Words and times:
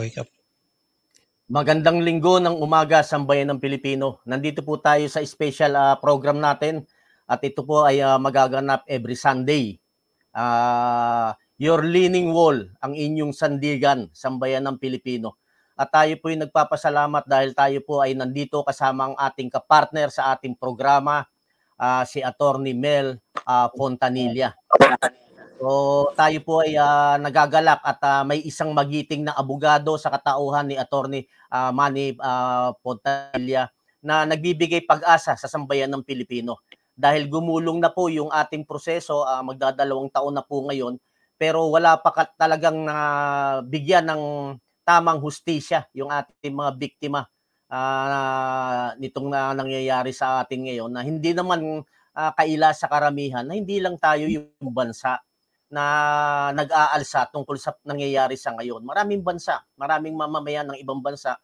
Okay 0.00 0.16
ka. 0.16 0.24
Magandang 1.52 2.00
linggo 2.00 2.40
ng 2.40 2.56
umaga 2.56 3.04
sa 3.04 3.20
bayan 3.20 3.52
ng 3.52 3.60
Pilipino. 3.60 4.24
Nandito 4.24 4.64
po 4.64 4.80
tayo 4.80 5.04
sa 5.12 5.20
special 5.20 5.76
uh, 5.76 6.00
program 6.00 6.40
natin 6.40 6.88
at 7.28 7.44
ito 7.44 7.60
po 7.68 7.84
ay 7.84 8.00
uh, 8.00 8.16
magaganap 8.16 8.88
every 8.88 9.12
Sunday. 9.12 9.76
Uh, 10.32 11.36
your 11.60 11.84
leaning 11.84 12.32
wall, 12.32 12.56
ang 12.80 12.96
inyong 12.96 13.36
sandigan 13.36 14.08
sa 14.16 14.32
bayan 14.32 14.64
ng 14.72 14.80
Pilipino. 14.80 15.36
At 15.76 15.92
tayo 15.92 16.16
po 16.16 16.32
ay 16.32 16.48
nagpapasalamat 16.48 17.28
dahil 17.28 17.52
tayo 17.52 17.84
po 17.84 18.00
ay 18.00 18.16
nandito 18.16 18.64
kasama 18.64 19.12
ang 19.12 19.16
ating 19.20 19.52
kapartner 19.52 20.08
sa 20.08 20.32
ating 20.32 20.56
programa, 20.56 21.28
uh, 21.76 22.08
si 22.08 22.24
Attorney 22.24 22.72
Mel 22.72 23.20
uh, 23.44 23.68
Fontanilla. 23.76 24.56
So 25.60 26.08
tayo 26.16 26.40
po 26.40 26.64
ay 26.64 26.72
uh, 26.80 27.20
nagagalak 27.20 27.84
at 27.84 28.00
uh, 28.00 28.24
may 28.24 28.40
isang 28.48 28.72
magiting 28.72 29.28
na 29.28 29.36
abogado 29.36 29.92
sa 30.00 30.08
katauhan 30.08 30.64
ni 30.64 30.80
Attorney 30.80 31.28
uh, 31.52 31.68
Manny 31.68 32.16
uh, 32.16 32.72
Pontilla 32.80 33.68
na 34.00 34.24
nagbibigay 34.24 34.88
pag-asa 34.88 35.36
sa 35.36 35.48
sambayan 35.52 35.92
ng 35.92 36.00
Pilipino. 36.00 36.64
Dahil 36.96 37.28
gumulong 37.28 37.76
na 37.76 37.92
po 37.92 38.08
yung 38.08 38.32
ating 38.32 38.64
proseso, 38.64 39.20
uh, 39.20 39.44
magdadalawang 39.44 40.08
taon 40.08 40.32
na 40.32 40.40
po 40.40 40.64
ngayon, 40.64 40.96
pero 41.36 41.68
wala 41.68 42.00
pa 42.00 42.08
ka 42.08 42.24
talagang 42.40 42.88
uh, 42.88 43.60
bigyan 43.60 44.08
ng 44.08 44.22
tamang 44.80 45.20
hustisya 45.20 45.84
yung 45.92 46.08
ating 46.08 46.56
mga 46.56 46.72
biktima 46.80 47.28
uh, 47.68 48.96
nitong 48.96 49.28
na 49.28 49.52
nangyayari 49.52 50.16
sa 50.16 50.40
atin 50.40 50.64
ngayon 50.64 50.88
na 50.88 51.04
hindi 51.04 51.36
naman 51.36 51.84
uh, 52.16 52.32
kaila 52.32 52.72
sa 52.72 52.88
karamihan 52.88 53.44
na 53.44 53.60
hindi 53.60 53.76
lang 53.76 54.00
tayo 54.00 54.24
yung 54.24 54.48
bansa 54.72 55.20
na 55.70 55.84
nag-aalsa 56.52 57.30
tungkol 57.30 57.56
sa 57.56 57.72
nangyayari 57.86 58.34
sa 58.34 58.52
ngayon. 58.58 58.82
Maraming 58.82 59.22
bansa, 59.22 59.62
maraming 59.78 60.18
mamamayan 60.18 60.66
ng 60.74 60.78
ibang 60.82 60.98
bansa 60.98 61.38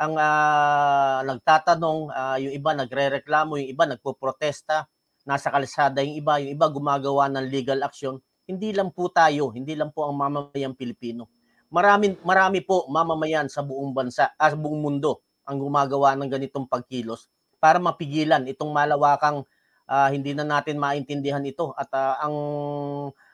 ang 0.00 0.16
uh, 0.16 1.20
nagtatanong, 1.28 2.08
uh, 2.08 2.36
yung 2.40 2.56
iba 2.56 2.72
nagrereklamo, 2.72 3.60
yung 3.60 3.68
iba 3.68 3.84
nagpo-protesta, 3.84 4.88
nasa 5.28 5.52
kalsada 5.52 6.00
yung 6.00 6.16
iba, 6.16 6.40
yung 6.40 6.56
iba 6.56 6.66
gumagawa 6.72 7.28
ng 7.28 7.44
legal 7.52 7.84
action. 7.84 8.16
Hindi 8.48 8.72
lang 8.72 8.96
po 8.96 9.12
tayo, 9.12 9.52
hindi 9.52 9.76
lang 9.76 9.92
po 9.92 10.08
ang 10.08 10.16
mamamayang 10.16 10.72
Pilipino. 10.72 11.28
Marami 11.68 12.16
marami 12.24 12.64
po 12.64 12.88
mamamayan 12.88 13.52
sa 13.52 13.60
buong 13.60 13.92
bansa, 13.92 14.32
ah, 14.40 14.48
sa 14.48 14.56
buong 14.56 14.80
mundo 14.80 15.20
ang 15.44 15.60
gumagawa 15.60 16.16
ng 16.16 16.32
ganitong 16.32 16.64
pagkilos 16.64 17.28
para 17.60 17.76
mapigilan 17.76 18.42
itong 18.48 18.72
malawakang 18.72 19.44
uh, 19.84 20.08
hindi 20.08 20.32
na 20.32 20.48
natin 20.48 20.80
maintindihan 20.80 21.44
ito 21.44 21.76
at 21.76 21.92
uh, 21.92 22.16
ang 22.24 22.34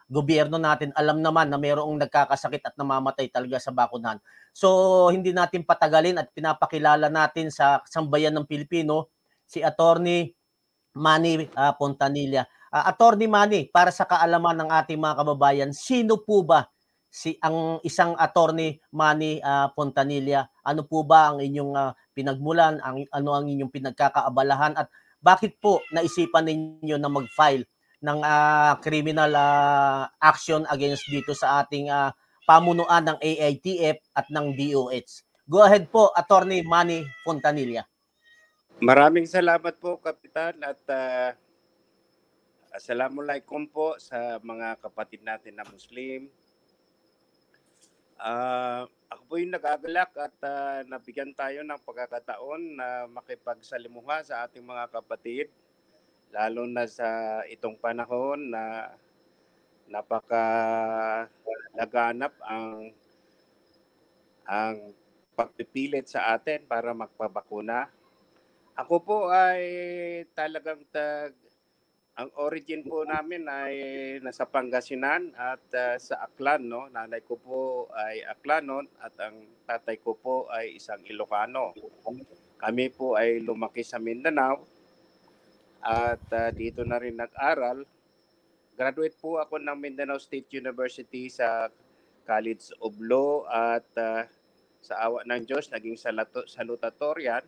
gobyerno 0.06 0.56
natin 0.56 0.94
alam 0.94 1.18
naman 1.18 1.50
na 1.50 1.58
mayroong 1.58 1.98
nagkakasakit 1.98 2.62
at 2.62 2.74
namamatay 2.78 3.26
talaga 3.30 3.58
sa 3.58 3.74
bakunahan. 3.74 4.22
So 4.54 5.10
hindi 5.10 5.34
natin 5.34 5.66
patagalin 5.66 6.18
at 6.22 6.30
pinapakilala 6.30 7.10
natin 7.10 7.50
sa 7.50 7.82
sambayan 7.90 8.34
ng 8.38 8.46
Pilipino 8.46 9.10
si 9.46 9.62
Attorney 9.62 10.30
Manny 10.96 11.44
uh, 11.52 11.74
Pontanilla. 11.76 12.48
Uh, 12.72 12.84
Attorney 12.88 13.28
Manny, 13.28 13.68
para 13.68 13.92
sa 13.92 14.08
kaalaman 14.08 14.64
ng 14.64 14.70
ating 14.72 14.98
mga 14.98 15.14
kababayan, 15.22 15.70
sino 15.76 16.18
po 16.24 16.42
ba 16.42 16.66
si 17.12 17.36
ang 17.44 17.78
isang 17.84 18.16
attorney 18.16 18.80
Manny 18.90 19.38
uh, 19.44 19.68
Pontanilla? 19.76 20.48
Ano 20.64 20.88
po 20.88 21.04
ba 21.04 21.30
ang 21.30 21.44
inyong 21.44 21.72
uh, 21.76 21.92
pinagmulan? 22.16 22.80
Ang 22.80 23.04
ano 23.12 23.30
ang 23.36 23.46
inyong 23.46 23.70
pinagkakaabalahan 23.70 24.74
at 24.78 24.88
bakit 25.20 25.60
po 25.60 25.84
naisipan 25.92 26.48
ninyo 26.48 26.96
na 26.96 27.12
mag-file 27.12 27.68
ng 28.00 28.20
uh, 28.20 28.76
criminal 28.84 29.32
uh, 29.32 30.04
action 30.20 30.68
against 30.68 31.08
dito 31.08 31.32
sa 31.32 31.64
ating 31.64 31.88
uh, 31.88 32.12
pamunuan 32.44 33.02
ng 33.02 33.18
AITF 33.18 33.98
at 34.12 34.26
ng 34.28 34.52
DOH. 34.52 35.24
Go 35.46 35.62
ahead 35.62 35.88
po, 35.88 36.10
Attorney 36.12 36.62
Manny 36.66 37.06
Fontanilla. 37.22 37.86
Maraming 38.82 39.24
salamat 39.24 39.80
po, 39.80 39.96
Kapitan, 39.96 40.60
at 40.60 40.82
uh, 40.92 41.30
assalamualaikum 42.76 43.64
po 43.72 43.96
sa 43.96 44.36
mga 44.42 44.76
kapatid 44.84 45.24
natin 45.24 45.56
na 45.56 45.64
Muslim. 45.64 46.28
Uh, 48.16 48.84
ako 49.12 49.22
po 49.28 49.34
yung 49.40 49.52
nagagalak 49.54 50.12
at 50.18 50.36
uh, 50.44 50.80
nabigyan 50.88 51.32
tayo 51.36 51.60
ng 51.64 51.80
pagkakataon 51.84 52.62
na 52.76 52.88
makipagsalimuha 53.12 54.24
sa 54.24 54.44
ating 54.48 54.64
mga 54.64 54.88
kapatid 54.92 55.46
lalo 56.36 56.68
na 56.68 56.84
sa 56.84 57.40
itong 57.48 57.80
panahon 57.80 58.52
na 58.52 58.92
napaka 59.88 60.44
laganap 61.72 62.36
ang 62.44 62.92
ang 64.44 64.92
pagpipilit 65.32 66.04
sa 66.12 66.36
atin 66.36 66.68
para 66.68 66.92
magpabakuna. 66.92 67.88
Ako 68.76 69.00
po 69.00 69.18
ay 69.32 69.64
talagang 70.36 70.84
tag 70.92 71.32
ang 72.16 72.32
origin 72.40 72.80
po 72.80 73.04
namin 73.04 73.44
ay 73.44 73.74
nasa 74.24 74.48
Pangasinan 74.48 75.36
at 75.36 75.60
uh, 75.76 75.96
sa 76.00 76.24
Aklan 76.24 76.64
no. 76.64 76.88
Nanay 76.88 77.20
ko 77.24 77.36
po 77.36 77.60
ay 77.92 78.24
Aklanon 78.24 78.88
at 79.00 79.12
ang 79.20 79.44
tatay 79.68 80.00
ko 80.00 80.16
po 80.16 80.48
ay 80.48 80.80
isang 80.80 81.00
Ilocano. 81.04 81.76
Kami 82.56 82.88
po 82.92 83.20
ay 83.20 83.44
lumaki 83.44 83.84
sa 83.84 84.00
Mindanao 84.00 84.75
at 85.86 86.24
uh, 86.34 86.50
dito 86.50 86.82
na 86.82 86.98
rin 86.98 87.14
nag-aral. 87.14 87.86
Graduate 88.74 89.14
po 89.22 89.38
ako 89.38 89.62
ng 89.62 89.78
Mindanao 89.78 90.18
State 90.18 90.50
University 90.50 91.30
sa 91.30 91.70
College 92.26 92.74
of 92.82 92.98
Law 92.98 93.46
at 93.46 93.86
uh, 93.94 94.26
sa 94.82 95.06
awa 95.06 95.22
ng 95.22 95.46
Diyos 95.46 95.70
naging 95.70 95.94
salutatorian 96.50 97.46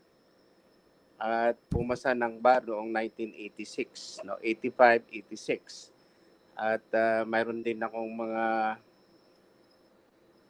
at 1.19 1.58
pumasa 1.67 2.14
ng 2.14 2.38
bar 2.38 2.62
noong 2.62 2.94
1986, 2.94 4.23
no 4.23 4.38
85, 4.38 5.02
86. 5.34 5.91
At 6.55 6.87
uh, 6.94 7.26
mayroon 7.26 7.67
din 7.67 7.82
akong 7.82 8.06
mga 8.06 8.79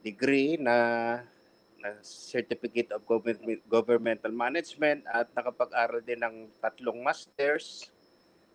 degree 0.05 0.61
na 0.61 0.77
na 1.79 1.95
Certificate 2.03 2.91
of 2.91 3.07
Government, 3.07 3.63
Governmental 3.71 4.35
Management 4.35 5.07
at 5.07 5.31
nakapag-aral 5.35 6.03
din 6.03 6.21
ng 6.23 6.37
tatlong 6.59 6.99
masters, 7.01 7.91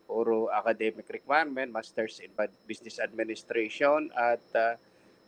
puro 0.04 0.52
academic 0.52 1.08
requirement, 1.08 1.72
masters 1.72 2.20
in 2.20 2.32
business 2.68 3.00
administration 3.00 4.12
at 4.14 4.44
uh, 4.54 4.76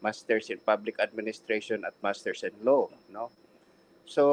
masters 0.03 0.51
in 0.51 0.59
public 0.59 0.99
administration 0.99 1.87
at 1.87 1.95
masters 2.03 2.43
in 2.43 2.53
law, 2.59 2.91
no? 3.07 3.31
So 4.05 4.23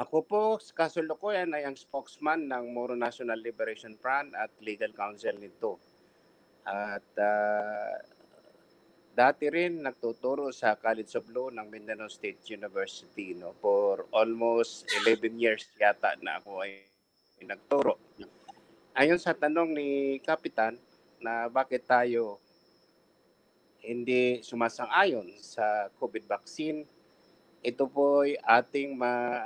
ako 0.00 0.16
po, 0.24 0.42
kasulukuyan 0.72 1.52
ay 1.52 1.68
ang 1.68 1.76
spokesman 1.76 2.48
ng 2.48 2.72
Moro 2.72 2.96
National 2.96 3.36
Liberation 3.36 3.98
Front 4.00 4.32
at 4.32 4.48
legal 4.64 4.88
counsel 4.96 5.36
nito. 5.36 5.76
At 6.64 7.04
uh, 7.20 8.00
Dati 9.10 9.50
rin 9.50 9.82
nagtuturo 9.82 10.54
sa 10.54 10.78
College 10.78 11.18
of 11.18 11.26
Law 11.34 11.50
ng 11.50 11.66
Mindanao 11.66 12.06
State 12.06 12.46
University 12.54 13.34
no 13.34 13.58
for 13.58 14.06
almost 14.14 14.86
11 15.02 15.34
years 15.34 15.66
yata 15.74 16.14
na 16.22 16.38
ako 16.38 16.62
ay 16.62 16.86
nagturo. 17.42 17.98
Ayon 18.94 19.18
sa 19.18 19.34
tanong 19.34 19.74
ni 19.74 19.88
Kapitan 20.22 20.78
na 21.18 21.50
bakit 21.50 21.90
tayo 21.90 22.38
hindi 23.82 24.38
sumasang-ayon 24.46 25.26
sa 25.42 25.90
COVID 25.98 26.30
vaccine, 26.30 26.86
ito 27.66 27.90
po 27.90 28.22
ay 28.22 28.38
ating 28.38 28.94
ma 28.94 29.42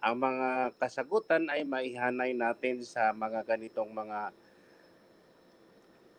ang 0.00 0.16
mga 0.16 0.76
kasagutan 0.80 1.44
ay 1.52 1.64
maihanay 1.64 2.32
natin 2.32 2.80
sa 2.80 3.12
mga 3.12 3.44
ganitong 3.44 3.88
mga 3.88 4.32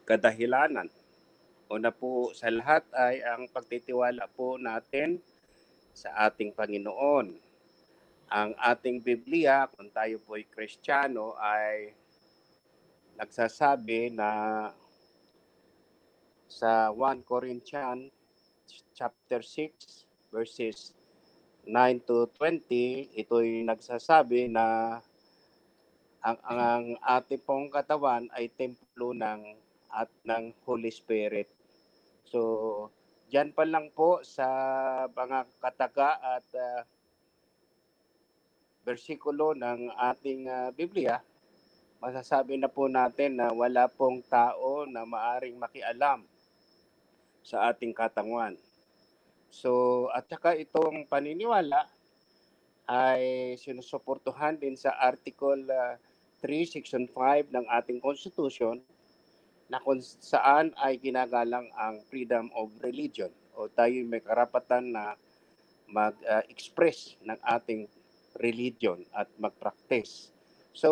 kadahilanan 0.05 0.89
Una 1.65 1.89
po 1.89 2.29
sa 2.37 2.53
lahat 2.53 2.85
ay 2.93 3.25
ang 3.25 3.49
pagtitiwala 3.49 4.29
po 4.37 4.61
natin 4.61 5.17
sa 5.97 6.29
ating 6.29 6.53
Panginoon. 6.53 7.33
Ang 8.29 8.51
ating 8.61 9.01
Biblia, 9.01 9.65
kung 9.73 9.89
tayo 9.89 10.21
po 10.21 10.37
ay 10.37 10.45
Kristiyano, 10.45 11.33
ay 11.41 11.89
nagsasabi 13.17 14.13
na 14.13 14.29
sa 16.45 16.93
1 16.93 17.25
Corinthians 17.25 18.13
chapter 18.93 19.41
6 19.41 20.05
verses 20.29 20.93
9 21.65 22.05
to 22.05 22.29
20, 22.37 23.09
ito'y 23.17 23.65
nagsasabi 23.65 24.53
na 24.53 24.99
ang, 26.21 26.37
ang 26.45 26.85
ating 27.01 27.41
pong 27.41 27.73
katawan 27.73 28.29
ay 28.37 28.53
templo 28.53 29.17
ng 29.17 29.64
at 29.95 30.11
ng 30.27 30.51
Holy 30.67 30.91
Spirit. 30.91 31.47
So, 32.27 32.91
diyan 33.31 33.55
pa 33.55 33.63
lang 33.63 33.95
po 33.95 34.19
sa 34.27 34.47
mga 35.07 35.47
kataga 35.63 36.19
at 36.19 36.47
uh, 36.53 36.81
bersikulo 38.85 39.57
ng 39.57 39.89
ating 40.13 40.45
uh, 40.45 40.69
Biblia, 40.75 41.17
masasabi 41.97 42.59
na 42.59 42.69
po 42.69 42.85
natin 42.85 43.39
na 43.39 43.49
wala 43.49 43.89
pong 43.89 44.21
tao 44.27 44.85
na 44.85 45.07
maaring 45.07 45.57
makialam 45.57 46.21
sa 47.41 47.73
ating 47.73 47.97
katanguan. 47.97 48.53
So, 49.49 50.05
at 50.11 50.29
saka 50.29 50.53
itong 50.53 51.07
paniniwala 51.09 51.87
ay 52.85 53.55
sinusuportuhan 53.57 54.61
din 54.61 54.77
sa 54.77 54.93
Article 55.01 55.65
ah, 55.73 55.97
3, 56.45 56.69
Section 56.69 57.09
5 57.09 57.49
ng 57.49 57.65
ating 57.73 57.97
Constitution 57.97 58.77
na 59.65 59.81
kung 59.81 59.97
saan 60.01 60.73
ay 60.77 61.01
ginagalang 61.01 61.65
ang 61.73 62.01
freedom 62.05 62.53
of 62.53 62.69
religion 62.85 63.33
o 63.57 63.65
tayo 63.71 64.03
may 64.05 64.21
karapatan 64.21 64.93
na 64.93 65.17
mag-express 65.89 67.17
ng 67.23 67.39
ating 67.41 67.89
religion 68.41 69.01
at 69.15 69.31
mag-practice. 69.39 70.29
So, 70.75 70.91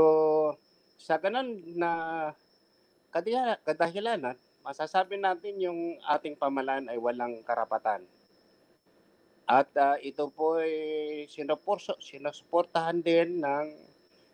sa 0.96 1.20
ganun 1.20 1.60
na 1.76 1.92
kadahilanan, 3.68 4.40
masasabi 4.64 5.20
natin 5.20 5.60
yung 5.60 6.00
ating 6.08 6.40
pamalaan 6.40 6.88
ay 6.88 6.96
walang 6.96 7.44
karapatan. 7.44 8.08
At 9.44 9.68
ah, 9.76 10.00
ito 10.00 10.32
po 10.32 10.56
ay 10.64 11.28
sinuporso, 11.28 12.00
sinusuportahan 12.00 13.04
din 13.04 13.44
ng 13.44 13.66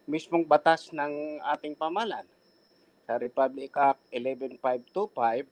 mismong 0.06 0.46
batas 0.46 0.94
ng 0.94 1.42
ating 1.58 1.74
pamalaan. 1.74 2.30
Sa 3.10 3.18
Republic 3.18 3.74
Act 3.74 4.06
11525, 4.14 5.50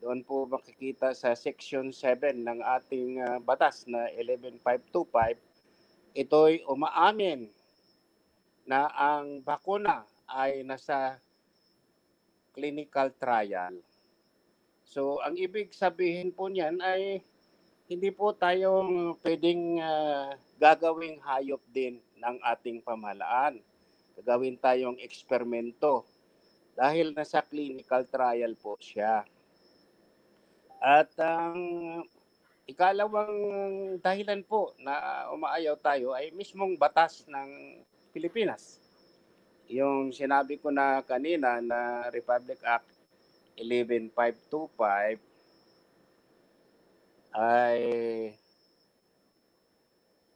doon 0.00 0.24
po 0.24 0.48
makikita 0.48 1.12
sa 1.12 1.36
Section 1.36 1.92
7 1.92 2.32
ng 2.32 2.64
ating 2.64 3.20
ah, 3.20 3.36
batas 3.44 3.84
na 3.84 4.08
11525, 4.16 5.36
ito'y 6.16 6.64
umaamin 6.64 7.52
na 8.64 8.88
ang 8.88 9.44
bakuna 9.44 10.08
ay 10.24 10.64
nasa 10.64 11.20
clinical 12.56 13.12
trial. 13.20 13.76
So, 14.88 15.20
ang 15.20 15.36
ibig 15.36 15.76
sabihin 15.76 16.32
po 16.32 16.48
niyan 16.48 16.80
ay 16.80 17.20
hindi 17.84 18.08
po 18.16 18.32
tayo 18.32 18.80
pwedeng 19.20 19.76
ah, 19.76 20.32
gagawing 20.56 21.20
hayop 21.20 21.60
din 21.68 22.00
ng 22.16 22.40
ating 22.48 22.80
pamahalaan. 22.80 23.60
Gagawin 24.16 24.56
tayong 24.56 24.96
eksperimento 25.04 26.08
dahil 26.72 27.12
nasa 27.12 27.44
clinical 27.44 28.04
trial 28.08 28.56
po 28.56 28.76
siya. 28.80 29.24
At 30.82 31.12
ang 31.20 31.60
ikalawang 32.66 33.36
dahilan 34.02 34.42
po 34.46 34.74
na 34.80 35.26
umaayaw 35.30 35.76
tayo 35.78 36.16
ay 36.16 36.32
mismong 36.34 36.74
batas 36.78 37.22
ng 37.28 37.80
Pilipinas. 38.10 38.82
Yung 39.70 40.10
sinabi 40.12 40.58
ko 40.58 40.68
na 40.74 41.00
kanina 41.06 41.62
na 41.62 42.10
Republic 42.10 42.60
Act 42.66 42.90
11525 43.56 45.20
ay 47.32 47.80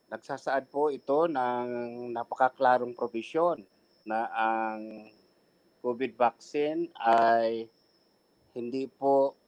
nagsasaad 0.08 0.70
po 0.70 0.88
ito 0.88 1.26
ng 1.28 1.68
napakaklarong 2.14 2.94
provision 2.94 3.60
na 4.06 4.30
ang 4.30 5.10
COVID 5.86 6.18
vaccine 6.18 6.90
ay 6.98 7.62
hindi 8.58 8.90
po 8.90 9.38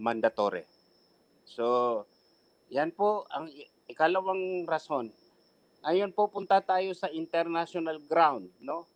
mandatory. 0.00 0.64
So, 1.44 2.00
yan 2.72 2.96
po 2.96 3.28
ang 3.28 3.52
ikalawang 3.84 4.64
rason. 4.64 5.12
Ngayon 5.84 6.16
po 6.16 6.32
punta 6.32 6.64
tayo 6.64 6.96
sa 6.96 7.12
international 7.12 8.00
ground, 8.08 8.48
no? 8.64 8.88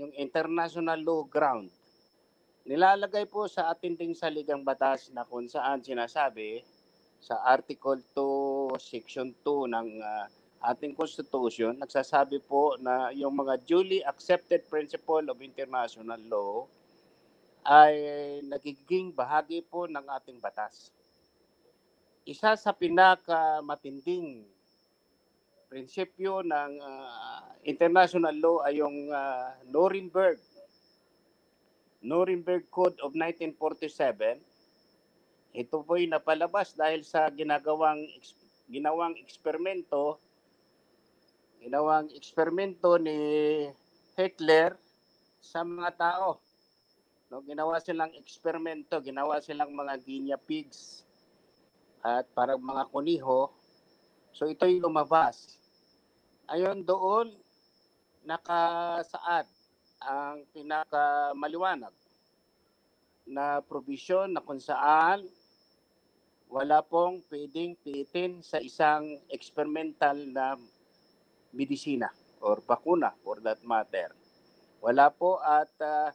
Yung 0.00 0.16
international 0.16 1.04
law 1.04 1.28
ground. 1.28 1.68
Nilalagay 2.64 3.28
po 3.28 3.44
sa 3.44 3.68
ating 3.68 3.96
ding 4.00 4.16
saligang 4.16 4.64
batas 4.64 5.12
na 5.12 5.28
kung 5.28 5.52
saan 5.52 5.84
sinasabi 5.84 6.64
sa 7.20 7.44
Article 7.44 8.00
2, 8.16 8.80
Section 8.80 9.36
2 9.44 9.68
ng 9.68 9.88
ah, 10.00 10.32
ating 10.58 10.94
Constitution, 10.98 11.78
nagsasabi 11.78 12.42
po 12.42 12.74
na 12.82 13.14
yung 13.14 13.38
mga 13.38 13.62
duly 13.62 14.02
accepted 14.02 14.66
principle 14.66 15.22
of 15.30 15.38
international 15.38 16.18
law 16.26 16.66
ay 17.62 17.94
nagiging 18.42 19.14
bahagi 19.14 19.62
po 19.62 19.86
ng 19.86 20.02
ating 20.18 20.42
batas. 20.42 20.90
Isa 22.26 22.58
sa 22.58 22.72
pinakamatinding 22.74 24.44
prinsipyo 25.68 26.40
ng 26.42 26.72
ah, 26.80 27.44
international 27.62 28.34
law 28.40 28.64
ay 28.64 28.80
yung 28.80 29.12
ah, 29.12 29.52
Nuremberg 29.68 30.40
Nuremberg 31.98 32.70
Code 32.72 32.96
of 33.04 33.12
1947 33.12 34.40
ito 35.56 35.80
po'y 35.82 36.08
napalabas 36.08 36.76
dahil 36.76 37.02
sa 37.04 37.28
ginagawang 37.32 38.04
ginawang 38.68 39.16
eksperimento 39.16 40.20
ginawang 41.68 42.08
eksperimento 42.16 42.96
ni 42.96 43.20
Hitler 44.16 44.72
sa 45.36 45.60
mga 45.60 45.92
tao. 46.00 46.40
No, 47.28 47.44
ginawa 47.44 47.76
silang 47.76 48.08
eksperimento, 48.16 48.96
ginawa 49.04 49.36
silang 49.44 49.76
mga 49.76 50.00
guinea 50.00 50.40
pigs 50.40 51.04
at 52.00 52.24
parang 52.32 52.56
mga 52.56 52.88
kuniho. 52.88 53.52
So 54.32 54.48
ito'y 54.48 54.80
lumabas. 54.80 55.60
Ayon 56.48 56.88
doon, 56.88 57.36
nakasaad 58.24 59.44
ang 60.00 60.48
pinakamaliwanag 60.56 61.92
na 63.28 63.60
provision 63.60 64.32
na 64.32 64.40
kung 64.40 64.56
saan 64.56 65.20
wala 66.48 66.80
pong 66.80 67.20
pwedeng 67.28 67.76
pilitin 67.84 68.40
sa 68.40 68.56
isang 68.56 69.20
experimental 69.28 70.16
na 70.32 70.56
medisina 71.54 72.10
or 72.40 72.62
bakuna 72.62 73.12
for 73.24 73.40
that 73.42 73.58
matter. 73.64 74.14
Wala 74.78 75.10
po 75.10 75.42
at 75.42 75.72
ah, 75.82 76.14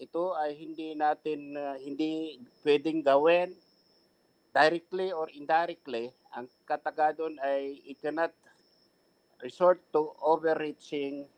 ito 0.00 0.34
ay 0.34 0.56
hindi 0.56 0.96
natin 0.98 1.54
ah, 1.54 1.76
hindi 1.78 2.40
pwedeng 2.66 3.04
gawin 3.04 3.54
directly 4.50 5.14
or 5.14 5.30
indirectly. 5.30 6.10
Ang 6.34 6.50
kataga 6.66 7.14
doon 7.14 7.38
ay 7.42 7.78
it 7.86 8.02
cannot 8.02 8.34
resort 9.40 9.78
to 9.94 10.10
overreaching 10.20 11.28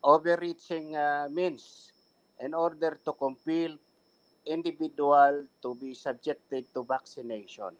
overreaching 0.00 0.96
ah, 0.96 1.28
means 1.28 1.92
in 2.40 2.52
order 2.52 2.96
to 3.04 3.12
compel 3.16 3.76
individual 4.46 5.44
to 5.60 5.74
be 5.74 5.92
subjected 5.92 6.64
to 6.72 6.86
vaccination. 6.86 7.74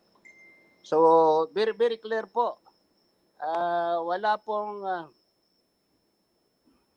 So, 0.82 1.50
very, 1.54 1.72
very 1.72 1.96
clear 1.96 2.26
po. 2.26 2.58
Ah, 3.36 4.00
wala 4.00 4.40
pong 4.40 4.80
ah, 4.80 5.04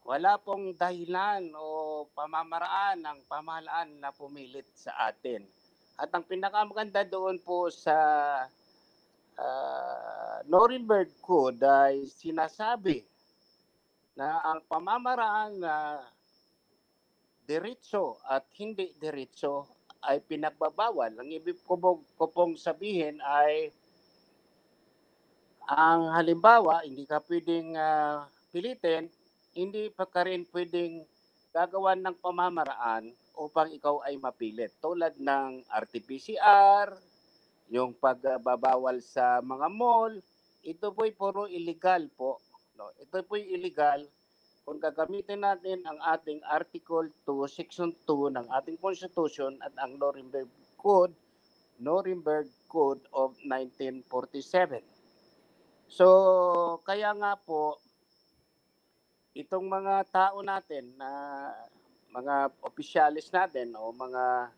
wala 0.08 0.40
pong 0.40 0.72
dahilan 0.72 1.52
o 1.52 2.08
pamamaraan 2.16 3.04
ng 3.04 3.20
pamahalaan 3.28 4.00
na 4.00 4.16
pumilit 4.16 4.64
sa 4.72 5.12
atin. 5.12 5.44
At 6.00 6.16
ang 6.16 6.24
pinakamaganda 6.24 7.04
doon 7.04 7.44
po 7.44 7.68
sa 7.68 7.96
ah, 9.36 10.38
Nuremberg 10.48 11.12
Code 11.20 11.60
ay 11.60 12.08
sinasabi 12.08 13.04
na 14.16 14.40
ang 14.40 14.64
pamamaraan 14.64 15.60
na 15.60 16.00
diretso 17.44 18.16
at 18.32 18.48
hindi 18.56 18.96
diretso 18.96 19.68
ay 20.08 20.24
pinagbabawal. 20.24 21.20
Ang 21.20 21.36
ibig 21.36 21.60
ko 21.68 21.76
pong 22.32 22.56
sabihin 22.56 23.20
ay 23.20 23.76
ang 25.70 26.10
halimbawa, 26.18 26.82
hindi 26.82 27.06
ka 27.06 27.22
pwedeng 27.30 27.78
ah, 27.78 28.26
pilitin, 28.50 29.06
hindi 29.54 29.94
pa 29.94 30.10
ka 30.10 30.26
rin 30.26 30.42
pwedeng 30.50 31.06
gagawan 31.54 32.02
ng 32.02 32.18
pamamaraan 32.18 33.14
upang 33.38 33.70
ikaw 33.70 34.02
ay 34.02 34.18
mapilit. 34.18 34.74
Tulad 34.82 35.22
ng 35.22 35.62
RT-PCR, 35.70 36.98
yung 37.70 37.94
pagbabawal 37.94 38.98
sa 39.06 39.46
mga 39.46 39.70
mall, 39.70 40.18
ito 40.66 40.90
po'y 40.90 41.14
puro 41.14 41.46
illegal 41.46 42.10
po. 42.18 42.42
No? 42.74 42.90
Ito 42.98 43.22
po'y 43.22 43.54
illegal 43.54 44.10
kung 44.66 44.78
gagamitin 44.78 45.42
natin 45.42 45.82
ang 45.86 45.98
ating 46.14 46.46
Article 46.46 47.10
2, 47.26 47.46
Section 47.50 47.90
2 48.06 48.38
ng 48.38 48.48
ating 48.54 48.78
Constitution 48.78 49.58
at 49.66 49.74
ang 49.82 49.98
Nuremberg 49.98 50.50
Code, 50.78 51.14
Nuremberg 51.82 52.46
Code 52.70 53.02
of 53.14 53.34
1947. 53.46 54.99
So, 55.90 56.06
kaya 56.86 57.18
nga 57.18 57.34
po, 57.34 57.82
itong 59.34 59.66
mga 59.66 60.06
tao 60.14 60.46
natin 60.46 60.94
na 60.94 61.10
mga 62.14 62.54
opisyalis 62.62 63.34
natin 63.34 63.74
o 63.74 63.90
mga 63.90 64.54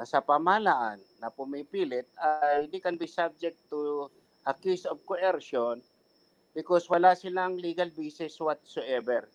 nasa 0.00 0.24
pamahalaan 0.24 0.98
na 1.20 1.28
pumipilit 1.28 2.08
ay 2.18 2.66
they 2.72 2.80
can 2.80 2.96
be 2.98 3.06
subject 3.06 3.54
to 3.70 4.10
a 4.48 4.56
case 4.56 4.88
of 4.88 4.98
coercion 5.06 5.78
because 6.56 6.88
wala 6.88 7.12
silang 7.12 7.60
legal 7.60 7.92
basis 7.92 8.40
whatsoever. 8.40 9.28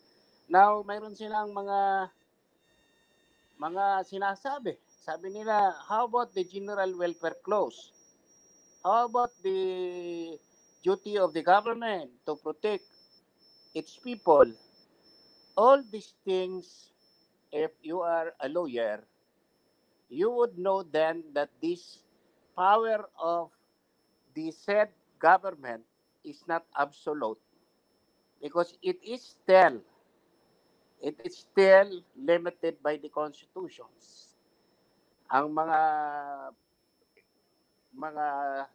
Now, 0.50 0.82
mayroon 0.82 1.14
silang 1.14 1.54
mga 1.54 2.10
mga 3.62 3.84
sinasabi. 4.10 4.74
Sabi 5.00 5.30
nila, 5.30 5.70
how 5.86 6.10
about 6.10 6.34
the 6.34 6.42
general 6.42 6.90
welfare 6.98 7.38
clause? 7.46 7.94
How 8.82 9.06
about 9.06 9.30
the 9.44 9.60
duty 10.82 11.18
of 11.18 11.32
the 11.32 11.42
government 11.42 12.10
to 12.26 12.36
protect 12.36 12.84
its 13.74 13.96
people? 13.98 14.46
All 15.56 15.82
these 15.90 16.14
things, 16.24 16.92
if 17.52 17.70
you 17.82 18.00
are 18.00 18.32
a 18.40 18.48
lawyer, 18.48 19.04
you 20.08 20.30
would 20.30 20.58
know 20.58 20.82
then 20.82 21.24
that 21.34 21.50
this 21.62 22.02
power 22.56 23.08
of 23.18 23.50
the 24.34 24.50
said 24.50 24.90
government 25.18 25.82
is 26.24 26.42
not 26.46 26.64
absolute 26.76 27.38
because 28.42 28.76
it 28.82 28.98
is 29.04 29.22
still 29.22 29.80
it 31.00 31.16
is 31.24 31.38
still 31.48 32.02
limited 32.16 32.76
by 32.82 32.96
the 32.96 33.08
constitutions. 33.08 34.36
Ang 35.32 35.48
mga 35.56 35.80
mga 37.94 38.26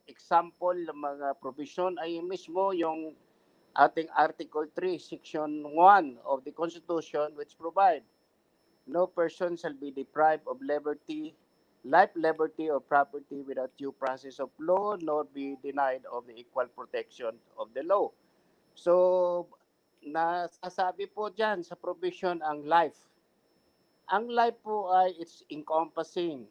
example 0.08 0.76
ng 0.76 1.00
mga 1.00 1.28
provision 1.40 1.96
ay 2.00 2.20
mismo 2.20 2.76
yung 2.76 3.16
ating 3.76 4.08
Article 4.16 4.68
3, 4.72 5.00
Section 5.00 5.68
1 5.72 6.24
of 6.24 6.44
the 6.48 6.52
Constitution 6.52 7.36
which 7.36 7.60
provide 7.60 8.04
no 8.88 9.08
person 9.08 9.58
shall 9.58 9.74
be 9.74 9.92
deprived 9.92 10.48
of 10.48 10.62
liberty, 10.62 11.36
life, 11.84 12.12
liberty, 12.16 12.70
or 12.70 12.80
property 12.80 13.42
without 13.42 13.72
due 13.78 13.92
process 13.92 14.40
of 14.40 14.50
law, 14.60 14.96
nor 15.02 15.26
be 15.26 15.58
denied 15.64 16.02
of 16.12 16.26
the 16.28 16.36
equal 16.38 16.68
protection 16.72 17.34
of 17.58 17.68
the 17.74 17.84
law. 17.84 18.12
So, 18.76 19.48
nasasabi 20.06 21.10
po 21.10 21.34
dyan 21.34 21.66
sa 21.66 21.74
provision 21.74 22.42
ang 22.46 22.64
life. 22.66 22.98
Ang 24.14 24.30
life 24.30 24.58
po 24.62 24.94
ay 24.94 25.18
it's 25.18 25.42
encompassing. 25.50 26.46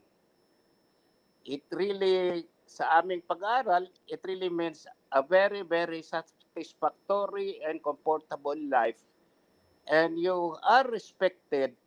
It 1.47 1.63
really, 1.71 2.49
sa 2.75 2.99
aming 2.99 3.23
pag-aaral, 3.23 3.87
it 4.11 4.19
really 4.27 4.51
means 4.51 4.83
a 5.15 5.23
very, 5.23 5.63
very 5.63 6.03
satisfactory 6.03 7.63
and 7.63 7.79
comfortable 7.79 8.59
life. 8.67 8.99
And 9.87 10.19
you 10.19 10.59
are 10.67 10.83
respected 10.91 11.79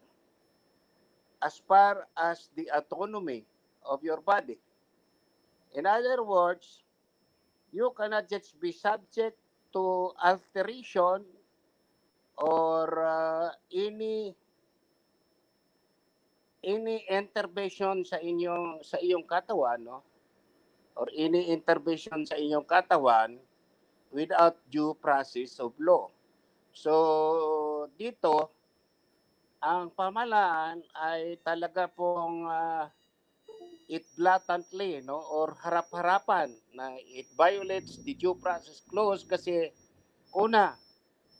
as 1.44 1.60
far 1.60 2.08
as 2.15 2.48
the 2.56 2.72
autonomy 2.72 3.44
of 3.84 4.00
your 4.00 4.24
body. 4.24 4.56
In 5.75 5.84
other 5.84 6.24
words, 6.24 6.88
you 7.75 7.91
cannot 7.91 8.32
just 8.32 8.56
be 8.63 8.72
subject 8.72 9.36
to 9.75 10.15
alteration 10.24 11.27
or 12.39 12.88
uh, 13.03 13.50
any 13.75 14.32
any 16.63 17.03
intervention 17.12 18.08
sa 18.08 18.17
inyong 18.24 18.82
sa 18.82 18.98
iyong 19.03 19.25
katawan 19.27 19.82
no 19.84 20.17
or 20.98 21.08
any 21.13 21.54
intervention 21.54 22.25
sa 22.25 22.36
inyong 22.36 22.66
katawan 22.66 23.38
without 24.10 24.58
due 24.74 24.98
process 24.98 25.62
of 25.62 25.77
law. 25.77 26.10
So 26.74 26.94
dito 27.96 28.51
ang 29.62 29.89
pamalaan 29.94 30.86
ay 30.94 31.42
talaga 31.42 31.89
pong 31.89 32.46
uh, 32.46 32.86
it 33.88 34.04
blatantly 34.20 35.00
no 35.01 35.18
or 35.18 35.56
harap-harapan 35.63 36.51
na 36.75 36.94
it 37.08 37.25
violates 37.34 37.98
the 38.04 38.13
due 38.13 38.36
process 38.36 38.84
clause 38.86 39.24
kasi 39.24 39.72
una 40.36 40.75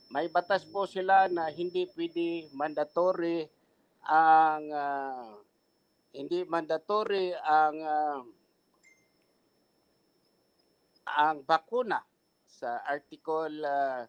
may 0.08 0.26
batas 0.32 0.64
po 0.64 0.88
sila 0.88 1.28
na 1.28 1.52
hindi 1.52 1.84
pwede 1.92 2.48
mandatory 2.56 3.44
ang 4.08 4.64
uh, 4.72 5.36
hindi 6.16 6.48
mandatory 6.48 7.36
ang 7.44 7.76
uh, 7.84 8.18
ang 11.16 11.46
bakuna 11.46 12.04
sa 12.48 12.82
article 12.84 13.62
uh, 13.64 14.04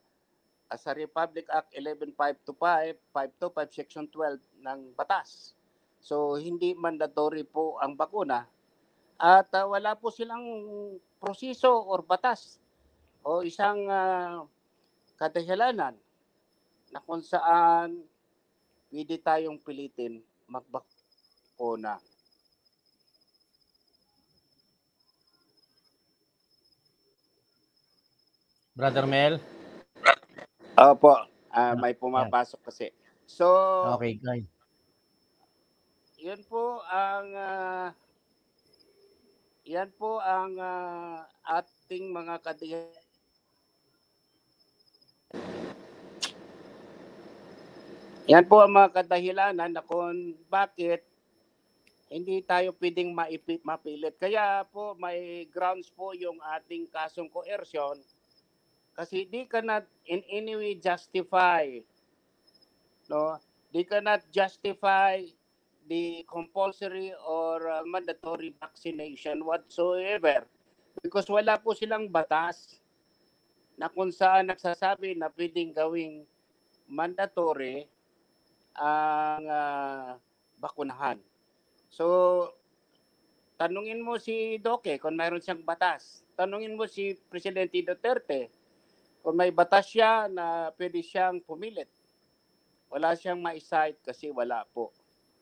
sa 0.75 0.91
Republic 0.93 1.49
Act 1.49 1.73
11525 1.77 2.99
525 3.13 3.77
section 3.77 4.05
12 4.11 4.39
ng 4.65 4.79
batas. 4.93 5.53
So 5.99 6.39
hindi 6.39 6.73
mandatory 6.75 7.43
po 7.43 7.77
ang 7.81 7.95
bakuna 7.95 8.47
at 9.19 9.51
uh, 9.51 9.67
wala 9.67 9.99
po 9.99 10.07
silang 10.15 10.47
proseso 11.19 11.83
or 11.83 12.07
batas 12.07 12.55
o 13.19 13.43
isang 13.43 13.83
uh, 13.91 14.47
kadahilanan 15.19 15.99
na 16.89 17.03
kung 17.03 17.19
saan 17.19 17.99
pwede 18.89 19.19
tayong 19.19 19.59
pilitin 19.59 20.23
magbakuna. 20.47 21.99
Brother 28.79 29.03
Mel? 29.03 29.43
Opo, 30.79 31.11
uh, 31.51 31.75
may 31.83 31.91
pumapasok 31.91 32.71
kasi. 32.71 32.95
So, 33.27 33.43
okay, 33.99 34.15
guys. 34.15 34.47
Yun 36.15 36.39
po 36.47 36.79
ang 36.87 37.27
uh, 37.35 37.91
yan 39.67 39.91
po 39.99 40.23
ang 40.23 40.55
uh, 40.55 41.27
ating 41.59 42.07
mga 42.07 42.39
kadihan 42.39 42.87
Yan 48.31 48.47
po 48.47 48.63
ang 48.63 48.71
mga 48.71 49.03
kadahilanan 49.03 49.75
na 49.75 49.83
kung 49.83 50.39
bakit 50.47 51.03
hindi 52.07 52.39
tayo 52.47 52.71
pwedeng 52.79 53.11
maipit, 53.11 53.59
mapilit. 53.67 54.15
Kaya 54.15 54.63
po 54.71 54.95
may 54.95 55.51
grounds 55.51 55.91
po 55.91 56.15
yung 56.15 56.39
ating 56.55 56.87
kasong 56.87 57.27
coercion 57.27 57.99
kasi 58.99 59.23
di 59.23 59.47
ka 59.47 59.63
not 59.63 59.87
in 60.11 60.19
any 60.27 60.59
way 60.59 60.75
justify 60.75 61.63
no 63.07 63.39
di 63.71 63.87
ka 63.87 64.03
not 64.03 64.19
justify 64.27 65.23
the 65.87 66.27
compulsory 66.27 67.15
or 67.23 67.63
uh, 67.71 67.79
mandatory 67.87 68.51
vaccination 68.59 69.39
whatsoever 69.47 70.43
because 70.99 71.31
wala 71.31 71.55
po 71.55 71.71
silang 71.71 72.11
batas 72.11 72.83
na 73.79 73.87
kung 73.87 74.11
saan 74.11 74.51
nagsasabi 74.51 75.15
na 75.15 75.31
pwedeng 75.31 75.71
gawing 75.71 76.27
mandatory 76.83 77.87
ang 78.75 79.47
uh, 79.47 80.19
bakunahan. 80.59 81.15
So, 81.87 82.05
tanungin 83.55 84.03
mo 84.03 84.19
si 84.19 84.59
Doke 84.59 84.99
kung 84.99 85.15
mayroon 85.15 85.39
siyang 85.39 85.63
batas. 85.63 86.27
Tanungin 86.35 86.75
mo 86.75 86.83
si 86.91 87.15
Presidente 87.31 87.79
Duterte 87.79 88.58
kung 89.19 89.35
may 89.35 89.51
batas 89.51 89.91
siya 89.91 90.31
na 90.31 90.71
pwede 90.75 91.03
siyang 91.03 91.43
pumilit. 91.43 91.89
Wala 92.89 93.13
siyang 93.13 93.37
ma-cite 93.37 94.01
kasi 94.01 94.33
wala 94.33 94.65
po. 94.73 94.89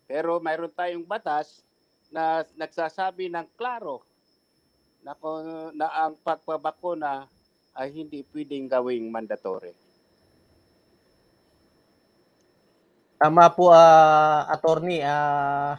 Pero 0.08 0.40
mayroon 0.44 0.74
tayong 0.74 1.08
batas 1.08 1.64
na 2.12 2.44
nagsasabi 2.56 3.28
ng 3.32 3.48
klaro 3.56 4.04
na, 5.04 5.16
kung, 5.16 5.72
na 5.76 5.88
ang 5.92 6.16
pagpabakuna 6.20 7.28
ay 7.78 7.94
hindi 7.94 8.26
pwedeng 8.34 8.68
gawing 8.68 9.08
mandatory. 9.08 9.72
Tama 13.18 13.50
po, 13.50 13.74
uh, 13.74 14.46
attorney, 14.52 15.02
uh, 15.02 15.74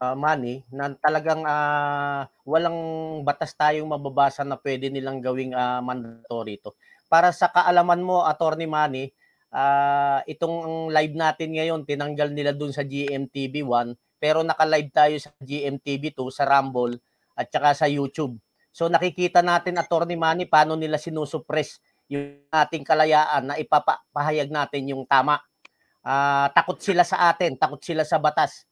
uh, 0.00 0.16
Manny, 0.16 0.64
na 0.72 0.92
talagang 0.96 1.44
uh, 1.44 2.24
walang 2.48 2.78
batas 3.24 3.52
tayong 3.52 3.88
mababasa 3.88 4.40
na 4.40 4.56
pwede 4.56 4.88
nilang 4.88 5.20
gawing 5.20 5.52
uh, 5.52 5.84
mandatory 5.84 6.56
ito. 6.56 6.72
Para 7.06 7.30
sa 7.30 7.50
kaalaman 7.50 8.02
mo, 8.02 8.26
attorney 8.26 8.66
Manny, 8.66 9.10
uh, 9.54 10.20
itong 10.26 10.90
live 10.90 11.14
natin 11.14 11.54
ngayon, 11.54 11.86
tinanggal 11.86 12.30
nila 12.34 12.52
dun 12.52 12.74
sa 12.74 12.82
GMTV 12.82 13.62
1, 13.62 13.94
pero 14.18 14.42
naka-live 14.42 14.90
tayo 14.90 15.16
sa 15.22 15.30
GMTV 15.38 16.12
2, 16.12 16.28
sa 16.34 16.44
Rumble, 16.46 16.98
at 17.36 17.46
saka 17.52 17.72
sa 17.72 17.86
YouTube. 17.86 18.36
So 18.72 18.90
nakikita 18.92 19.40
natin, 19.40 19.78
attorney 19.80 20.18
Manny, 20.18 20.44
paano 20.44 20.76
nila 20.76 21.00
sinusuppress 21.00 21.80
yung 22.06 22.44
ating 22.52 22.86
kalayaan 22.86 23.50
na 23.50 23.54
ipapahayag 23.58 24.52
natin 24.52 24.94
yung 24.94 25.02
tama 25.08 25.42
uh, 26.06 26.46
takot 26.54 26.78
sila 26.78 27.02
sa 27.02 27.34
atin, 27.34 27.58
takot 27.58 27.82
sila 27.82 28.06
sa 28.06 28.22
batas. 28.22 28.62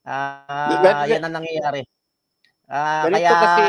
Uh, 0.00 1.04
yan 1.04 1.20
ang 1.20 1.36
nangyayari. 1.36 1.84
Uh, 2.64 3.04
kaya, 3.12 3.30
kasi, 3.36 3.66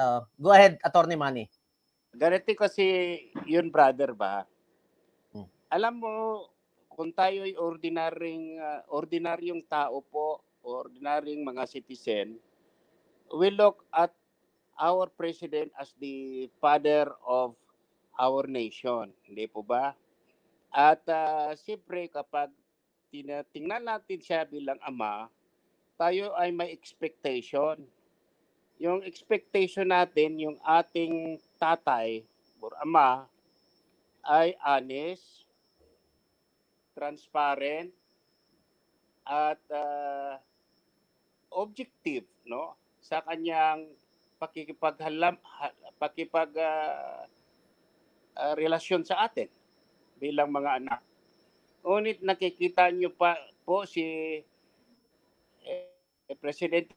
uh, 0.00 0.24
go 0.40 0.50
ahead, 0.56 0.80
Attorney 0.80 1.20
Manny. 1.20 1.44
Ganito 2.14 2.54
kasi 2.54 3.18
yun, 3.42 3.74
brother 3.74 4.14
ba? 4.14 4.46
Hmm. 5.34 5.50
Alam 5.66 5.94
mo, 5.98 6.14
kung 6.94 7.10
tayo 7.10 7.42
ay 7.42 7.58
ordinaryong, 7.58 8.46
uh, 8.62 8.80
ordinaryong 8.86 9.66
tao 9.66 9.98
po, 9.98 10.38
ordinaryong 10.62 11.42
mga 11.42 11.66
citizen, 11.66 12.38
we 13.34 13.50
look 13.50 13.82
at 13.90 14.14
our 14.78 15.10
president 15.10 15.74
as 15.74 15.90
the 15.98 16.46
father 16.62 17.10
of 17.26 17.58
our 18.14 18.46
nation. 18.46 19.10
Hindi 19.26 19.50
po 19.50 19.66
ba? 19.66 19.98
At 20.70 21.02
uh, 21.10 21.54
siyempre 21.58 22.06
kapag 22.10 22.50
tinatingnan 23.10 23.86
natin 23.86 24.18
siya 24.22 24.46
bilang 24.46 24.78
ama, 24.82 25.30
tayo 25.94 26.34
ay 26.34 26.50
may 26.50 26.74
expectation 26.74 27.86
yung 28.78 29.06
expectation 29.06 29.90
natin, 29.90 30.38
yung 30.40 30.58
ating 30.62 31.38
tatay 31.60 32.26
or 32.58 32.74
ama 32.82 33.28
ay 34.24 34.56
honest, 34.64 35.44
transparent, 36.96 37.92
at 39.24 39.60
ah, 39.72 40.36
objective 41.56 42.28
no 42.44 42.76
sa 43.00 43.24
kanyang 43.24 43.88
pakikipaghalam 44.36 45.40
ha- 45.40 45.76
pakipag 45.96 46.52
ah, 46.60 47.24
ah, 48.36 48.54
relasyon 48.56 49.04
sa 49.04 49.24
atin 49.24 49.48
bilang 50.20 50.52
mga 50.52 50.84
anak. 50.84 51.00
Ngunit 51.84 52.20
nakikita 52.20 52.88
niyo 52.92 53.12
pa 53.12 53.36
po 53.64 53.84
si 53.88 54.04
eh, 55.64 56.36
President 56.40 56.88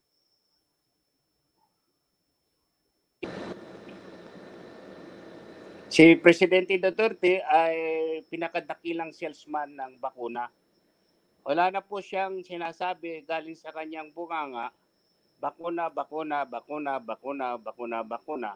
Si 5.87 6.19
Presidente 6.19 6.75
Duterte 6.75 7.39
ay 7.47 7.75
pinakadakilang 8.27 9.15
salesman 9.15 9.71
ng 9.71 9.95
bakuna. 10.03 10.51
Wala 11.47 11.71
na 11.71 11.79
po 11.79 12.03
siyang 12.03 12.43
sinasabi 12.43 13.23
galing 13.23 13.55
sa 13.55 13.71
kanyang 13.71 14.11
bunganga, 14.11 14.75
bakuna, 15.39 15.87
bakuna, 15.87 16.43
bakuna, 16.43 16.99
bakuna, 16.99 17.55
bakuna, 17.55 17.97
bakuna. 18.03 18.51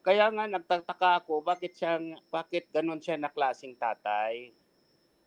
Kaya 0.00 0.32
nga 0.32 0.48
nagtataka 0.48 1.20
ako 1.20 1.44
bakit 1.44 1.76
siyang 1.76 2.16
bakit 2.32 2.72
ganun 2.72 3.04
siya 3.04 3.20
na 3.20 3.28
klaseng 3.28 3.76
tatay. 3.76 4.56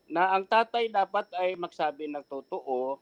Na 0.09 0.33
ang 0.33 0.49
tatay 0.49 0.89
dapat 0.89 1.29
ay 1.37 1.53
magsabi 1.61 2.09
ng 2.09 2.25
totoo. 2.25 2.97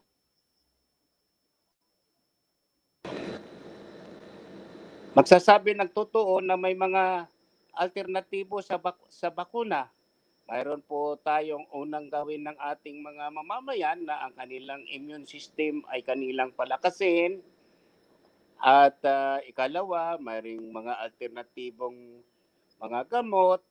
Magsasabi 5.15 5.80
ng 5.80 5.88
totoo 5.96 6.44
na 6.44 6.60
may 6.60 6.76
mga 6.76 7.38
alternatibo 7.80 8.60
sa 8.60 8.76
bak- 8.76 9.08
sa 9.08 9.32
bakuna. 9.32 9.88
Mayroon 10.52 10.84
po 10.84 11.15
tayong 11.24 11.70
unang 11.72 12.12
gawin 12.12 12.44
ng 12.44 12.58
ating 12.58 13.00
mga 13.00 13.32
mamamayan 13.32 14.04
na 14.04 14.28
ang 14.28 14.34
kanilang 14.36 14.84
immune 14.92 15.24
system 15.24 15.86
ay 15.88 16.04
kanilang 16.04 16.52
palakasin. 16.52 17.39
At 18.60 19.00
ah, 19.08 19.39
ikalawa, 19.48 20.20
mayroong 20.20 20.68
mga 20.68 20.94
alternatibong 21.06 22.20
mga 22.82 23.00
gamot. 23.08 23.63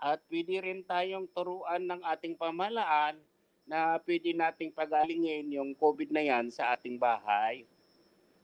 At 0.00 0.24
pwede 0.32 0.62
rin 0.64 0.80
tayong 0.86 1.28
turuan 1.34 1.84
ng 1.84 2.00
ating 2.06 2.38
pamahalaan 2.40 3.20
na 3.66 3.98
pwede 4.06 4.30
nating 4.30 4.70
pagalingin 4.70 5.50
yung 5.50 5.74
COVID 5.74 6.14
na 6.14 6.22
yan 6.22 6.48
sa 6.54 6.72
ating 6.78 6.96
bahay. 6.96 7.66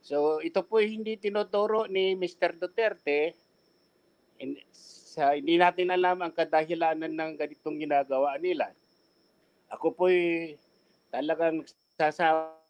So 0.03 0.43
ito 0.43 0.67
po 0.67 0.83
hindi 0.83 1.15
tinuturo 1.15 1.87
ni 1.87 2.19
Mr. 2.19 2.59
Duterte 2.59 3.39
sa, 5.13 5.37
hindi 5.37 5.61
natin 5.61 5.93
alam 5.93 6.23
ang 6.23 6.33
kadahilanan 6.33 7.13
ng 7.13 7.33
ganitong 7.37 7.77
ginagawa 7.77 8.39
nila. 8.41 8.73
Ako 9.69 9.93
po 9.93 10.09
talagang 11.13 11.65
sasawa 11.99 12.62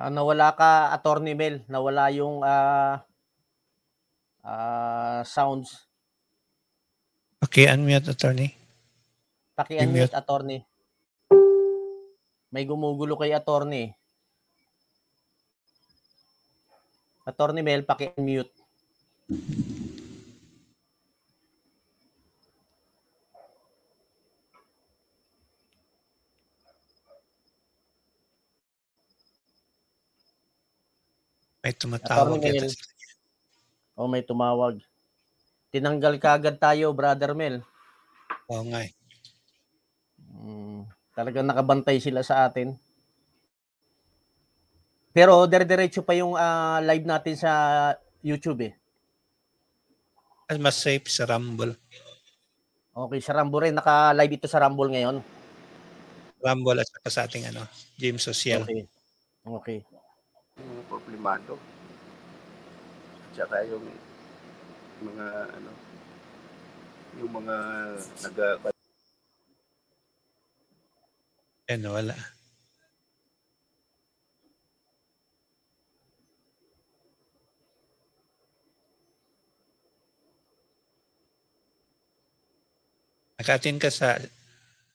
Ah, 0.00 0.08
nawala 0.08 0.56
ka, 0.56 0.96
Attorney 0.96 1.36
Mel. 1.36 1.60
Nawala 1.68 2.08
yung 2.08 2.40
ah, 2.40 3.04
ah, 4.40 5.20
sounds. 5.28 5.76
Okay, 7.44 7.68
unmute 7.68 8.08
attorney. 8.08 8.56
Paki-unmute, 9.60 10.16
Attorney. 10.16 10.64
May 12.48 12.64
gumugulo 12.64 13.12
kay 13.20 13.36
Attorney. 13.36 13.92
Attorney 17.28 17.60
Mel, 17.60 17.84
paki-unmute. 17.84 18.56
May 31.60 31.76
tumatawag 31.76 32.40
Attorney 32.40 32.56
yata. 32.56 32.64
Mel. 32.64 32.74
O 34.00 34.08
may 34.08 34.24
tumawag. 34.24 34.80
Tinanggal 35.70 36.16
kagad 36.16 36.56
tayo, 36.56 36.90
Brother 36.96 37.36
Mel. 37.36 37.60
Oo 38.48 38.64
nga 38.72 38.80
eh. 38.82 38.92
Mm, 40.40 40.88
talagang 41.12 41.46
nakabantay 41.46 42.00
sila 42.00 42.24
sa 42.24 42.48
atin. 42.48 42.74
Pero 45.12 45.44
dire-diretso 45.44 46.00
pa 46.00 46.16
yung 46.16 46.32
ah, 46.34 46.80
live 46.80 47.04
natin 47.04 47.36
sa 47.36 47.52
YouTube 48.24 48.72
eh. 48.72 48.72
Mas 50.58 50.80
safe 50.82 51.06
sa 51.12 51.28
Rumble. 51.28 51.76
Okay, 52.90 53.20
sa 53.22 53.36
Rumble 53.36 53.70
rin. 53.70 53.74
Naka-live 53.76 54.34
ito 54.34 54.48
sa 54.50 54.64
Rumble 54.64 54.90
ngayon. 54.90 55.16
Rumble 56.40 56.82
at 56.82 56.88
saka 56.88 57.08
sa 57.12 57.20
ating 57.28 57.52
ano, 57.52 57.68
Gym 58.00 58.18
Social. 58.18 58.64
Okay. 58.64 58.88
Okay. 59.44 59.78
Problemado. 61.10 61.58
Tsaka 63.34 63.66
yung 63.66 63.82
mga 65.02 65.26
ano 65.58 65.70
yung 67.18 67.32
mga 67.34 67.56
nag 68.30 68.38
Ano, 71.70 71.94
wala. 71.94 72.18
Nakatin 83.38 83.78
ka 83.78 83.86
sa 83.86 84.18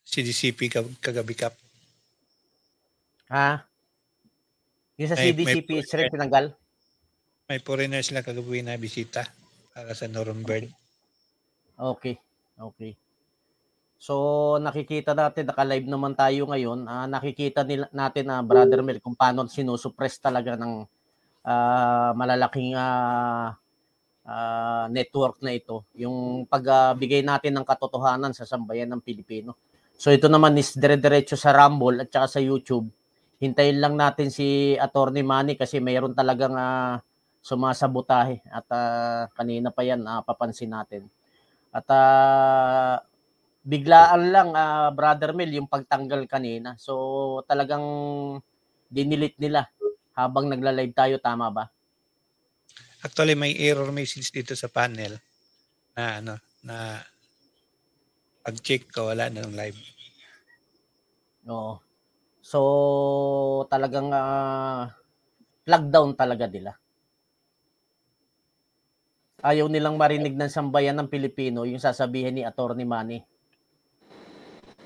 CDCP 0.03 0.67
kag- 0.67 0.99
kagabi 0.99 1.31
kap. 1.31 1.55
Ha? 3.31 3.74
Yung 4.95 5.09
sa 5.11 5.19
May- 5.19 5.35
may 5.35 5.59
CDCP, 5.59 5.95
rin 5.99 6.13
tinanggal? 6.13 6.45
May 7.45 7.59
foreigner 7.59 8.01
sila 8.01 8.23
kagabi 8.23 8.63
na 8.63 8.79
bisita 8.79 9.27
para 9.75 9.91
sa 9.91 10.07
Nuremberg. 10.07 10.71
Okay. 11.75 12.15
Okay. 12.55 12.95
So, 13.99 14.55
nakikita 14.63 15.11
natin, 15.11 15.51
naka-live 15.51 15.87
naman 15.87 16.15
tayo 16.15 16.47
ngayon. 16.47 16.87
Ah, 16.87 17.07
nakikita 17.09 17.67
nila, 17.67 17.91
natin 17.91 18.31
na 18.31 18.39
Brother 18.39 18.79
Mel 18.79 19.03
kung 19.03 19.17
paano 19.17 19.43
sinusuppress 19.51 20.23
talaga 20.23 20.55
ng 20.55 20.87
ah, 21.43 22.11
malalaking 22.15 22.77
ah, 22.79 23.55
ah, 24.23 24.85
network 24.87 25.43
na 25.43 25.57
ito. 25.57 25.83
Yung 25.99 26.47
pagbigay 26.47 27.19
natin 27.25 27.59
ng 27.59 27.65
katotohanan 27.67 28.31
sa 28.31 28.47
sambayan 28.47 28.87
ng 28.95 29.01
Pilipino. 29.03 29.59
So, 29.95 30.11
ito 30.11 30.31
naman 30.31 30.55
is 30.59 30.75
dire-diretso 30.75 31.35
sa 31.35 31.55
Rumble 31.55 32.03
at 32.03 32.11
saka 32.11 32.39
sa 32.39 32.41
YouTube. 32.43 32.87
Hintayin 33.39 33.83
lang 33.83 33.99
natin 33.99 34.31
si 34.31 34.79
Attorney 34.79 35.21
Manny 35.21 35.59
kasi 35.59 35.83
mayroon 35.83 36.15
talagang 36.15 36.55
ah, 36.55 37.03
sumasabotahe 37.43 38.41
at 38.49 38.65
ah, 38.71 39.27
kanina 39.35 39.69
pa 39.69 39.83
yan 39.83 40.01
ah, 40.07 40.23
papansin 40.23 40.71
natin. 40.71 41.05
At 41.69 41.85
ah, 41.91 43.03
biglaan 43.61 44.31
lang 44.31 44.49
ah, 44.55 44.89
Brother 44.95 45.35
Mel 45.35 45.51
yung 45.51 45.67
pagtanggal 45.67 46.25
kanina. 46.31 46.79
So 46.79 47.43
talagang 47.45 47.83
dinilit 48.87 49.35
nila 49.35 49.67
habang 50.15 50.47
nagla-live 50.47 50.95
tayo 50.95 51.15
tama 51.19 51.51
ba? 51.51 51.65
Actually, 53.03 53.37
may 53.37 53.53
error 53.59 53.91
message 53.93 54.33
dito 54.33 54.57
sa 54.57 54.71
panel 54.71 55.19
na 55.93 56.23
ano, 56.23 56.33
na 56.65 57.03
pag-check 58.41 58.89
ko, 58.89 59.13
wala 59.13 59.29
na 59.29 59.45
ng 59.45 59.53
live. 59.53 59.77
Oo. 61.45 61.77
So 62.45 62.59
talagang 63.73 64.13
ah, 64.13 64.93
lockdown 65.65 66.13
talaga 66.13 66.45
nila. 66.45 66.77
Ayaw 69.41 69.65
nilang 69.65 69.97
marinig 69.97 70.37
ng 70.37 70.49
sambayan 70.49 70.93
ng 71.01 71.09
Pilipino 71.09 71.65
yung 71.65 71.81
sasabihin 71.81 72.37
ni 72.37 72.43
Attorney 72.45 72.85
Manny. 72.85 73.25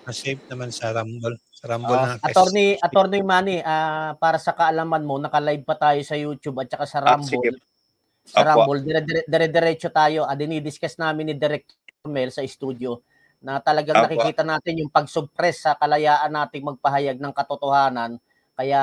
Safe 0.10 0.42
naman 0.50 0.72
sa 0.74 0.90
Rumble. 0.90 1.38
Sa 1.54 1.70
Rumble 1.70 1.94
Ah, 1.94 2.16
na. 2.16 2.24
attorney 2.26 2.80
Attorney 2.82 3.22
Manny, 3.22 3.60
ah, 3.62 4.16
para 4.18 4.40
sa 4.42 4.56
kaalaman 4.56 5.04
mo, 5.06 5.20
naka-live 5.22 5.62
pa 5.62 5.76
tayo 5.78 6.00
sa 6.02 6.16
YouTube 6.16 6.64
at 6.64 6.72
saka 6.72 6.86
sa 6.88 7.00
Ah. 7.04 7.14
Rumble. 7.14 7.60
sa 8.26 8.42
Apo. 8.46 8.62
Rumble, 8.62 8.86
dire- 8.86 9.02
dire- 9.04 9.26
dire-diretso 9.26 9.90
tayo. 9.90 10.22
Ah, 10.24 10.38
dinidiscuss 10.38 10.96
namin 10.98 11.30
ni 11.30 11.36
Direct 11.36 11.76
Mel 12.06 12.30
sa 12.30 12.46
studio 12.46 13.02
na 13.40 13.64
talagang 13.64 13.96
Apo. 13.96 14.12
nakikita 14.12 14.44
natin 14.44 14.84
yung 14.84 14.92
pag-suppress 14.92 15.64
sa 15.68 15.72
kalayaan 15.80 16.32
nating 16.32 16.64
magpahayag 16.76 17.18
ng 17.20 17.34
katotohanan. 17.34 18.20
Kaya 18.60 18.82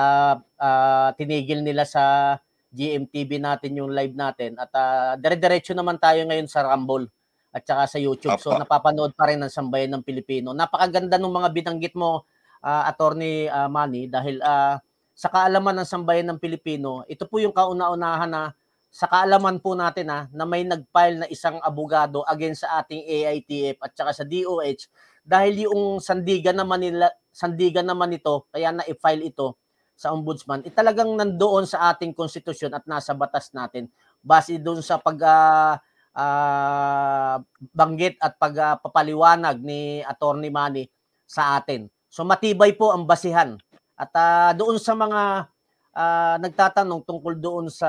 ah, 0.56 1.10
tinigil 1.16 1.60
nila 1.60 1.84
sa 1.84 2.36
GMTV 2.72 3.40
natin 3.40 3.76
yung 3.76 3.92
live 3.92 4.16
natin 4.16 4.56
at 4.56 4.72
ah, 4.72 5.12
dire-diretso 5.20 5.76
naman 5.76 6.00
tayo 6.00 6.24
ngayon 6.24 6.48
sa 6.48 6.64
Rumble 6.64 7.08
at 7.52 7.64
saka 7.64 7.84
sa 7.88 7.98
YouTube. 8.00 8.36
So 8.40 8.52
Apo. 8.52 8.60
napapanood 8.64 9.12
pa 9.16 9.28
rin 9.28 9.40
ng 9.40 9.52
sambayan 9.52 9.96
ng 9.96 10.04
Pilipino. 10.04 10.56
Napakaganda 10.56 11.16
ng 11.16 11.32
mga 11.32 11.48
binanggit 11.52 11.94
mo, 11.96 12.24
ah, 12.64 12.88
Attorney 12.88 13.48
ah, 13.52 13.68
Manny, 13.68 14.08
dahil 14.08 14.40
ah, 14.40 14.80
sa 15.16 15.32
kaalaman 15.32 15.80
ng 15.80 15.88
sambayan 15.88 16.28
ng 16.32 16.38
Pilipino, 16.40 17.00
ito 17.08 17.24
po 17.24 17.40
yung 17.40 17.52
kauna-unahan 17.56 18.28
na 18.28 18.52
sa 18.96 19.12
kaalaman 19.12 19.60
po 19.60 19.76
natin 19.76 20.08
ha, 20.08 20.24
na 20.32 20.48
may 20.48 20.64
nag-file 20.64 21.20
na 21.20 21.28
isang 21.28 21.60
abogado 21.60 22.24
against 22.32 22.64
sa 22.64 22.80
ating 22.80 23.04
AITF 23.04 23.76
at 23.84 23.92
saka 23.92 24.16
sa 24.16 24.24
DOH 24.24 24.88
dahil 25.20 25.68
yung 25.68 26.00
sandigan 26.00 26.56
naman 26.56 26.80
nila 26.80 27.12
sandigan 27.28 27.84
naman 27.84 28.16
ito 28.16 28.48
kaya 28.48 28.72
na-file 28.72 29.28
ito 29.28 29.60
sa 29.92 30.16
ombudsman 30.16 30.64
eh, 30.64 30.72
talagang 30.72 31.12
nandoon 31.12 31.68
sa 31.68 31.92
ating 31.92 32.16
konstitusyon 32.16 32.72
at 32.72 32.88
nasa 32.88 33.12
batas 33.12 33.52
natin 33.52 33.92
base 34.24 34.56
doon 34.56 34.80
sa 34.80 34.96
pag 34.96 35.20
ah, 35.28 35.76
ah, 36.16 37.36
banggit 37.76 38.16
at 38.16 38.40
pagpapaliwanag 38.40 39.60
ni 39.60 40.00
Attorney 40.08 40.48
Manny 40.48 40.88
sa 41.28 41.60
atin. 41.60 41.92
So 42.08 42.24
matibay 42.24 42.72
po 42.72 42.96
ang 42.96 43.04
basihan. 43.04 43.60
At 43.94 44.10
ah, 44.16 44.50
doon 44.56 44.80
sa 44.80 44.96
mga 44.96 45.52
ah, 45.96 46.36
nagtatanong 46.36 47.02
tungkol 47.08 47.34
doon 47.40 47.66
sa 47.72 47.88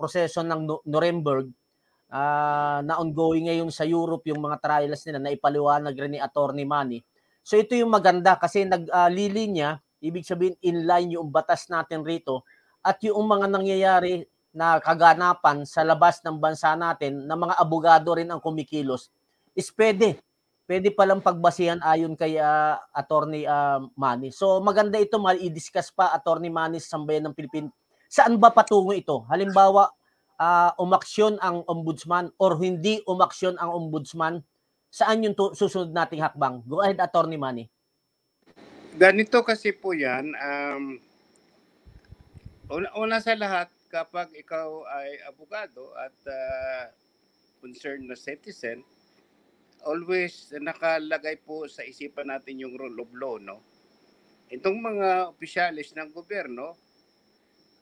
proseso 0.00 0.40
ng 0.40 0.60
Nu- 0.64 0.84
Nuremberg 0.88 1.52
ah, 2.08 2.80
na 2.80 2.96
ongoing 2.96 3.52
ngayon 3.52 3.68
sa 3.68 3.84
Europe 3.84 4.24
yung 4.32 4.40
mga 4.40 4.56
trials 4.64 5.04
nila 5.04 5.20
na 5.20 5.30
ipaliwanag 5.36 5.92
rin 5.92 6.16
ni 6.16 6.20
Attorney 6.20 6.64
Manny. 6.64 7.04
So 7.44 7.60
ito 7.60 7.76
yung 7.76 7.92
maganda 7.92 8.40
kasi 8.40 8.64
naglilinya, 8.64 9.76
ibig 10.00 10.24
sabihin 10.24 10.56
inline 10.64 11.20
yung 11.20 11.28
batas 11.28 11.68
natin 11.68 12.00
rito 12.04 12.48
at 12.80 12.96
yung 13.04 13.28
mga 13.28 13.46
nangyayari 13.52 14.24
na 14.52 14.80
kaganapan 14.80 15.68
sa 15.68 15.84
labas 15.84 16.24
ng 16.24 16.40
bansa 16.40 16.72
natin 16.72 17.28
na 17.28 17.36
mga 17.36 17.54
abogado 17.60 18.16
rin 18.16 18.32
ang 18.32 18.40
kumikilos 18.40 19.12
is 19.52 19.68
pwede. 19.74 20.22
Pwede 20.68 20.92
palang 20.92 21.24
pagbasihan 21.24 21.80
ayon 21.80 22.12
kay 22.12 22.36
ah, 22.36 22.76
Attorney 22.92 23.48
ah, 23.48 23.80
Manny. 23.96 24.28
So 24.28 24.60
maganda 24.60 25.00
ito, 25.00 25.16
i-discuss 25.16 25.88
pa 25.88 26.12
Attorney 26.12 26.52
Manny 26.52 26.76
sa 26.76 27.00
Sambayan 27.00 27.24
ng 27.24 27.32
Pilipinas. 27.32 27.72
Saan 28.04 28.36
ba 28.36 28.52
patungo 28.52 28.92
ito? 28.92 29.24
Halimbawa, 29.32 29.88
ah, 30.36 30.76
umaksyon 30.76 31.40
ang 31.40 31.64
ombudsman 31.64 32.28
or 32.36 32.60
hindi 32.60 33.00
umaksyon 33.08 33.56
ang 33.56 33.72
ombudsman, 33.72 34.44
saan 34.92 35.24
yung 35.24 35.32
tu- 35.32 35.56
susunod 35.56 35.88
nating 35.88 36.20
hakbang? 36.20 36.60
Go 36.68 36.84
ahead, 36.84 37.00
Attorney 37.00 37.40
Manny. 37.40 37.64
Ganito 38.92 39.40
kasi 39.40 39.72
po 39.72 39.96
yan, 39.96 40.36
um, 40.36 41.00
una, 42.68 42.88
una 42.98 43.16
sa 43.24 43.32
lahat, 43.32 43.72
kapag 43.88 44.28
ikaw 44.36 44.84
ay 45.00 45.16
abogado 45.24 45.96
at 45.96 46.16
uh, 46.28 46.84
concerned 47.64 48.04
na 48.04 48.18
citizen, 48.18 48.84
always 49.86 50.50
nakalagay 50.56 51.38
po 51.42 51.66
sa 51.70 51.84
isipan 51.84 52.32
natin 52.32 52.62
yung 52.62 52.74
rule 52.74 52.98
of 53.02 53.10
law, 53.14 53.36
no? 53.38 53.62
Itong 54.48 54.80
mga 54.80 55.34
opisyalis 55.36 55.92
ng 55.92 56.10
gobyerno, 56.10 56.74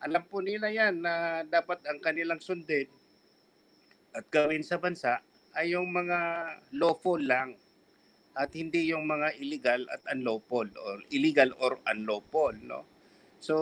alam 0.02 0.22
po 0.28 0.44
nila 0.44 0.68
yan 0.68 1.00
na 1.00 1.44
dapat 1.46 1.80
ang 1.88 2.02
kanilang 2.02 2.42
sundin 2.42 2.90
at 4.12 4.24
gawin 4.32 4.64
sa 4.64 4.80
bansa 4.80 5.20
ay 5.56 5.72
yung 5.72 5.88
mga 5.88 6.18
lawful 6.76 7.20
lang 7.20 7.56
at 8.36 8.52
hindi 8.52 8.92
yung 8.92 9.08
mga 9.08 9.40
illegal 9.40 9.88
at 9.88 10.04
unlawful 10.12 10.68
or 10.68 11.00
illegal 11.08 11.48
or 11.56 11.80
unlawful 11.88 12.52
no 12.60 12.84
so 13.40 13.56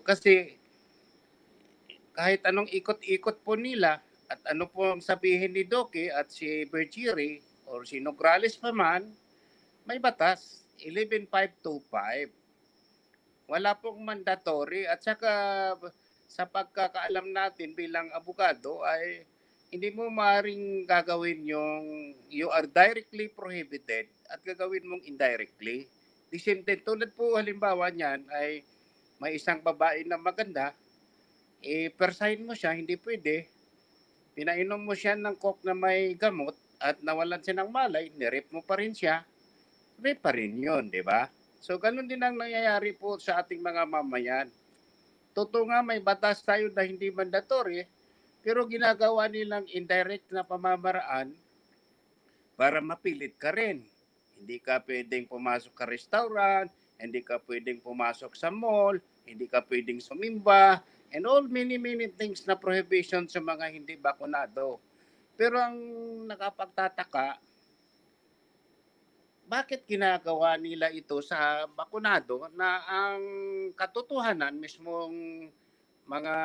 kasi 0.00 0.56
kahit 2.16 2.40
anong 2.48 2.68
ikot-ikot 2.72 3.44
po 3.44 3.60
nila 3.60 4.00
at 4.32 4.40
ano 4.48 4.64
po 4.68 4.96
ang 4.96 5.04
sabihin 5.04 5.52
ni 5.52 5.68
Doki 5.68 6.08
at 6.08 6.32
si 6.32 6.64
Bergiri 6.64 7.44
or 7.66 7.84
si 7.84 7.98
Nograles 7.98 8.56
pa 8.58 8.70
man 8.70 9.06
may 9.86 9.98
batas 9.98 10.62
11525 10.82 12.30
wala 13.46 13.78
pong 13.78 14.02
mandatory 14.02 14.90
at 14.90 14.98
saka 15.02 15.30
sa 16.26 16.44
pagkakaalam 16.44 17.30
natin 17.30 17.72
bilang 17.78 18.10
abogado 18.10 18.82
ay 18.82 19.22
hindi 19.70 19.90
mo 19.94 20.06
maaaring 20.10 20.86
gagawin 20.86 21.42
yung 21.46 22.14
you 22.30 22.50
are 22.50 22.66
directly 22.66 23.30
prohibited 23.30 24.10
at 24.30 24.42
gagawin 24.42 24.86
mong 24.86 25.02
indirectly. 25.06 25.86
The 26.30 26.38
same 26.42 26.66
din, 26.66 26.82
tulad 26.82 27.14
po 27.14 27.38
halimbawa 27.38 27.90
niyan 27.90 28.26
ay 28.30 28.66
may 29.22 29.38
isang 29.38 29.62
babae 29.62 30.02
na 30.04 30.18
maganda, 30.18 30.74
eh, 31.62 31.88
persahin 31.94 32.44
mo 32.44 32.52
siya, 32.52 32.74
hindi 32.74 32.98
pwede. 32.98 33.46
Pinainom 34.36 34.82
mo 34.82 34.92
siya 34.92 35.16
ng 35.16 35.38
coke 35.38 35.62
na 35.64 35.72
may 35.72 36.12
gamot 36.18 36.54
at 36.80 37.00
nawalan 37.00 37.40
siya 37.40 37.62
ng 37.62 37.70
malay, 37.72 38.12
nirip 38.14 38.48
mo 38.52 38.60
pa 38.60 38.76
rin 38.80 38.92
siya, 38.92 39.24
rape 40.00 40.20
pa 40.20 40.32
rin 40.32 40.56
yun, 40.56 40.88
di 40.92 41.00
ba? 41.00 41.28
So, 41.60 41.80
ganun 41.80 42.06
din 42.06 42.22
ang 42.22 42.36
nangyayari 42.36 42.94
po 42.94 43.16
sa 43.16 43.40
ating 43.42 43.64
mga 43.64 43.88
mamayan. 43.88 44.48
Totoo 45.36 45.68
nga 45.68 45.84
may 45.84 46.00
batas 46.00 46.40
tayo 46.40 46.72
na 46.72 46.84
hindi 46.84 47.12
mandatory, 47.12 47.84
pero 48.40 48.62
ginagawa 48.64 49.26
nilang 49.26 49.66
indirect 49.74 50.30
na 50.30 50.46
pamamaraan 50.46 51.34
para 52.56 52.80
mapilit 52.80 53.36
ka 53.36 53.52
rin. 53.52 53.84
Hindi 54.36 54.56
ka 54.60 54.80
pwedeng 54.84 55.28
pumasok 55.28 55.72
ka 55.74 55.84
restaurant, 55.84 56.70
hindi 56.96 57.20
ka 57.20 57.40
pwedeng 57.44 57.80
pumasok 57.84 58.32
sa 58.32 58.48
mall, 58.48 58.96
hindi 59.28 59.44
ka 59.48 59.60
pwedeng 59.68 60.00
sumimba, 60.00 60.80
and 61.12 61.28
all 61.28 61.44
many, 61.44 61.76
many 61.76 62.08
things 62.08 62.44
na 62.48 62.56
prohibition 62.56 63.28
sa 63.28 63.40
mga 63.40 63.72
hindi 63.72 63.96
bakunado. 63.96 64.80
Pero 65.36 65.60
ang 65.60 65.76
nakapagtataka, 66.24 67.36
bakit 69.46 69.86
ginagawa 69.86 70.58
nila 70.58 70.90
ito 70.90 71.22
sa 71.22 71.70
bakunado 71.70 72.50
na 72.58 72.82
ang 72.82 73.22
katotohanan 73.78 74.58
mismong 74.58 75.46
mga 76.02 76.36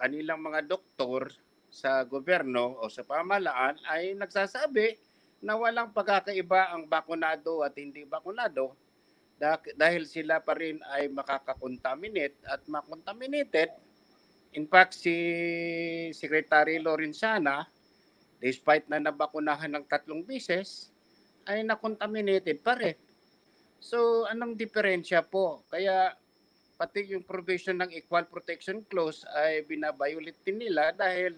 kanilang 0.00 0.40
mga 0.40 0.64
doktor 0.64 1.28
sa 1.68 2.00
gobyerno 2.08 2.80
o 2.80 2.88
sa 2.88 3.04
pamahalaan 3.04 3.76
ay 3.84 4.16
nagsasabi 4.16 4.96
na 5.44 5.60
walang 5.60 5.92
pagkakaiba 5.92 6.72
ang 6.72 6.88
bakunado 6.88 7.60
at 7.60 7.76
hindi 7.76 8.08
bakunado 8.08 8.72
dah- 9.40 9.72
dahil 9.76 10.04
sila 10.04 10.40
pa 10.40 10.52
rin 10.52 10.76
ay 10.92 11.08
makakakontaminate 11.08 12.36
at 12.44 12.60
makontaminated. 12.68 13.72
In 14.50 14.66
fact, 14.66 14.98
si 14.98 15.14
Secretary 16.10 16.82
Lorenzana, 16.82 17.66
despite 18.42 18.90
na 18.90 18.98
nabakunahan 18.98 19.70
ng 19.70 19.84
tatlong 19.86 20.26
beses, 20.26 20.90
ay 21.46 21.62
nakontaminated 21.62 22.58
pa 22.58 22.74
rin. 22.74 22.98
So, 23.78 24.26
anong 24.26 24.58
diferensya 24.58 25.22
po? 25.22 25.62
Kaya 25.70 26.12
pati 26.80 27.12
yung 27.12 27.22
provision 27.22 27.78
ng 27.78 27.92
Equal 27.92 28.26
Protection 28.26 28.82
Clause 28.88 29.22
ay 29.36 29.62
binabayulit 29.68 30.36
din 30.42 30.64
nila 30.64 30.96
dahil 30.96 31.36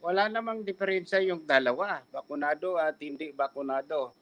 wala 0.00 0.26
namang 0.32 0.64
diferensya 0.64 1.20
yung 1.20 1.44
dalawa, 1.44 2.00
bakunado 2.08 2.80
at 2.80 2.96
hindi 2.98 3.30
bakunado. 3.36 4.16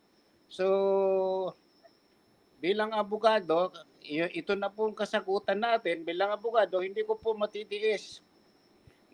So, 0.51 1.55
bilang 2.59 2.91
abogado, 2.91 3.71
ito 4.07 4.53
na 4.55 4.71
po 4.71 4.89
ang 4.89 4.97
kasagutan 4.97 5.59
natin. 5.59 6.07
Bilang 6.07 6.33
abogado, 6.33 6.81
hindi 6.81 7.03
ko 7.03 7.19
po 7.19 7.35
matitiis 7.35 8.23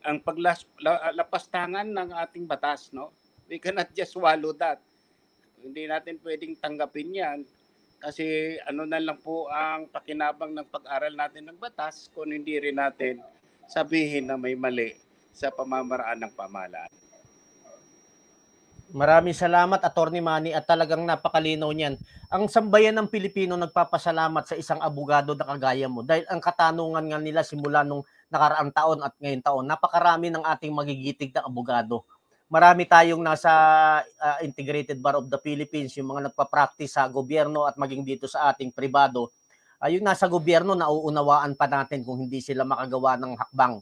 ang 0.05 0.21
paglapastangan 0.21 1.89
ng 1.89 2.09
ating 2.13 2.45
batas. 2.45 2.93
No? 2.93 3.11
We 3.49 3.57
cannot 3.57 3.93
just 3.97 4.13
swallow 4.17 4.53
that. 4.61 4.81
Hindi 5.65 5.89
natin 5.89 6.21
pwedeng 6.21 6.61
tanggapin 6.61 7.17
yan 7.17 7.39
kasi 8.05 8.61
ano 8.69 8.85
na 8.85 9.01
lang 9.01 9.17
po 9.17 9.49
ang 9.49 9.89
pakinabang 9.89 10.53
ng 10.53 10.69
pag-aral 10.69 11.17
natin 11.17 11.49
ng 11.49 11.57
batas 11.57 12.13
kung 12.13 12.29
hindi 12.29 12.61
rin 12.61 12.77
natin 12.77 13.25
sabihin 13.65 14.29
na 14.29 14.37
may 14.37 14.53
mali 14.53 14.93
sa 15.33 15.49
pamamaraan 15.49 16.21
ng 16.21 16.33
pamahalaan. 16.37 16.93
Maraming 18.95 19.35
salamat, 19.35 19.83
Attorney 19.83 20.23
Manny, 20.23 20.55
at 20.55 20.71
talagang 20.71 21.03
napakalinaw 21.03 21.67
niyan. 21.75 21.99
Ang 22.31 22.47
sambayan 22.47 22.95
ng 22.95 23.11
Pilipino 23.11 23.59
nagpapasalamat 23.59 24.47
sa 24.47 24.55
isang 24.55 24.79
abogado 24.79 25.35
na 25.35 25.43
kagaya 25.43 25.91
mo 25.91 26.07
dahil 26.07 26.23
ang 26.31 26.39
katanungan 26.39 27.03
nga 27.03 27.19
nila 27.19 27.43
simula 27.43 27.83
nung 27.83 28.07
nakaraang 28.31 28.71
taon 28.71 29.03
at 29.03 29.11
ngayon 29.19 29.43
taon, 29.43 29.67
napakarami 29.67 30.31
ng 30.31 30.47
ating 30.47 30.71
magigitig 30.71 31.35
na 31.35 31.43
abogado. 31.43 32.07
Marami 32.47 32.87
tayong 32.87 33.19
nasa 33.19 33.51
ah, 34.07 34.39
Integrated 34.47 35.03
Bar 35.03 35.19
of 35.19 35.27
the 35.27 35.43
Philippines, 35.43 35.91
yung 35.99 36.15
mga 36.15 36.31
nagpa-practice 36.31 36.95
sa 36.95 37.11
gobyerno 37.11 37.67
at 37.67 37.75
maging 37.75 38.07
dito 38.07 38.31
sa 38.31 38.55
ating 38.55 38.71
pribado. 38.71 39.35
Ah, 39.83 39.91
yung 39.91 40.07
nasa 40.07 40.31
gobyerno, 40.31 40.79
nauunawaan 40.79 41.59
pa 41.59 41.67
natin 41.67 42.07
kung 42.07 42.23
hindi 42.23 42.39
sila 42.39 42.63
makagawa 42.63 43.19
ng 43.19 43.35
hakbang 43.43 43.75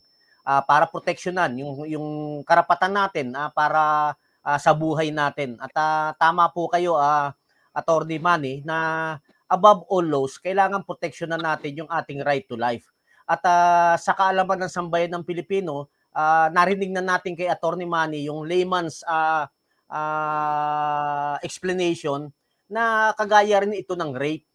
ah, 0.49 0.65
para 0.65 0.89
proteksyonan 0.89 1.53
yung, 1.61 1.85
yung 1.85 2.07
karapatan 2.49 2.97
natin 2.97 3.29
ah, 3.37 3.53
para 3.53 4.17
ah, 4.45 4.59
sa 4.59 4.75
buhay 4.75 5.15
natin. 5.15 5.59
At 5.63 5.75
ah, 5.79 6.11
tama 6.19 6.51
po 6.51 6.69
kayo, 6.71 6.99
ah, 6.99 7.35
Attorney 7.73 8.21
Manny, 8.21 8.61
na 8.67 9.17
above 9.49 9.89
all 9.89 10.07
laws, 10.09 10.37
kailangan 10.41 10.85
proteksyonan 10.85 11.41
natin 11.41 11.85
yung 11.85 11.91
ating 11.91 12.21
right 12.25 12.45
to 12.49 12.57
life. 12.59 12.89
At 13.27 13.43
ah, 13.47 13.95
sa 13.97 14.13
kaalaman 14.13 14.67
ng 14.67 14.73
sambayan 14.73 15.13
ng 15.17 15.25
Pilipino, 15.25 15.89
ah, 16.13 16.53
narinig 16.53 16.93
na 16.93 17.05
natin 17.05 17.39
kay 17.39 17.49
Attorney 17.49 17.89
Manny 17.89 18.29
yung 18.29 18.45
layman's 18.45 19.01
ah, 19.09 19.49
ah, 19.89 21.37
explanation 21.41 22.33
na 22.73 23.13
kagaya 23.17 23.61
rin 23.61 23.77
ito 23.77 23.93
ng 23.93 24.17
rape 24.17 24.49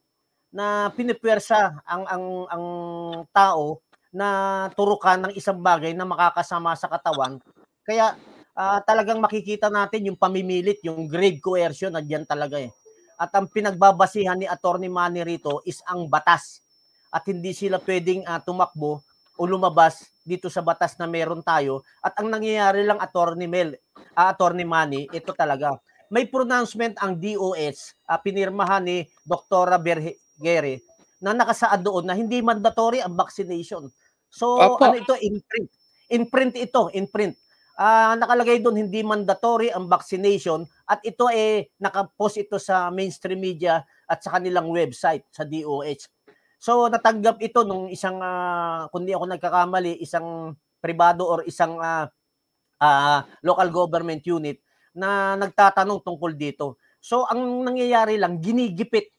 na 0.50 0.88
pinipwersa 0.96 1.76
ang 1.84 2.08
ang 2.08 2.24
ang 2.48 2.64
tao 3.30 3.84
na 4.08 4.28
turukan 4.72 5.28
ng 5.28 5.32
isang 5.36 5.60
bagay 5.60 5.92
na 5.92 6.08
makakasama 6.08 6.72
sa 6.72 6.88
katawan. 6.88 7.36
Kaya 7.84 8.16
ah, 8.58 8.82
talagang 8.82 9.22
makikita 9.22 9.70
natin 9.70 10.10
yung 10.10 10.18
pamimilit, 10.18 10.82
yung 10.82 11.06
grave 11.06 11.38
coercion 11.38 11.94
na 11.94 12.02
diyan 12.02 12.26
talaga 12.26 12.58
eh. 12.58 12.74
At 13.14 13.30
ang 13.38 13.46
pinagbabasihan 13.46 14.34
ni 14.34 14.50
Attorney 14.50 14.90
Manny 14.90 15.22
rito 15.22 15.62
is 15.62 15.78
ang 15.86 16.10
batas. 16.10 16.62
At 17.14 17.22
hindi 17.30 17.54
sila 17.54 17.78
pwedeng 17.78 18.26
ah, 18.26 18.42
tumakbo 18.42 19.06
o 19.38 19.42
lumabas 19.46 20.10
dito 20.26 20.50
sa 20.50 20.60
batas 20.60 20.98
na 20.98 21.06
meron 21.06 21.40
tayo. 21.46 21.86
At 22.02 22.18
ang 22.18 22.34
nangyayari 22.34 22.82
lang 22.82 22.98
Attorney 22.98 23.46
Mel, 23.46 23.78
ah, 24.18 24.34
Attorney 24.34 24.66
Manny, 24.66 25.06
ito 25.14 25.30
talaga. 25.38 25.78
May 26.10 26.26
pronouncement 26.26 26.98
ang 26.98 27.14
DOH, 27.14 27.94
ah, 28.10 28.18
pinirmahan 28.18 28.82
ni 28.82 29.06
Dr. 29.22 29.70
Bergere 29.78 30.82
na 31.22 31.34
nakasaad 31.34 31.82
doon 31.82 32.06
na 32.06 32.14
hindi 32.14 32.42
mandatory 32.42 33.02
ang 33.02 33.14
vaccination. 33.14 33.86
So 34.30 34.58
Opo. 34.58 34.82
ano 34.82 34.98
ito 34.98 35.14
imprint. 35.18 35.70
Imprint 36.08 36.54
ito, 36.58 36.82
imprint. 36.94 37.34
Ah, 37.78 38.18
nakalagay 38.18 38.58
doon 38.58 38.74
hindi 38.74 39.06
mandatory 39.06 39.70
ang 39.70 39.86
vaccination 39.86 40.66
at 40.82 40.98
ito 41.06 41.30
eh 41.30 41.70
nakapost 41.78 42.42
ito 42.42 42.58
sa 42.58 42.90
mainstream 42.90 43.38
media 43.38 43.86
at 44.10 44.18
sa 44.18 44.34
kanilang 44.34 44.66
website 44.74 45.22
sa 45.30 45.46
DOH. 45.46 46.10
So 46.58 46.90
natanggap 46.90 47.38
ito 47.38 47.62
nung 47.62 47.86
isang 47.86 48.18
ah, 48.18 48.90
kundi 48.90 49.14
ako 49.14 49.30
nagkakamali, 49.30 50.02
isang 50.02 50.58
pribado 50.82 51.22
or 51.22 51.46
isang 51.46 51.78
ah, 51.78 52.10
ah, 52.82 53.22
local 53.46 53.70
government 53.70 54.26
unit 54.26 54.58
na 54.90 55.38
nagtatanong 55.38 56.02
tungkol 56.02 56.34
dito. 56.34 56.82
So 56.98 57.30
ang 57.30 57.62
nangyayari 57.62 58.18
lang 58.18 58.42
ginigipit 58.42 59.14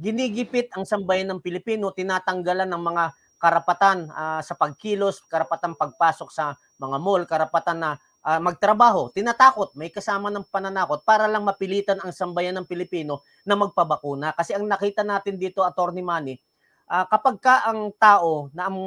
ginigipit 0.00 0.72
ang 0.72 0.88
sambayan 0.88 1.28
ng 1.36 1.40
Pilipino, 1.44 1.92
tinatanggalan 1.92 2.70
ng 2.70 2.82
mga 2.88 3.04
karapatan 3.38 4.10
ah, 4.12 4.42
sa 4.42 4.58
pagkilos, 4.58 5.22
karapatan 5.30 5.78
pagpasok 5.78 6.28
sa 6.34 6.58
mga 6.78 6.96
mall, 6.98 7.22
karapatan 7.24 7.78
na 7.78 7.90
ah, 8.26 8.42
magtrabaho, 8.42 9.08
tinatakot, 9.14 9.72
may 9.78 9.88
kasama 9.94 10.28
ng 10.28 10.44
pananakot 10.50 11.02
para 11.06 11.24
lang 11.30 11.46
mapilitan 11.46 12.02
ang 12.02 12.10
sambayan 12.12 12.58
ng 12.58 12.66
Pilipino 12.66 13.22
na 13.46 13.54
magpabakuna. 13.54 14.34
Kasi 14.34 14.58
ang 14.58 14.66
nakita 14.66 15.06
natin 15.06 15.38
dito, 15.38 15.62
Attorney 15.64 16.02
Manny, 16.02 16.36
ah, 16.90 17.06
kapag 17.06 17.38
ka 17.40 17.64
ang 17.70 17.94
tao 17.96 18.50
na 18.52 18.68
ang, 18.68 18.78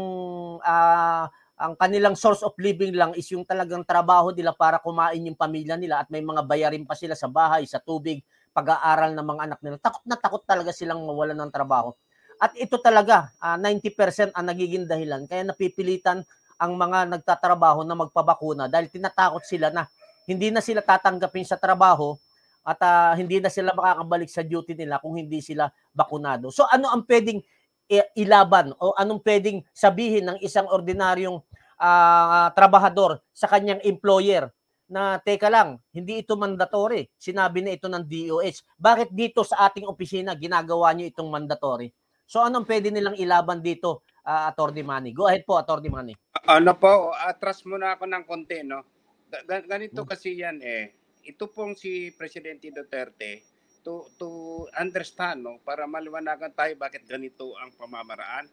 ah, 0.62 1.26
ang 1.62 1.78
kanilang 1.78 2.18
source 2.18 2.42
of 2.42 2.58
living 2.58 2.98
lang 2.98 3.14
is 3.14 3.30
yung 3.30 3.46
talagang 3.46 3.86
trabaho 3.86 4.34
nila 4.34 4.50
para 4.52 4.82
kumain 4.82 5.22
yung 5.22 5.38
pamilya 5.38 5.78
nila 5.78 6.02
at 6.02 6.10
may 6.10 6.26
mga 6.26 6.42
bayarin 6.46 6.86
pa 6.90 6.98
sila 6.98 7.14
sa 7.14 7.30
bahay, 7.30 7.70
sa 7.70 7.78
tubig, 7.78 8.26
pag-aaral 8.52 9.16
ng 9.16 9.26
mga 9.26 9.42
anak 9.48 9.60
nila. 9.64 9.78
Takot 9.80 10.04
na 10.10 10.18
takot 10.20 10.44
talaga 10.44 10.74
silang 10.76 11.06
mawalan 11.06 11.38
ng 11.38 11.52
trabaho. 11.54 11.94
At 12.42 12.58
ito 12.58 12.82
talaga, 12.82 13.30
ah, 13.38 13.54
90% 13.62 14.34
ang 14.34 14.50
nagiging 14.50 14.90
dahilan. 14.90 15.30
Kaya 15.30 15.46
napipilitan 15.46 16.26
ang 16.58 16.74
mga 16.78 17.10
nagtatrabaho 17.10 17.86
na 17.86 17.94
magpabakuna 17.98 18.66
dahil 18.66 18.90
tinatakot 18.90 19.42
sila 19.46 19.70
na 19.70 19.86
hindi 20.26 20.50
na 20.54 20.62
sila 20.62 20.82
tatanggapin 20.82 21.46
sa 21.46 21.58
trabaho 21.58 22.18
at 22.66 22.78
ah, 22.82 23.14
hindi 23.18 23.42
na 23.42 23.50
sila 23.50 23.74
makakabalik 23.74 24.30
sa 24.30 24.46
duty 24.46 24.74
nila 24.78 25.02
kung 25.02 25.18
hindi 25.18 25.42
sila 25.42 25.70
bakunado. 25.94 26.50
So 26.54 26.66
ano 26.70 26.90
ang 26.94 27.06
pwedeng 27.06 27.42
i- 27.90 28.12
ilaban 28.18 28.74
o 28.78 28.94
anong 28.98 29.22
pwedeng 29.26 29.66
sabihin 29.74 30.30
ng 30.30 30.38
isang 30.46 30.70
ordinaryong 30.70 31.42
ah, 31.82 32.50
trabahador 32.54 33.22
sa 33.34 33.50
kanyang 33.50 33.82
employer 33.86 34.50
na 34.92 35.18
teka 35.24 35.48
lang, 35.48 35.80
hindi 35.96 36.20
ito 36.20 36.36
mandatory. 36.36 37.08
Sinabi 37.16 37.64
na 37.64 37.72
ito 37.74 37.88
ng 37.88 38.04
DOH. 38.04 38.60
Bakit 38.76 39.10
dito 39.16 39.40
sa 39.48 39.66
ating 39.72 39.88
opisina 39.88 40.36
ginagawa 40.36 40.92
niyo 40.92 41.08
itong 41.16 41.32
mandatory? 41.32 41.90
So 42.32 42.40
anong 42.40 42.64
pwede 42.64 42.96
nilang 42.96 43.20
ilaban 43.20 43.60
dito, 43.60 44.08
uh, 44.24 44.48
Attorney 44.48 44.88
Manny? 44.88 45.12
Go 45.12 45.28
ahead 45.28 45.44
po, 45.44 45.60
Attorney 45.60 45.92
Manny. 45.92 46.16
Ano 46.48 46.72
po, 46.80 47.12
atras 47.12 47.60
muna 47.68 48.00
ako 48.00 48.08
ng 48.08 48.24
konti, 48.24 48.64
no? 48.64 48.88
Ga- 49.28 49.44
ga- 49.44 49.68
Ganito 49.68 50.08
Hmm. 50.08 50.10
kasi 50.10 50.40
yan 50.40 50.64
eh. 50.64 50.96
Ito 51.28 51.52
pong 51.52 51.76
si 51.76 52.08
Presidente 52.16 52.72
Duterte 52.72 53.44
to 53.82 54.06
to 54.16 54.30
understand 54.78 55.42
no 55.42 55.58
para 55.66 55.90
maliwanagan 55.90 56.54
tayo 56.54 56.78
bakit 56.78 57.04
ganito 57.04 57.52
ang 57.58 57.74
pamamaraan. 57.76 58.46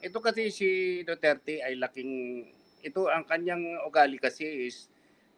Ito 0.00 0.22
kasi 0.22 0.48
si 0.48 0.68
Duterte 1.04 1.60
ay 1.60 1.76
laking 1.76 2.12
ito 2.80 3.04
ang 3.06 3.26
kanyang 3.26 3.84
ugali 3.84 4.16
kasi 4.16 4.46
is 4.64 4.88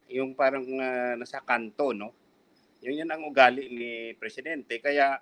yung 0.07 0.37
parang 0.37 0.65
ah, 0.79 1.17
nasa 1.17 1.43
kanto 1.43 1.91
no. 1.93 2.15
Yun 2.81 3.03
yan 3.03 3.11
ang 3.11 3.25
ugali 3.27 3.67
ni 3.69 3.91
presidente 4.15 4.79
kaya 4.79 5.19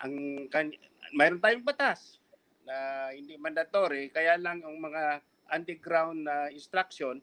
ang 0.00 0.14
kan- 0.48 0.74
mayroon 1.12 1.40
tayong 1.40 1.64
batas 1.64 2.18
na 2.64 3.08
hindi 3.12 3.36
mandatory 3.36 4.08
kaya 4.08 4.40
lang 4.40 4.64
ang 4.64 4.76
mga 4.80 5.20
underground 5.52 6.24
na 6.24 6.48
instruction 6.48 7.20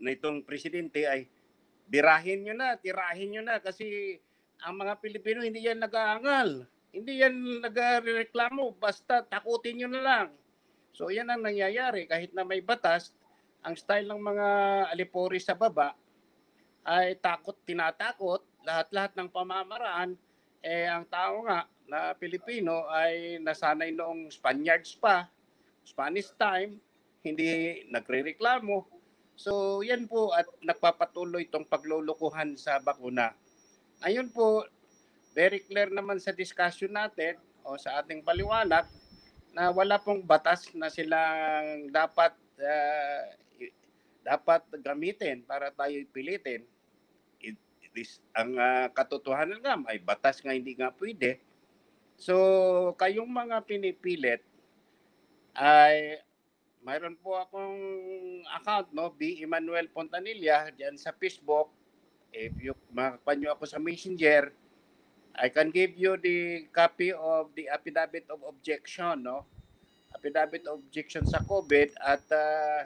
na 0.00 0.14
itong 0.14 0.46
presidente 0.46 1.04
ay 1.04 1.28
birahin 1.90 2.46
nyo 2.46 2.54
na, 2.54 2.78
tirahin 2.78 3.34
nyo 3.34 3.42
na 3.44 3.58
kasi 3.58 4.16
ang 4.62 4.78
mga 4.78 5.02
Pilipino 5.02 5.42
hindi 5.42 5.66
yan 5.66 5.82
nag-aangal. 5.82 6.64
Hindi 6.90 7.22
yan 7.22 7.62
nagreklamo 7.62 8.78
basta 8.78 9.26
takutin 9.26 9.82
nyo 9.82 9.88
na 9.90 10.02
lang. 10.02 10.28
So 10.94 11.10
yan 11.10 11.28
ang 11.28 11.42
nangyayari 11.42 12.06
kahit 12.06 12.32
na 12.32 12.46
may 12.46 12.62
batas, 12.62 13.12
ang 13.60 13.76
style 13.76 14.08
ng 14.08 14.22
mga 14.22 14.48
alipori 14.94 15.36
sa 15.36 15.52
baba 15.52 15.92
ay 16.86 17.12
takot, 17.20 17.58
tinatakot, 17.68 18.40
lahat-lahat 18.64 19.12
ng 19.20 19.28
pamamaraan, 19.28 20.16
eh 20.64 20.88
ang 20.88 21.04
tao 21.04 21.44
nga 21.44 21.68
na 21.90 22.14
Pilipino 22.14 22.86
ay 22.86 23.42
nasanay 23.42 23.90
noong 23.90 24.30
Spaniards 24.30 24.94
pa, 24.94 25.26
Spanish 25.82 26.30
time, 26.38 26.78
hindi 27.26 27.82
nagrereklamo. 27.90 28.86
So 29.34 29.82
yan 29.82 30.06
po 30.06 30.30
at 30.30 30.46
nagpapatuloy 30.62 31.50
itong 31.50 31.66
paglulukuhan 31.66 32.54
sa 32.54 32.78
bakuna. 32.78 33.34
Ayun 34.06 34.30
po, 34.30 34.62
very 35.34 35.60
clear 35.66 35.90
naman 35.90 36.22
sa 36.22 36.30
discussion 36.30 36.94
natin 36.94 37.36
o 37.66 37.74
sa 37.74 37.98
ating 37.98 38.22
paliwanag 38.22 38.86
na 39.50 39.74
wala 39.74 39.98
pong 39.98 40.22
batas 40.22 40.70
na 40.78 40.86
silang 40.86 41.90
dapat 41.90 42.32
i- 43.58 43.74
dapat 44.22 44.62
gamitin 44.78 45.42
para 45.42 45.74
tayo 45.74 45.96
pilitin. 46.14 46.62
It, 47.42 47.56
it 47.82 47.94
is, 47.96 48.20
ang 48.36 48.54
ah, 48.60 48.86
katotohanan 48.92 49.58
nga, 49.64 49.74
may 49.80 49.98
batas 49.98 50.38
nga 50.44 50.54
hindi 50.54 50.76
nga 50.76 50.92
pwede. 50.94 51.40
So, 52.20 52.36
kayong 53.00 53.32
mga 53.32 53.64
pinipilit 53.64 54.44
ay 55.56 56.20
mayroon 56.84 57.16
po 57.16 57.40
akong 57.40 57.80
account, 58.60 58.92
no? 58.92 59.08
B. 59.16 59.40
Emmanuel 59.40 59.88
Pontanilla, 59.88 60.68
diyan 60.68 61.00
sa 61.00 61.16
Facebook. 61.16 61.72
If 62.28 62.52
you 62.60 62.76
makakuha 62.92 63.32
nyo 63.40 63.48
ako 63.56 63.64
sa 63.64 63.80
Messenger, 63.80 64.52
I 65.32 65.48
can 65.48 65.72
give 65.72 65.96
you 65.96 66.20
the 66.20 66.68
copy 66.76 67.08
of 67.16 67.56
the 67.56 67.72
affidavit 67.72 68.28
of 68.28 68.44
objection, 68.44 69.24
no? 69.24 69.48
Affidavit 70.12 70.68
of 70.68 70.84
objection 70.84 71.24
sa 71.24 71.40
COVID 71.40 71.96
at 72.04 72.24
uh, 72.28 72.84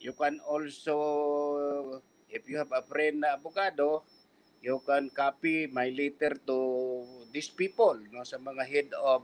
you 0.00 0.16
can 0.16 0.40
also, 0.48 2.00
if 2.32 2.48
you 2.48 2.56
have 2.56 2.72
a 2.72 2.80
friend 2.80 3.20
na 3.20 3.36
abogado, 3.36 4.00
you 4.66 4.82
can 4.82 5.06
copy 5.14 5.70
my 5.70 5.94
letter 5.94 6.34
to 6.42 6.58
these 7.30 7.46
people, 7.46 7.94
no? 8.10 8.26
Sa 8.26 8.42
mga 8.42 8.66
head 8.66 8.90
of 8.98 9.22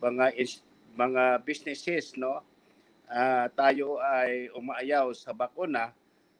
mga 0.00 0.32
ins- 0.40 0.64
mga 0.96 1.44
businesses, 1.44 2.16
no? 2.16 2.40
Ah, 3.12 3.52
tayo 3.52 4.00
ay 4.00 4.48
umaayaw 4.56 5.12
sa 5.12 5.36
bakuna 5.36 5.92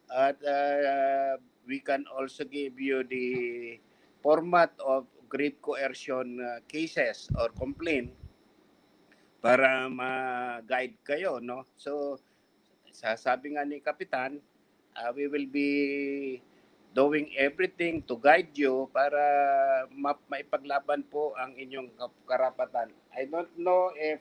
at 0.08 0.40
ah, 0.40 1.36
we 1.68 1.84
can 1.84 2.08
also 2.08 2.48
give 2.48 2.80
you 2.80 3.04
the 3.04 3.28
format 4.24 4.72
of 4.80 5.04
grave 5.28 5.60
coercion 5.60 6.40
ah, 6.40 6.64
cases 6.64 7.28
or 7.36 7.52
complaint 7.52 8.08
para 9.44 9.90
ma-guide 9.92 10.96
kayo 11.04 11.42
no 11.42 11.66
so 11.76 12.16
sasabi 12.88 13.52
nga 13.52 13.68
ni 13.68 13.84
kapitan 13.84 14.40
ah, 14.96 15.12
we 15.12 15.28
will 15.28 15.48
be 15.50 15.70
doing 16.92 17.32
everything 17.36 18.04
to 18.04 18.20
guide 18.20 18.52
you 18.52 18.88
para 18.92 19.20
ma- 19.92 20.28
maipaglaban 20.28 21.04
po 21.08 21.32
ang 21.40 21.56
inyong 21.56 21.88
karapatan 22.28 22.92
i 23.16 23.24
don't 23.24 23.52
know 23.56 23.92
if 23.96 24.20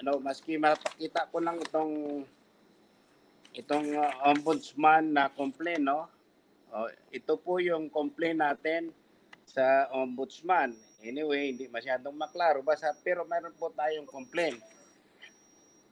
ano 0.00 0.20
maski 0.20 0.60
mapakita 0.60 1.26
ko 1.32 1.40
lang 1.40 1.56
itong 1.60 2.24
itong 3.54 3.88
uh, 3.96 4.12
ombudsman 4.28 5.16
na 5.16 5.32
complaint 5.32 5.80
no 5.80 6.12
Oh, 6.74 6.90
ito 7.14 7.38
po 7.38 7.62
yung 7.62 7.86
complaint 7.86 8.42
natin 8.42 8.90
sa 9.46 9.86
ombudsman. 9.94 10.74
Anyway, 11.06 11.54
hindi 11.54 11.70
masyadong 11.70 12.18
maklaro. 12.18 12.66
Basta, 12.66 12.90
pero 13.06 13.22
meron 13.22 13.54
po 13.54 13.70
tayong 13.70 14.10
complaint. 14.10 14.58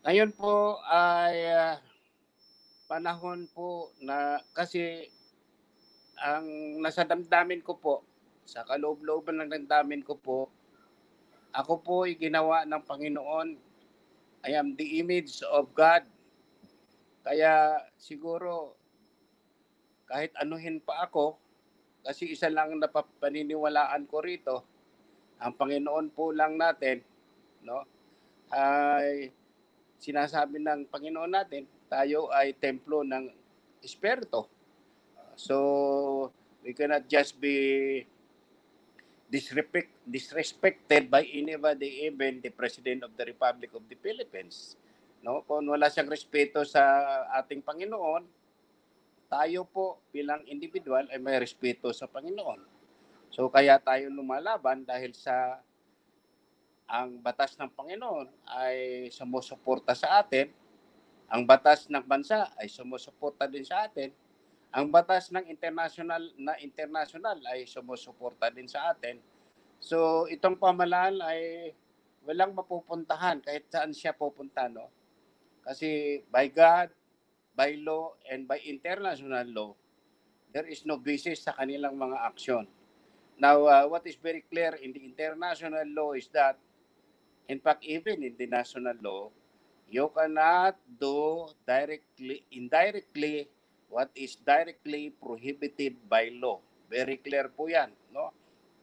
Ngayon 0.03 0.35
po 0.35 0.83
ay 0.91 1.39
ah, 1.55 1.79
panahon 2.91 3.47
po 3.55 3.95
na 4.03 4.43
kasi 4.51 5.07
ang 6.23 6.79
nasa 6.79 7.03
damdamin 7.03 7.67
ko 7.67 7.75
po, 7.75 8.07
sa 8.47 8.63
kaloob-looban 8.63 9.43
ng 9.43 9.51
damdamin 9.51 10.07
ko 10.07 10.15
po, 10.15 10.47
ako 11.51 11.83
po 11.83 11.95
ay 12.07 12.15
ginawa 12.15 12.63
ng 12.63 12.79
Panginoon. 12.79 13.49
I 14.47 14.55
am 14.55 14.79
the 14.79 15.03
image 15.03 15.43
of 15.51 15.75
God. 15.75 16.07
Kaya 17.23 17.83
siguro 17.99 18.79
kahit 20.07 20.31
anuhin 20.39 20.79
pa 20.79 21.07
ako, 21.07 21.39
kasi 22.03 22.35
isa 22.35 22.51
lang 22.51 22.79
na 22.79 22.91
paniniwalaan 22.91 24.07
ko 24.07 24.23
rito, 24.23 24.57
ang 25.43 25.55
Panginoon 25.55 26.11
po 26.15 26.31
lang 26.31 26.55
natin, 26.59 27.03
no? 27.67 27.83
Ay 28.51 29.35
sinasabi 30.03 30.59
ng 30.59 30.91
Panginoon 30.91 31.31
natin, 31.31 31.67
tayo 31.87 32.27
ay 32.35 32.59
templo 32.59 33.07
ng 33.07 33.31
Espiritu. 33.81 34.51
So, 35.35 36.31
we 36.63 36.73
cannot 36.73 37.09
just 37.09 37.41
be 37.41 38.07
disrespect, 39.33 39.91
disrespected 40.05 41.09
by 41.09 41.25
anybody, 41.25 42.05
even 42.05 42.45
the 42.45 42.53
President 42.53 43.03
of 43.03 43.17
the 43.17 43.25
Republic 43.25 43.73
of 43.73 43.83
the 43.89 43.97
Philippines. 43.97 44.77
No? 45.25 45.41
Kung 45.49 45.65
wala 45.71 45.89
siyang 45.89 46.13
respeto 46.13 46.61
sa 46.69 46.83
ating 47.41 47.65
Panginoon, 47.65 48.29
tayo 49.33 49.65
po 49.65 50.05
bilang 50.13 50.45
individual 50.45 51.09
ay 51.09 51.17
may 51.17 51.41
respeto 51.41 51.89
sa 51.97 52.05
Panginoon. 52.05 52.61
So 53.33 53.49
kaya 53.49 53.81
tayo 53.81 54.13
lumalaban 54.13 54.85
dahil 54.85 55.17
sa 55.17 55.57
ang 56.85 57.17
batas 57.25 57.57
ng 57.57 57.73
Panginoon 57.73 58.29
ay 58.45 59.09
sumusuporta 59.09 59.97
sa 59.97 60.21
atin, 60.21 60.53
ang 61.33 61.49
batas 61.49 61.89
ng 61.89 62.05
bansa 62.05 62.53
ay 62.61 62.69
sumusuporta 62.69 63.49
din 63.49 63.65
sa 63.65 63.89
atin, 63.89 64.13
ang 64.73 64.89
batas 64.89 65.29
ng 65.29 65.45
international 65.53 66.33
na 66.41 66.57
international 66.65 67.37
ay 67.53 67.69
sumusuporta 67.69 68.49
din 68.49 68.65
sa 68.65 68.97
atin. 68.97 69.21
So 69.77 70.25
itong 70.33 70.57
pamahalaan 70.57 71.21
ay 71.21 71.73
walang 72.25 72.57
mapupuntahan 72.57 73.45
kahit 73.45 73.69
saan 73.69 73.93
siya 73.93 74.17
pupunta 74.17 74.73
no. 74.73 74.89
Kasi 75.61 76.21
by 76.33 76.49
God, 76.49 76.89
by 77.53 77.77
law 77.85 78.17
and 78.25 78.49
by 78.49 78.59
international 78.65 79.45
law, 79.53 79.71
there 80.57 80.65
is 80.67 80.89
no 80.89 80.97
basis 80.97 81.45
sa 81.45 81.53
kanilang 81.53 81.93
mga 82.01 82.19
aksyon. 82.33 82.65
Now, 83.37 83.69
uh, 83.69 83.85
what 83.89 84.05
is 84.09 84.17
very 84.17 84.45
clear 84.49 84.77
in 84.81 84.93
the 84.93 85.05
international 85.05 85.85
law 85.93 86.13
is 86.17 86.29
that, 86.33 86.57
in 87.49 87.61
fact, 87.61 87.85
even 87.85 88.23
in 88.25 88.37
the 88.37 88.47
national 88.47 88.97
law, 89.01 89.33
you 89.89 90.09
cannot 90.13 90.77
do 90.87 91.49
directly, 91.67 92.45
indirectly, 92.53 93.49
what 93.93 94.09
is 94.17 94.41
directly 94.41 95.13
prohibited 95.13 96.01
by 96.09 96.33
law. 96.33 96.59
Very 96.89 97.21
clear 97.21 97.53
po 97.53 97.69
yan. 97.69 97.93
No? 98.09 98.33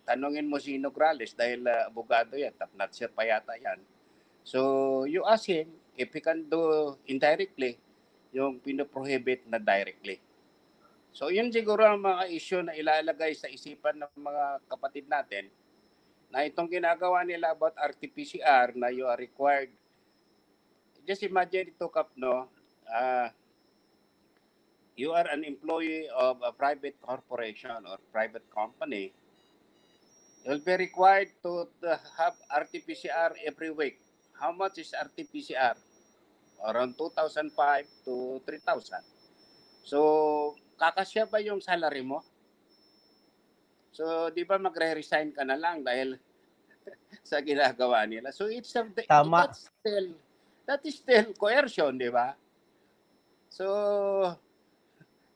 Tanungin 0.05 0.45
mo 0.45 0.61
si 0.61 0.77
Nograles 0.77 1.33
dahil 1.33 1.65
uh, 1.65 1.89
abogado 1.89 2.37
yan, 2.37 2.53
tapnat 2.53 2.93
siya 2.93 3.09
pa 3.09 3.25
yata 3.25 3.57
yan. 3.57 3.81
So, 4.45 5.03
you 5.09 5.25
ask 5.25 5.49
him 5.49 5.69
if 5.97 6.13
he 6.13 6.21
can 6.21 6.45
do 6.45 6.95
indirectly, 7.09 7.81
yung 8.29 8.61
pinoprohibit 8.61 9.49
na 9.49 9.57
directly. 9.57 10.21
So 11.09 11.33
yun 11.33 11.49
siguro 11.49 11.85
ang 11.85 12.05
mga 12.05 12.23
issue 12.29 12.61
na 12.61 12.77
ilalagay 12.77 13.33
sa 13.33 13.49
isipan 13.49 13.97
ng 13.97 14.13
mga 14.21 14.45
kapatid 14.69 15.05
natin 15.09 15.49
na 16.29 16.45
itong 16.45 16.69
ginagawa 16.69 17.25
nila 17.25 17.57
about 17.57 17.73
RT-PCR 17.73 18.77
na 18.77 18.93
you 18.93 19.09
are 19.09 19.17
required. 19.17 19.73
Just 21.09 21.25
imagine 21.25 21.73
ito, 21.73 21.89
Kap, 21.89 22.13
no? 22.13 22.45
Uh, 22.85 23.33
you 24.99 25.15
are 25.15 25.23
an 25.31 25.47
employee 25.47 26.11
of 26.11 26.43
a 26.43 26.51
private 26.51 26.99
corporation 26.99 27.87
or 27.87 27.95
private 28.11 28.43
company. 28.51 29.15
You'll 30.43 30.59
be 30.59 30.75
required 30.75 31.31
to, 31.47 31.71
to 31.79 31.95
have 32.19 32.35
RT-PCR 32.51 33.39
every 33.47 33.71
week. 33.71 34.03
How 34.35 34.51
much 34.51 34.75
is 34.83 34.91
RT-PCR? 34.91 35.79
Around 36.67 36.99
2,005 36.99 37.87
to 38.03 38.43
3,000. 38.43 38.99
So, 39.87 40.59
kakasya 40.75 41.31
ba 41.31 41.39
yung 41.39 41.63
salary 41.63 42.03
mo? 42.03 42.19
So, 43.95 44.27
di 44.35 44.43
ba 44.43 44.59
magre-resign 44.59 45.31
ka 45.31 45.47
na 45.47 45.55
lang 45.55 45.79
dahil 45.79 46.19
sa 47.23 47.39
ginagawa 47.39 48.03
nila. 48.03 48.35
So, 48.35 48.51
it's 48.51 48.75
a, 48.75 48.83
Tama. 49.07 49.47
That's 49.47 49.71
still, 49.71 50.11
that 50.67 50.83
is 50.83 50.99
still 50.99 51.31
coercion, 51.39 51.95
di 51.95 52.11
ba? 52.11 52.35
So, 53.47 54.35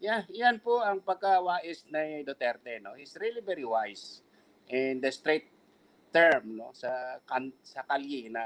yeah, 0.03 0.27
yan 0.27 0.59
po 0.59 0.83
ang 0.83 0.99
pagka-wise 0.99 1.87
na 1.87 2.03
Duterte, 2.27 2.83
no? 2.83 2.91
He's 2.99 3.15
really 3.15 3.39
very 3.39 3.63
wise 3.63 4.19
in 4.67 4.99
the 4.99 5.07
straight 5.07 5.47
term, 6.11 6.59
no? 6.59 6.75
Sa 6.75 6.91
kan, 7.23 7.55
sa 7.63 7.87
kalye 7.87 8.27
na 8.27 8.43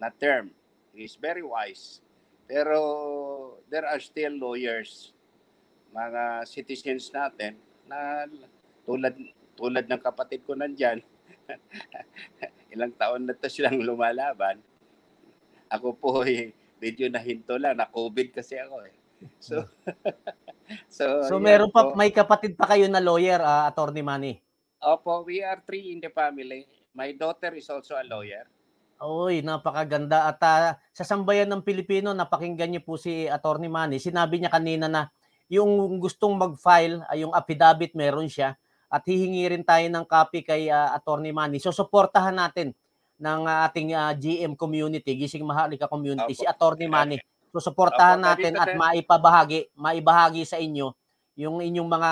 na 0.00 0.08
term. 0.08 0.48
He's 0.96 1.20
very 1.20 1.44
wise. 1.44 2.00
Pero 2.48 2.80
there 3.68 3.84
are 3.84 4.00
still 4.00 4.40
lawyers, 4.40 5.12
mga 5.92 6.48
citizens 6.48 7.12
natin 7.12 7.60
na 7.84 8.24
tulad 8.88 9.12
tulad 9.60 9.84
ng 9.84 10.00
kapatid 10.00 10.48
ko 10.48 10.56
nandyan, 10.56 11.04
ilang 12.72 12.96
taon 12.96 13.28
na 13.28 13.36
to 13.36 13.52
silang 13.52 13.84
lumalaban. 13.84 14.64
Ako 15.68 15.92
po 15.92 16.24
eh, 16.24 16.56
medyo 16.80 17.12
nahinto 17.12 17.60
lang, 17.60 17.76
na 17.76 17.88
COVID 17.88 18.32
kasi 18.32 18.56
ako 18.56 18.80
eh. 18.88 19.03
So, 19.44 19.68
so, 20.88 21.04
So 21.28 21.34
meron 21.36 21.68
pa 21.68 21.92
po. 21.92 21.96
may 21.96 22.08
kapatid 22.08 22.56
pa 22.56 22.64
kayo 22.72 22.88
na 22.88 23.00
lawyer, 23.02 23.40
ah, 23.40 23.68
Attorney 23.68 24.00
Manny. 24.00 24.40
Opo, 24.80 25.24
we 25.24 25.40
are 25.40 25.60
three 25.64 25.92
in 25.92 26.00
the 26.00 26.12
family. 26.12 26.68
My 26.92 27.12
daughter 27.12 27.52
is 27.56 27.68
also 27.68 27.96
a 27.96 28.04
lawyer. 28.04 28.44
Oy, 29.02 29.42
napakaganda 29.44 30.30
at 30.30 30.40
ah, 30.40 30.78
sa 30.94 31.04
sambayan 31.04 31.50
ng 31.50 31.60
Pilipino 31.66 32.16
napakinggan 32.16 32.72
niyo 32.72 32.82
po 32.84 32.96
si 32.96 33.26
Attorney 33.28 33.68
Manny. 33.68 34.00
Sinabi 34.00 34.40
niya 34.40 34.52
kanina 34.52 34.86
na 34.88 35.12
yung 35.52 36.00
gustong 36.00 36.38
mag-file 36.38 37.04
ay 37.12 37.26
yung 37.26 37.34
affidavit 37.36 37.92
meron 37.92 38.30
siya 38.30 38.56
at 38.88 39.02
hihingi 39.04 39.50
rin 39.50 39.64
tayo 39.66 39.84
ng 39.90 40.06
copy 40.06 40.40
kay 40.46 40.70
ah, 40.72 40.94
Attorney 40.96 41.34
Manny. 41.34 41.60
So 41.60 41.74
suportahan 41.74 42.32
natin 42.38 42.72
ng 43.18 43.40
ating 43.68 43.92
ah, 43.92 44.14
GM 44.14 44.54
community, 44.56 45.18
Gising 45.18 45.44
Mahalika 45.44 45.90
community, 45.90 46.32
Opo. 46.32 46.40
si 46.40 46.46
Attorney 46.46 46.88
Manny. 46.88 47.18
So 47.54 47.62
suportahan 47.62 48.18
natin 48.18 48.58
at 48.58 48.74
maipabahagi, 48.74 49.70
maibahagi 49.78 50.42
sa 50.42 50.58
inyo 50.58 50.90
yung 51.38 51.62
inyong 51.62 51.86
mga 51.86 52.10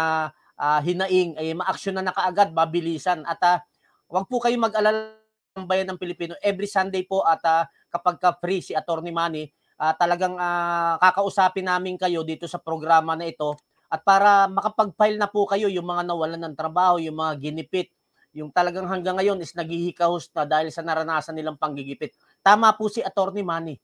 ah, 0.54 0.80
hinaing. 0.82 1.34
Ay 1.34 1.50
maaksyon 1.58 1.98
na 1.98 2.14
kaagad, 2.14 2.54
mabilisan. 2.54 3.26
At 3.26 3.42
ah, 3.42 3.58
wag 4.06 4.30
po 4.30 4.38
kayong 4.38 4.70
mag-alala 4.70 5.18
ng 5.58 5.66
bayan 5.66 5.90
ng 5.90 5.98
Pilipino. 5.98 6.38
Every 6.38 6.70
Sunday 6.70 7.02
po 7.02 7.26
at 7.26 7.42
ah, 7.42 7.66
kapag 7.90 8.22
ka 8.22 8.38
free 8.38 8.62
si 8.62 8.72
Attorney 8.74 9.10
Manny, 9.10 9.50
ah, 9.82 9.94
talagang 9.98 10.38
ah, 10.38 10.94
kakausapin 11.02 11.66
namin 11.66 11.98
kayo 11.98 12.22
dito 12.22 12.46
sa 12.46 12.62
programa 12.62 13.18
na 13.18 13.26
ito. 13.26 13.58
At 13.92 14.06
para 14.06 14.46
makapag-file 14.46 15.20
na 15.20 15.28
po 15.28 15.44
kayo 15.44 15.68
yung 15.68 15.84
mga 15.84 16.06
nawalan 16.06 16.40
ng 16.40 16.54
trabaho, 16.56 16.96
yung 16.96 17.18
mga 17.18 17.36
ginipit, 17.42 17.92
yung 18.32 18.48
talagang 18.48 18.88
hanggang 18.88 19.20
ngayon 19.20 19.36
is 19.44 19.52
naghihikahos 19.52 20.32
na 20.32 20.48
dahil 20.48 20.72
sa 20.72 20.80
naranasan 20.80 21.36
nilang 21.36 21.60
panggigipit. 21.60 22.16
Tama 22.40 22.72
po 22.72 22.88
si 22.88 23.04
Attorney 23.04 23.44
Manny. 23.44 23.76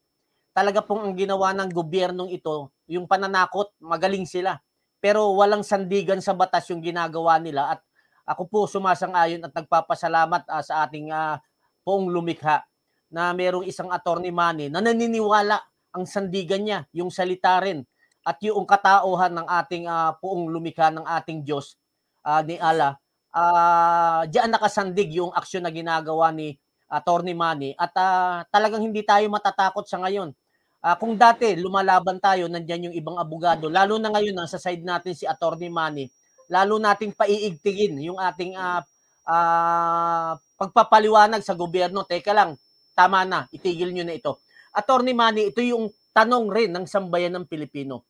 Talaga 0.58 0.82
pong 0.82 1.06
ang 1.06 1.14
ginawa 1.14 1.54
ng 1.54 1.70
gobyernong 1.70 2.34
ito, 2.34 2.74
yung 2.90 3.06
pananakot, 3.06 3.70
magaling 3.78 4.26
sila. 4.26 4.58
Pero 4.98 5.30
walang 5.38 5.62
sandigan 5.62 6.18
sa 6.18 6.34
batas 6.34 6.66
yung 6.74 6.82
ginagawa 6.82 7.38
nila 7.38 7.78
at 7.78 7.80
ako 8.26 8.42
po 8.50 8.58
sumasang-ayon 8.66 9.38
at 9.46 9.54
nagpapasalamat 9.54 10.42
ah, 10.50 10.58
sa 10.58 10.82
ating 10.82 11.14
ah, 11.14 11.38
poong 11.86 12.10
lumikha 12.10 12.66
na 13.06 13.30
merong 13.30 13.70
isang 13.70 13.86
attorney 13.94 14.34
money 14.34 14.66
na 14.66 14.82
naniniwala 14.82 15.62
ang 15.94 16.02
sandigan 16.10 16.66
niya, 16.66 16.90
yung 16.90 17.14
salita 17.14 17.62
rin 17.62 17.86
at 18.26 18.42
yung 18.42 18.66
katauhan 18.66 19.30
ng 19.38 19.46
ating 19.62 19.86
ah, 19.86 20.18
poong 20.18 20.50
lumikha 20.50 20.90
ng 20.90 21.06
ating 21.06 21.46
Diyos 21.46 21.78
ah, 22.26 22.42
ni 22.42 22.58
Allah. 22.58 22.98
Ah, 23.30 24.26
diyan 24.26 24.58
nakasandig 24.58 25.14
yung 25.14 25.30
aksyon 25.38 25.62
na 25.62 25.70
ginagawa 25.70 26.34
ni 26.34 26.58
attorney 26.90 27.30
money 27.30 27.78
at 27.78 27.94
ah, 27.94 28.42
talagang 28.50 28.82
hindi 28.82 29.06
tayo 29.06 29.22
matatakot 29.30 29.86
sa 29.86 30.02
ngayon. 30.02 30.34
Ah, 30.78 30.94
kung 30.94 31.18
dati 31.18 31.58
lumalaban 31.58 32.22
tayo, 32.22 32.46
nandiyan 32.46 32.90
yung 32.90 32.96
ibang 32.96 33.18
abogado, 33.18 33.66
lalo 33.66 33.98
na 33.98 34.14
ngayon 34.14 34.38
nasa 34.38 34.62
side 34.62 34.86
natin 34.86 35.10
si 35.10 35.26
attorney 35.26 35.66
money, 35.66 36.06
lalo 36.46 36.78
nating 36.78 37.18
paiigtingin 37.18 37.98
yung 37.98 38.18
ating 38.22 38.54
ah, 38.54 38.86
ah, 39.26 40.38
pagpapaliwanag 40.58 41.42
sa 41.42 41.58
gobyerno. 41.58 42.06
Teka 42.06 42.30
lang, 42.30 42.54
tama 42.94 43.26
na, 43.26 43.50
itigil 43.50 43.90
nyo 43.90 44.06
na 44.06 44.14
ito. 44.14 44.38
Attorney 44.74 45.16
Manny, 45.16 45.50
ito 45.50 45.58
yung 45.64 45.90
tanong 46.14 46.46
rin 46.54 46.70
ng 46.70 46.86
sambayan 46.86 47.34
ng 47.34 47.46
Pilipino. 47.50 48.06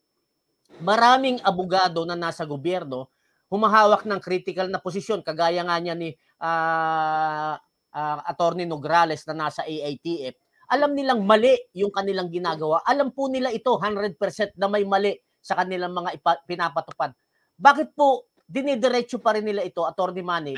Maraming 0.85 1.41
abogado 1.41 2.05
na 2.05 2.17
nasa 2.17 2.45
gobyerno 2.45 3.09
humahawak 3.49 4.05
ng 4.05 4.21
critical 4.21 4.69
na 4.69 4.77
posisyon 4.77 5.25
kagaya 5.25 5.65
nga 5.65 5.77
niya 5.81 5.97
ni 5.97 6.13
ah, 6.41 7.57
ah, 7.93 8.21
Attorney 8.29 8.69
Nograles 8.69 9.25
na 9.25 9.49
nasa 9.49 9.65
AITF, 9.65 10.37
alam 10.69 10.93
nilang 10.93 11.25
mali 11.25 11.57
yung 11.73 11.89
kanilang 11.89 12.29
ginagawa. 12.29 12.85
Alam 12.85 13.11
po 13.17 13.33
nila 13.33 13.49
ito 13.49 13.73
100% 13.81 14.57
na 14.61 14.69
may 14.69 14.85
mali 14.85 15.17
sa 15.41 15.57
kanilang 15.57 15.97
mga 15.97 16.21
ipa- 16.21 16.43
pinapatupad. 16.45 17.17
Bakit 17.57 17.97
po 17.97 18.29
dinidiretso 18.45 19.17
pa 19.21 19.33
rin 19.37 19.49
nila 19.49 19.65
ito, 19.65 19.85
Attorney 19.89 20.21
Manny? 20.21 20.57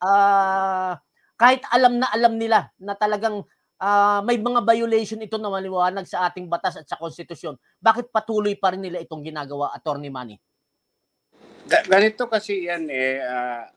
Ah, 0.00 0.96
kahit 1.36 1.64
alam 1.68 2.00
na 2.00 2.08
alam 2.08 2.40
nila 2.40 2.72
na 2.80 2.96
talagang 2.96 3.44
ah, 3.76 4.24
may 4.24 4.40
mga 4.40 4.64
violation 4.64 5.20
ito 5.20 5.36
na 5.36 5.52
maliwanag 5.52 6.08
sa 6.08 6.30
ating 6.30 6.48
batas 6.48 6.80
at 6.80 6.86
sa 6.88 6.96
konstitusyon. 6.96 7.58
Bakit 7.76 8.08
patuloy 8.08 8.56
pa 8.56 8.72
rin 8.72 8.80
nila 8.84 9.04
itong 9.04 9.20
ginagawa, 9.20 9.74
Attorney 9.76 10.08
Manny? 10.08 10.40
Ga- 11.68 11.86
ganito 11.86 12.24
kasi 12.26 12.66
yan 12.70 12.88
eh, 12.88 13.20
ah, 13.20 13.68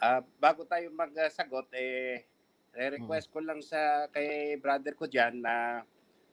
ah, 0.00 0.20
bago 0.40 0.64
tayo 0.64 0.88
magsagot, 0.96 1.68
eh, 1.76 2.29
re-request 2.74 3.30
ko 3.34 3.42
lang 3.42 3.60
sa 3.60 4.06
kay 4.14 4.54
brother 4.56 4.94
ko 4.94 5.10
dyan 5.10 5.42
na 5.42 5.82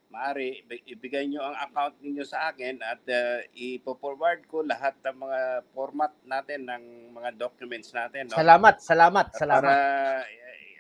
maari 0.08 0.64
ibi- 0.64 0.86
ibigay 0.88 1.28
nyo 1.28 1.44
ang 1.44 1.58
account 1.68 2.00
ninyo 2.00 2.24
sa 2.24 2.52
akin 2.52 2.80
at 2.80 3.04
uh, 3.12 3.44
ipo-forward 3.52 4.48
ko 4.48 4.64
lahat 4.64 4.96
ng 5.04 5.18
mga 5.20 5.42
format 5.76 6.14
natin 6.24 6.64
ng 6.64 7.12
mga 7.12 7.36
documents 7.36 7.92
natin. 7.92 8.32
No? 8.32 8.40
Salamat, 8.40 8.80
salamat, 8.80 9.26
Para 9.36 9.40
salamat. 9.40 9.74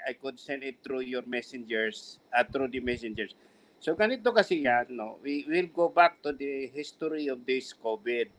I 0.07 0.15
could 0.15 0.39
send 0.39 0.63
it 0.63 0.79
through 0.79 1.03
your 1.03 1.27
messengers, 1.27 2.23
uh, 2.31 2.47
through 2.47 2.71
the 2.71 2.79
messengers. 2.79 3.35
So 3.77 3.93
ganito 3.93 4.31
kasi 4.31 4.63
yan, 4.63 4.95
no? 4.95 5.19
We 5.19 5.43
will 5.43 5.69
go 5.69 5.91
back 5.91 6.23
to 6.23 6.31
the 6.31 6.71
history 6.71 7.27
of 7.27 7.43
this 7.43 7.75
COVID. 7.75 8.31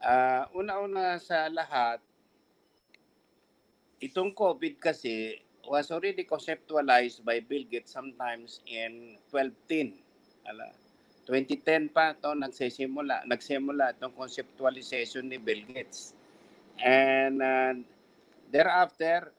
Ah, 0.00 0.46
una-una 0.52 1.16
sa 1.16 1.48
lahat, 1.48 2.00
itong 4.00 4.32
COVID 4.32 4.80
kasi 4.80 5.40
was 5.68 5.90
already 5.90 6.24
conceptualized 6.24 7.24
by 7.24 7.40
Bill 7.40 7.64
Gates 7.68 7.92
sometimes 7.92 8.60
in 8.68 9.20
1210. 9.32 9.98
Ala, 10.48 10.68
2010 11.28 11.92
pa 11.92 12.16
to 12.18 12.32
nagsisimula, 12.32 13.28
nagsimula 13.28 13.94
itong 13.96 14.16
conceptualization 14.16 15.28
ni 15.28 15.36
Bill 15.36 15.62
Gates. 15.68 16.16
And 16.80 17.38
uh, 17.38 17.76
thereafter, 18.48 19.30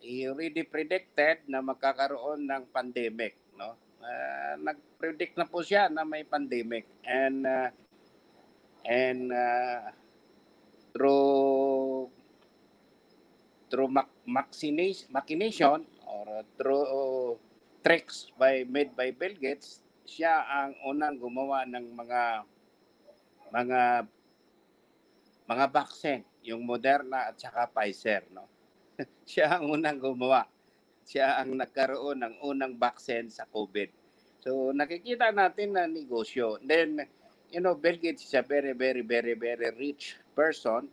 he 0.00 0.26
already 0.26 0.64
predicted 0.64 1.44
na 1.46 1.60
magkakaroon 1.60 2.48
ng 2.48 2.64
pandemic, 2.72 3.36
no? 3.54 3.76
Ah, 4.00 4.56
nag-predict 4.56 5.36
na 5.36 5.44
po 5.44 5.60
siya 5.60 5.92
na 5.92 6.08
may 6.08 6.24
pandemic 6.24 6.88
and 7.04 7.44
uh, 7.44 7.68
and 8.88 9.28
uh, 9.28 9.92
through 10.96 11.79
through 13.70 13.88
mac- 13.88 14.10
machination, 14.26 15.06
machination 15.14 15.86
or 16.04 16.42
through 16.58 17.38
tricks 17.80 18.28
by 18.36 18.66
made 18.68 18.92
by 18.98 19.14
Bill 19.14 19.32
Gates, 19.38 19.80
siya 20.04 20.42
ang 20.44 20.74
unang 20.84 21.16
gumawa 21.16 21.64
ng 21.64 21.86
mga 21.94 22.22
mga 23.54 23.80
mga 25.50 25.66
vaccine, 25.70 26.22
yung 26.46 26.62
Moderna 26.62 27.30
at 27.30 27.38
saka 27.38 27.66
Pfizer, 27.66 28.22
no? 28.30 28.46
siya 29.30 29.58
ang 29.58 29.70
unang 29.70 29.98
gumawa. 29.98 30.46
Siya 31.02 31.42
ang 31.42 31.58
nagkaroon 31.58 32.22
ng 32.22 32.34
unang 32.46 32.78
vaccine 32.78 33.26
sa 33.32 33.46
COVID. 33.50 33.90
So 34.46 34.70
nakikita 34.70 35.34
natin 35.34 35.74
na 35.74 35.90
negosyo. 35.90 36.62
Then, 36.62 37.02
you 37.50 37.58
know, 37.58 37.74
Bill 37.74 37.98
Gates 37.98 38.22
is 38.22 38.34
a 38.38 38.46
very, 38.46 38.72
very, 38.78 39.02
very, 39.02 39.34
very 39.34 39.74
rich 39.74 40.14
person. 40.38 40.86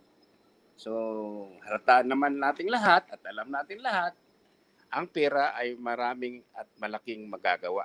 So, 0.78 0.94
harataan 1.66 2.06
naman 2.06 2.38
natin 2.38 2.70
lahat 2.70 3.02
at 3.10 3.18
alam 3.26 3.50
natin 3.50 3.82
lahat, 3.82 4.14
ang 4.94 5.10
pera 5.10 5.50
ay 5.58 5.74
maraming 5.74 6.46
at 6.54 6.70
malaking 6.78 7.26
magagawa. 7.26 7.82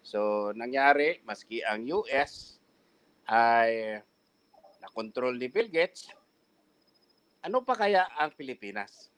So, 0.00 0.50
nangyari, 0.56 1.20
maski 1.28 1.60
ang 1.60 1.84
US 1.92 2.56
ay 3.28 4.00
nakontrol 4.80 5.36
ni 5.36 5.52
Bill 5.52 5.68
Gates, 5.68 6.08
ano 7.44 7.60
pa 7.60 7.76
kaya 7.76 8.08
ang 8.16 8.32
Pilipinas? 8.32 9.12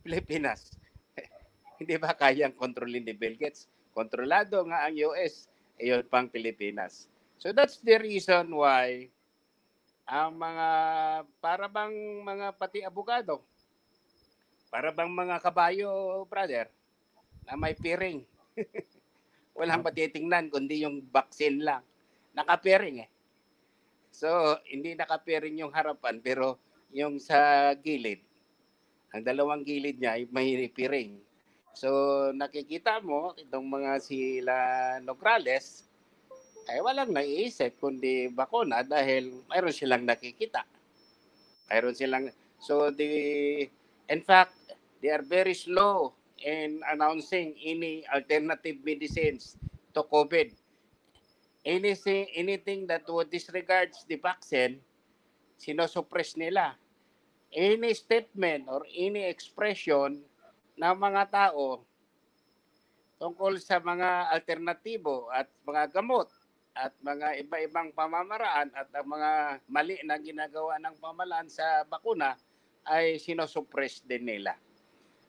Pilipinas. 0.00 0.72
Hindi 1.80 2.00
ba 2.00 2.16
kayang 2.16 2.56
kontrolin 2.56 3.04
ni 3.04 3.12
Bill 3.12 3.36
Gates? 3.36 3.68
Kontrolado 3.92 4.64
nga 4.68 4.88
ang 4.88 4.96
US, 5.12 5.44
ayon 5.76 6.08
pang 6.08 6.24
Pilipinas. 6.28 7.04
So 7.36 7.52
that's 7.52 7.84
the 7.84 8.00
reason 8.00 8.48
why 8.48 9.12
ang 10.04 10.36
mga 10.36 10.68
para 11.40 11.66
bang 11.68 11.94
mga 12.20 12.46
pati 12.56 12.84
abogado, 12.84 13.40
para 14.68 14.92
bang 14.92 15.08
mga 15.08 15.40
kabayo, 15.40 15.88
brother, 16.28 16.68
na 17.48 17.56
may 17.56 17.72
piring. 17.72 18.24
Walang 19.58 19.86
patitingnan 19.86 20.50
kundi 20.50 20.82
yung 20.82 21.04
vaccine 21.08 21.62
lang. 21.62 21.82
Nakapiring 22.34 23.06
eh. 23.06 23.10
So, 24.10 24.58
hindi 24.66 24.98
nakapiring 24.98 25.62
yung 25.62 25.70
harapan 25.70 26.18
pero 26.18 26.58
yung 26.90 27.22
sa 27.22 27.70
gilid, 27.78 28.22
ang 29.14 29.22
dalawang 29.22 29.62
gilid 29.62 29.98
niya 29.98 30.18
ay 30.18 30.26
may 30.30 30.66
piring. 30.70 31.22
So, 31.74 31.90
nakikita 32.34 32.98
mo 33.02 33.34
itong 33.34 33.66
mga 33.66 33.98
sila 34.02 34.54
Nograles 35.02 35.86
ay 36.68 36.80
walang 36.80 37.12
naiisip 37.12 37.76
kundi 37.76 38.32
bakuna 38.32 38.80
dahil 38.80 39.44
mayroon 39.48 39.74
silang 39.74 40.04
nakikita. 40.08 40.64
Mayroon 41.68 41.96
silang 41.96 42.32
so 42.60 42.88
the 42.88 43.12
in 44.08 44.20
fact 44.24 44.56
they 45.04 45.12
are 45.12 45.24
very 45.24 45.52
slow 45.52 46.16
in 46.40 46.80
announcing 46.88 47.52
any 47.60 48.04
alternative 48.08 48.80
medicines 48.84 49.60
to 49.92 50.00
COVID. 50.04 50.52
Anything 51.64 52.28
anything 52.36 52.84
that 52.88 53.08
would 53.08 53.32
disregards 53.32 54.04
the 54.04 54.20
vaccine 54.20 54.80
sinosuppress 55.56 56.36
nila 56.36 56.76
any 57.54 57.94
statement 57.94 58.66
or 58.66 58.82
any 58.90 59.24
expression 59.30 60.20
ng 60.74 60.96
mga 60.98 61.30
tao 61.30 61.86
tungkol 63.16 63.56
sa 63.62 63.78
mga 63.78 64.34
alternatibo 64.34 65.30
at 65.30 65.46
mga 65.62 65.94
gamot 65.94 66.26
at 66.74 66.90
mga 66.98 67.38
iba-ibang 67.46 67.94
pamamaraan 67.94 68.66
at 68.74 68.90
ang 68.90 69.06
mga 69.06 69.30
mali 69.70 69.96
na 70.02 70.18
ginagawa 70.18 70.74
ng 70.82 70.98
pamalaan 70.98 71.46
sa 71.46 71.86
bakuna 71.86 72.34
ay 72.82 73.16
sinosuppress 73.22 74.02
din 74.02 74.26
nila. 74.26 74.58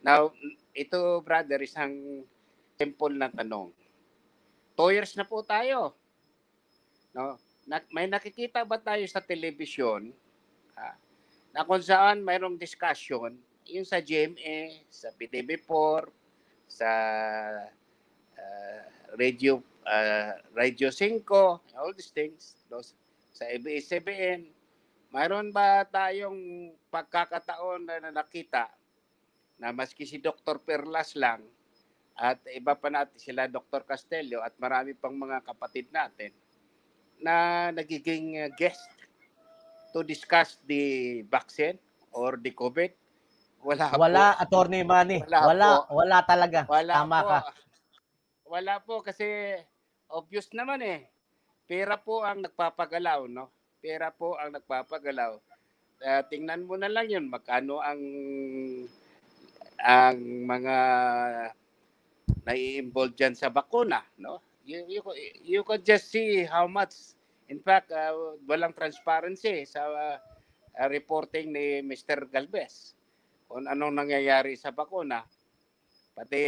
Now, 0.02 0.34
ito 0.74 1.22
brother, 1.22 1.62
isang 1.62 2.26
simple 2.76 3.14
na 3.14 3.30
tanong. 3.30 3.70
Two 4.76 4.92
years 4.92 5.14
na 5.14 5.24
po 5.24 5.46
tayo. 5.46 5.94
No? 7.14 7.38
May 7.94 8.10
nakikita 8.10 8.66
ba 8.66 8.82
tayo 8.82 9.06
sa 9.08 9.24
telebisyon 9.24 10.12
ah, 10.76 10.98
na 11.56 11.64
kung 11.64 11.82
saan 11.82 12.26
mayroong 12.26 12.60
discussion 12.60 13.38
yung 13.66 13.88
sa 13.88 13.98
GMA, 13.98 14.86
sa 14.94 15.10
PTV4, 15.14 16.10
sa 16.70 16.90
uh, 18.38 18.82
Radio 19.18 19.62
uh, 19.86 20.32
Radio 20.58 20.90
5, 20.90 21.24
all 21.78 21.94
these 21.94 22.12
things, 22.12 22.58
those, 22.68 22.98
sa 23.32 23.46
ABS-CBN, 23.48 24.50
mayroon 25.14 25.54
ba 25.54 25.86
tayong 25.88 26.72
pagkakataon 26.92 27.88
na, 27.88 27.96
na 28.04 28.12
nakita 28.12 28.68
na 29.56 29.72
maski 29.72 30.04
si 30.04 30.20
Dr. 30.20 30.60
Perlas 30.60 31.16
lang 31.16 31.40
at 32.16 32.40
iba 32.52 32.76
pa 32.76 32.88
natin 32.88 33.20
sila 33.20 33.48
Dr. 33.48 33.84
Castelio 33.84 34.40
at 34.44 34.56
marami 34.60 34.96
pang 34.96 35.16
mga 35.16 35.44
kapatid 35.44 35.88
natin 35.92 36.32
na 37.20 37.70
nagiging 37.72 38.40
uh, 38.44 38.52
guest 38.56 38.84
to 39.96 40.04
discuss 40.04 40.60
the 40.68 41.24
vaccine 41.32 41.80
or 42.12 42.36
the 42.40 42.52
COVID? 42.52 42.92
Wala, 43.64 43.86
Wala, 43.98 44.26
po. 44.36 44.40
Attorney 44.44 44.84
Manny. 44.84 45.20
Wala 45.26 45.40
Wala, 45.48 45.68
po. 45.68 45.80
wala, 45.96 46.18
talaga. 46.28 46.60
Wala 46.70 46.94
Tama 47.02 47.20
po. 47.20 47.28
ka. 47.28 47.40
Wala 48.46 48.74
po 48.84 48.96
kasi 49.02 49.26
obvious 50.10 50.50
naman 50.54 50.82
eh. 50.84 51.10
Pera 51.66 51.98
po 51.98 52.22
ang 52.22 52.46
nagpapagalaw, 52.46 53.26
no? 53.26 53.50
Pera 53.82 54.14
po 54.14 54.38
ang 54.38 54.54
nagpapagalaw. 54.54 55.34
Uh, 56.06 56.22
tingnan 56.30 56.68
mo 56.68 56.78
na 56.78 56.92
lang 56.92 57.10
yun, 57.10 57.26
magkano 57.32 57.80
ang 57.82 58.02
ang 59.82 60.20
mga 60.46 60.78
nai-involve 62.46 63.18
dyan 63.18 63.34
sa 63.34 63.50
bakuna, 63.50 64.06
no? 64.22 64.42
You, 64.66 64.86
you, 64.90 65.02
you 65.46 65.62
could 65.62 65.86
just 65.86 66.10
see 66.10 66.46
how 66.46 66.66
much, 66.66 67.14
in 67.50 67.62
fact, 67.62 67.94
uh, 67.94 68.38
walang 68.50 68.74
transparency 68.74 69.62
sa 69.66 69.86
uh, 69.86 70.18
reporting 70.90 71.54
ni 71.54 71.86
Mr. 71.86 72.26
Galvez 72.30 72.98
kung 73.46 73.70
anong 73.70 73.94
nangyayari 73.94 74.58
sa 74.58 74.74
bakuna. 74.74 75.22
Pati 76.18 76.42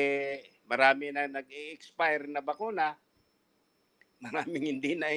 marami 0.66 1.14
na 1.14 1.30
nag-expire 1.30 2.26
na 2.26 2.42
bakuna, 2.42 2.98
maraming 4.26 4.78
hindi 4.78 4.98
na 4.98 5.14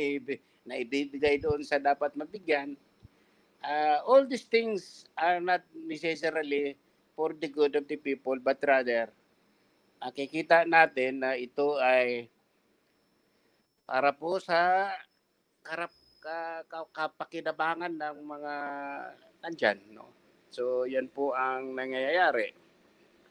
naibibigay 0.68 1.40
doon 1.40 1.64
sa 1.64 1.80
dapat 1.80 2.12
mabigyan. 2.12 2.76
uh, 3.64 3.98
all 4.05 4.24
these 4.24 4.48
things 4.48 5.05
are 5.16 5.40
not 5.40 5.64
necessarily 5.74 6.76
for 7.16 7.36
the 7.36 7.48
good 7.48 7.76
of 7.76 7.84
the 7.88 7.96
people, 7.96 8.36
but 8.40 8.57
rather, 8.64 9.12
nakikita 10.01 10.64
natin 10.64 11.20
na 11.20 11.36
ito 11.36 11.76
ay 11.76 12.28
para 13.84 14.14
po 14.16 14.40
sa 14.40 14.88
karap 15.61 15.92
ka, 16.20 16.64
ka, 16.68 16.78
kapakinabangan 16.94 17.92
ng 17.92 18.16
mga 18.24 18.55
nandyan. 19.44 19.78
No? 19.92 20.09
So, 20.48 20.88
yan 20.88 21.12
po 21.12 21.36
ang 21.36 21.76
nangyayari. 21.76 22.57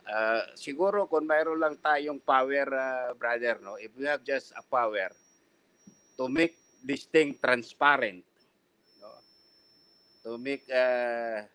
Uh, 0.09 0.41
siguro 0.57 1.05
kung 1.05 1.29
mayroon 1.29 1.61
lang 1.61 1.77
tayong 1.77 2.21
power, 2.21 2.65
uh, 2.69 3.13
brother, 3.13 3.61
no? 3.61 3.77
if 3.77 3.93
we 3.93 4.09
have 4.09 4.25
just 4.25 4.53
a 4.57 4.63
power 4.65 5.09
to 6.19 6.27
make 6.27 6.59
this 6.83 7.07
thing 7.07 7.31
transparent, 7.39 8.27
no? 8.99 9.07
to 10.27 10.35
make 10.35 10.67
uh, 10.67 11.47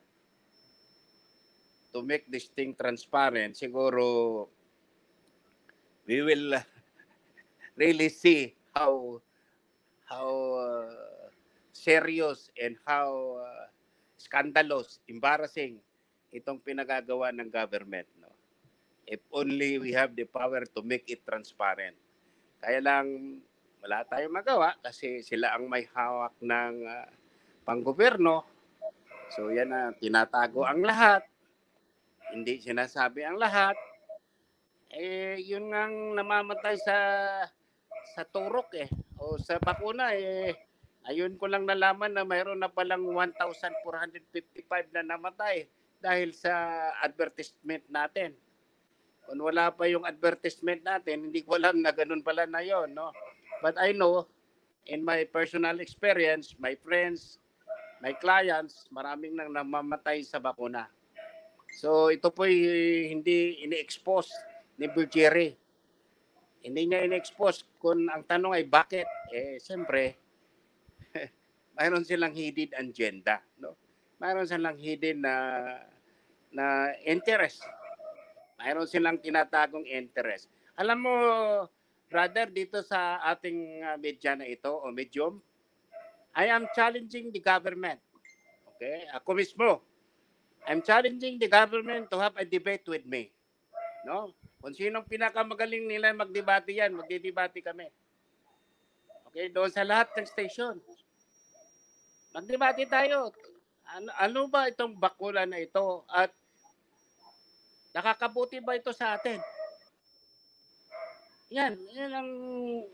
to 1.92 2.00
make 2.00 2.24
this 2.32 2.48
thing 2.48 2.72
transparent, 2.72 3.60
siguro 3.60 4.48
we 6.08 6.24
will 6.24 6.56
really 7.76 8.08
see 8.08 8.56
how 8.72 9.20
how 10.08 10.28
uh, 10.56 11.28
serious 11.76 12.48
and 12.56 12.80
how 12.88 13.44
uh, 13.44 13.68
scandalous, 14.16 14.96
embarrassing 15.12 15.76
itong 16.32 16.56
pinagagawa 16.64 17.28
ng 17.36 17.52
government. 17.52 18.08
No? 18.16 18.32
If 19.04 19.20
only 19.28 19.76
we 19.76 19.92
have 19.92 20.16
the 20.16 20.24
power 20.24 20.64
to 20.64 20.80
make 20.80 21.04
it 21.12 21.20
transparent. 21.28 21.94
Kaya 22.64 22.80
lang 22.80 23.38
wala 23.85 24.01
tayong 24.09 24.32
magawa 24.32 24.72
kasi 24.80 25.20
sila 25.20 25.53
ang 25.53 25.68
may 25.68 25.85
hawak 25.93 26.32
ng 26.41 26.89
uh, 26.89 27.05
panggobyerno. 27.68 28.41
So 29.37 29.53
yan 29.53 29.76
na, 29.76 29.93
tinatago 29.93 30.64
ang 30.64 30.80
lahat. 30.80 31.20
Hindi 32.32 32.64
sinasabi 32.64 33.28
ang 33.28 33.37
lahat. 33.37 33.76
Eh, 34.89 35.37
yun 35.45 35.68
ang 35.76 36.16
namamatay 36.16 36.80
sa 36.80 36.97
sa 38.16 38.24
turok 38.24 38.72
eh. 38.72 38.89
O 39.20 39.37
sa 39.37 39.61
bakuna 39.61 40.16
eh. 40.16 40.57
Ayun 41.05 41.37
ko 41.37 41.45
lang 41.45 41.68
nalaman 41.68 42.16
na 42.16 42.24
mayroon 42.24 42.64
na 42.64 42.72
palang 42.72 43.05
1,455 43.05 44.97
na 44.97 45.05
namatay 45.05 45.68
dahil 46.01 46.32
sa 46.32 46.53
advertisement 47.05 47.85
natin. 47.93 48.32
Kung 49.28 49.45
wala 49.45 49.68
pa 49.76 49.85
yung 49.93 50.09
advertisement 50.09 50.80
natin, 50.80 51.28
hindi 51.28 51.45
ko 51.45 51.61
alam 51.61 51.85
na 51.85 51.93
ganun 51.93 52.24
pala 52.24 52.49
na 52.49 52.64
yon, 52.64 52.97
no? 52.97 53.12
But 53.62 53.78
I 53.78 53.92
know, 53.92 54.26
in 54.86 55.05
my 55.05 55.24
personal 55.28 55.80
experience, 55.80 56.55
my 56.59 56.74
friends, 56.78 57.38
my 58.05 58.12
clients, 58.16 58.84
maraming 58.92 59.36
nang 59.36 59.52
namamatay 59.52 60.20
sa 60.24 60.40
bakuna. 60.40 60.88
So 61.74 62.12
ito 62.12 62.30
po 62.30 62.46
hindi 62.46 63.64
ini-expose 63.64 64.30
ni 64.78 64.86
Bulgari. 64.90 65.57
Hindi 66.64 66.80
niya 66.88 67.05
in-expose 67.05 67.66
kung 67.76 68.09
ang 68.09 68.24
tanong 68.24 68.57
ay 68.57 68.64
bakit. 68.64 69.05
Eh, 69.28 69.61
siyempre, 69.61 70.16
mayroon 71.76 72.07
silang 72.07 72.32
hidden 72.32 72.72
agenda. 72.72 73.42
No? 73.61 73.76
Mayroon 74.16 74.48
silang 74.48 74.78
hidden 74.80 75.20
na 75.20 75.34
na 76.55 76.94
interest. 77.05 77.61
Mayroon 78.57 78.88
silang 78.88 79.18
tinatagong 79.20 79.84
interest. 79.84 80.48
Alam 80.78 80.98
mo, 81.05 81.14
brother, 82.14 82.46
dito 82.46 82.78
sa 82.86 83.18
ating 83.26 83.82
uh, 83.82 83.98
media 83.98 84.38
na 84.38 84.46
ito 84.46 84.70
o 84.70 84.86
medium, 84.94 85.42
I 86.30 86.46
am 86.46 86.70
challenging 86.70 87.34
the 87.34 87.42
government. 87.42 87.98
Okay? 88.70 89.10
Ako 89.18 89.34
mismo. 89.34 89.82
I'm 90.62 90.78
challenging 90.78 91.42
the 91.42 91.50
government 91.50 92.06
to 92.14 92.16
have 92.22 92.38
a 92.38 92.46
debate 92.46 92.86
with 92.86 93.02
me. 93.02 93.34
No? 94.06 94.30
Kung 94.62 94.70
sinong 94.70 95.10
pinakamagaling 95.10 95.90
nila 95.90 96.14
magdebate 96.14 96.70
yan, 96.70 96.94
magdidebate 96.94 97.58
kami. 97.66 97.90
Okay? 99.34 99.50
Doon 99.50 99.74
sa 99.74 99.82
lahat 99.82 100.14
ng 100.14 100.30
station. 100.30 100.78
Magdebate 102.30 102.86
tayo. 102.86 103.34
Ano, 103.90 104.10
ano 104.14 104.40
ba 104.46 104.70
itong 104.70 104.94
bakula 104.94 105.50
na 105.50 105.58
ito? 105.58 106.06
At 106.06 106.30
nakakabuti 107.90 108.62
ba 108.62 108.78
ito 108.78 108.94
sa 108.94 109.18
atin? 109.18 109.42
Yan, 111.55 111.78
yan 111.94 112.11
ang 112.11 112.30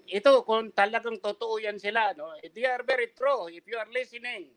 ito 0.04 0.44
kung 0.44 0.68
talagang 0.76 1.16
totoo 1.16 1.56
yan 1.56 1.80
sila, 1.80 2.12
no. 2.12 2.28
They 2.44 2.68
are 2.68 2.84
very 2.84 3.08
true 3.16 3.48
if 3.48 3.64
you 3.64 3.80
are 3.80 3.88
listening. 3.88 4.52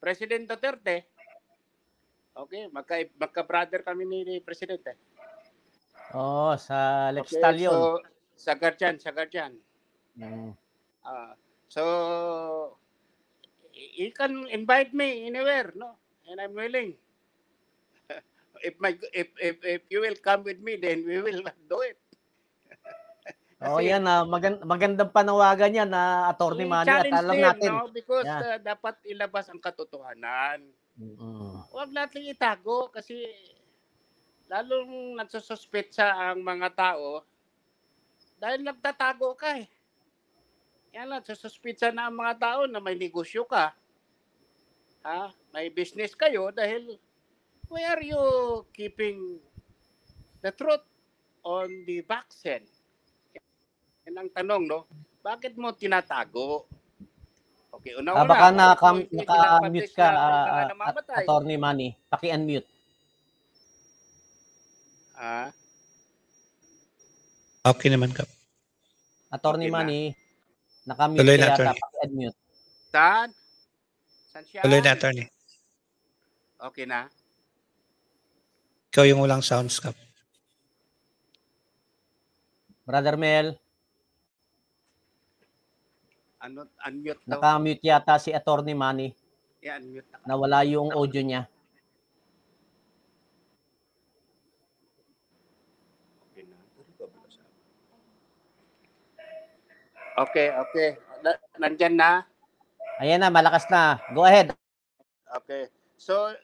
President 0.00 0.48
Duterte. 0.48 1.12
Okay, 2.32 2.66
magka 2.72 3.04
magka-brother 3.20 3.84
kami 3.84 4.08
ni, 4.08 4.18
ni 4.24 4.36
Presidente. 4.40 4.96
Oh, 6.16 6.56
sa 6.56 7.12
Lex 7.12 7.36
Okay, 7.36 7.42
Talion. 7.44 7.72
so 7.72 8.00
sa 8.34 8.56
Guardian, 8.56 8.96
sa 8.98 9.12
Guardian. 9.12 9.54
Mm. 10.16 10.56
Ah, 11.04 11.36
so 11.68 11.82
you 13.72 14.08
can 14.16 14.48
invite 14.48 14.96
me 14.96 15.28
anywhere, 15.28 15.70
no? 15.76 16.00
And 16.26 16.40
I'm 16.40 16.56
willing. 16.56 16.96
if 18.66 18.74
my 18.80 18.96
if 19.12 19.28
if 19.36 19.56
if 19.62 19.82
you 19.92 20.00
will 20.00 20.16
come 20.24 20.42
with 20.48 20.58
me, 20.64 20.80
then 20.80 21.04
we 21.04 21.20
will 21.20 21.44
do 21.70 21.84
it. 21.84 22.00
Oh, 23.64 23.80
yan 23.80 24.04
na 24.04 24.24
magand- 24.24 24.62
magandang 24.62 25.10
panawagan 25.10 25.72
yan 25.74 25.90
na 25.90 26.28
Attorney 26.28 26.68
Manny 26.68 26.90
at 26.90 27.08
alam 27.08 27.34
them, 27.34 27.44
natin. 27.44 27.70
no? 27.72 27.88
Because 27.88 28.26
Yeah. 28.26 28.40
uh, 28.40 28.58
dapat 28.60 28.94
ilabas 29.04 29.48
ang 29.48 29.60
katotohanan. 29.60 30.64
Mm. 30.94 31.64
Huwag 31.72 31.90
natin 31.90 32.28
itago 32.28 32.88
kasi 32.88 33.26
lalong 34.46 35.18
nagsususpetsa 35.18 36.06
ang 36.06 36.44
mga 36.44 36.70
tao 36.70 37.24
dahil 38.38 38.62
nagtatago 38.62 39.34
ka 39.34 39.58
eh. 39.58 39.66
Yan 40.94 41.10
lang, 41.10 41.26
sususpetsa 41.26 41.90
na 41.90 42.06
ang 42.06 42.14
mga 42.14 42.34
tao 42.38 42.60
na 42.70 42.78
may 42.78 42.94
negosyo 42.94 43.42
ka. 43.42 43.74
Ha? 45.02 45.34
May 45.50 45.68
business 45.68 46.14
kayo 46.14 46.54
dahil 46.54 46.96
where 47.66 47.98
are 47.98 48.04
you 48.04 48.22
keeping 48.70 49.42
the 50.40 50.54
truth 50.54 50.84
on 51.42 51.66
the 51.84 52.00
vaccine? 52.06 52.62
Yan 54.04 54.20
ang 54.20 54.30
tanong, 54.30 54.62
no? 54.68 54.84
Bakit 55.24 55.56
mo 55.56 55.72
tinatago? 55.72 56.68
Okay, 57.72 57.96
una 57.96 58.12
Ah, 58.14 58.28
baka 58.28 58.52
kung 58.78 59.02
hindi 59.02 59.24
naka-mute 59.24 59.92
ka, 59.96 60.06
na 60.06 60.14
ah, 60.14 60.44
ah, 60.46 60.66
namamatay, 60.70 61.24
Attorney 61.24 61.56
Manny. 61.58 61.88
Paki-unmute. 62.06 62.68
ah, 65.16 65.48
Okay 67.64 67.88
naman, 67.88 68.12
Kap. 68.12 68.28
Attorney 69.32 69.66
Okay 69.66 69.72
na. 69.72 69.76
Manny, 69.80 70.02
naka-mute 70.84 71.20
Tuloy 71.24 71.36
ka 71.36 71.40
na, 71.40 71.46
yata. 71.48 71.54
Attorney. 71.56 71.80
Paki-unmute. 71.80 72.36
saan? 72.94 73.28
Saan 74.30 74.44
siya? 74.44 74.60
Tuloy 74.62 74.80
na, 74.84 74.92
attorney. 74.92 75.26
Okay 76.60 76.84
na? 76.84 77.00
Ikaw 78.92 79.04
yung 79.08 79.24
walang 79.24 79.42
sounds, 79.42 79.80
Kap. 79.80 79.96
Brother 82.84 83.16
Mel, 83.16 83.56
Ano, 86.44 86.68
unmute 86.84 87.24
daw. 87.24 87.40
naka-mute 87.40 87.80
yata 87.88 88.20
si 88.20 88.28
Attorney 88.28 88.76
Manny. 88.76 89.16
Yeah, 89.64 89.80
unmute 89.80 90.04
na. 90.12 90.20
Nawala 90.28 90.60
yung 90.68 90.92
audio 90.92 91.24
niya. 91.24 91.48
Okay. 96.28 96.44
Okay, 100.20 100.48
okay. 100.52 100.88
Na, 101.24 101.30
nandyan 101.56 101.96
na? 101.96 102.28
Ayan 103.00 103.24
na, 103.24 103.32
malakas 103.32 103.64
na. 103.72 104.04
Go 104.12 104.28
ahead. 104.28 104.52
Okay. 105.32 105.72
So, 105.96 106.36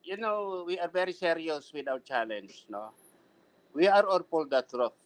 you 0.00 0.16
know, 0.16 0.64
we 0.64 0.80
are 0.80 0.88
very 0.88 1.12
serious 1.12 1.68
with 1.68 1.84
our 1.84 2.00
challenge, 2.00 2.64
no? 2.72 2.96
We 3.76 3.92
are 3.92 4.08
all 4.08 4.24
for 4.24 4.48
the 4.48 4.64
truth. 4.64 4.96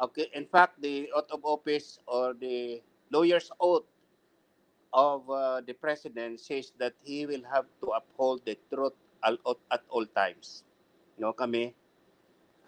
Okay. 0.00 0.32
In 0.32 0.48
fact, 0.48 0.80
the 0.80 1.12
oath 1.12 1.28
of 1.28 1.44
office 1.44 2.00
or 2.08 2.32
the 2.32 2.80
lawyer's 3.12 3.52
oath 3.60 3.84
of 4.92 5.28
uh, 5.28 5.60
the 5.60 5.76
president 5.76 6.40
says 6.40 6.72
that 6.80 6.96
he 7.04 7.28
will 7.28 7.44
have 7.44 7.68
to 7.80 7.92
uphold 7.92 8.40
the 8.44 8.56
truth 8.72 8.96
at 9.22 9.82
all 9.88 10.06
times. 10.16 10.64
No, 11.20 11.32
kami, 11.32 11.76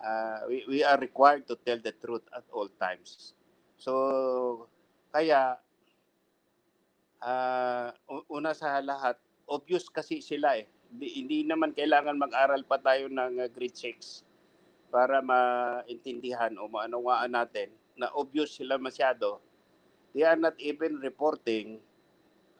uh, 0.04 0.46
we, 0.48 0.64
we 0.68 0.78
are 0.84 1.00
required 1.00 1.48
to 1.48 1.56
tell 1.66 1.80
the 1.80 1.92
truth 2.04 2.22
at 2.36 2.44
all 2.52 2.68
times. 2.80 3.34
So, 3.76 4.68
kaya, 5.12 5.58
uh, 7.20 7.90
una 8.30 8.54
sa 8.54 8.78
lahat, 8.80 9.18
obvious 9.48 9.88
kasi 9.88 10.20
sila 10.20 10.60
eh. 10.60 10.68
Hindi, 10.94 11.08
hindi 11.18 11.38
naman 11.42 11.74
kailangan 11.74 12.20
mag-aral 12.20 12.62
pa 12.62 12.78
tayo 12.78 13.10
ng 13.10 13.42
uh, 13.42 13.48
grade 13.50 13.74
6 13.74 14.22
para 14.94 15.18
maintindihan 15.18 16.54
o 16.54 16.70
maanawaan 16.70 17.34
natin 17.34 17.66
na 17.98 18.06
obvious 18.14 18.54
sila 18.54 18.78
masyado. 18.78 19.42
They 20.14 20.22
are 20.22 20.38
not 20.38 20.54
even 20.62 21.02
reporting 21.02 21.82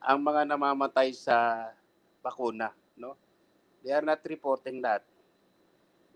ang 0.03 0.21
mga 0.27 0.51
namamatay 0.53 1.15
sa 1.15 1.71
bakuna, 2.21 2.75
no? 2.99 3.15
They 3.87 3.95
are 3.95 4.05
not 4.05 4.21
reporting 4.27 4.83
that. 4.83 5.07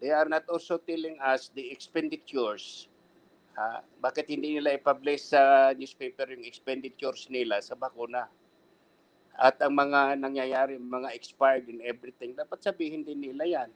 They 0.03 0.11
are 0.11 0.27
not 0.27 0.51
also 0.51 0.83
telling 0.83 1.17
us 1.23 1.55
the 1.55 1.71
expenditures. 1.71 2.91
Ah, 3.59 3.83
bakit 3.99 4.31
hindi 4.31 4.59
nila 4.59 4.79
i-publish 4.79 5.35
sa 5.35 5.75
newspaper 5.75 6.31
yung 6.31 6.47
expenditures 6.47 7.27
nila 7.31 7.59
sa 7.63 7.75
bakuna? 7.75 8.31
At 9.39 9.63
ang 9.63 9.75
mga 9.79 10.19
nangyayari, 10.19 10.79
mga 10.79 11.15
expired 11.15 11.71
and 11.71 11.83
everything, 11.87 12.35
dapat 12.35 12.59
sabihin 12.59 13.07
din 13.07 13.23
nila 13.23 13.47
yan. 13.47 13.71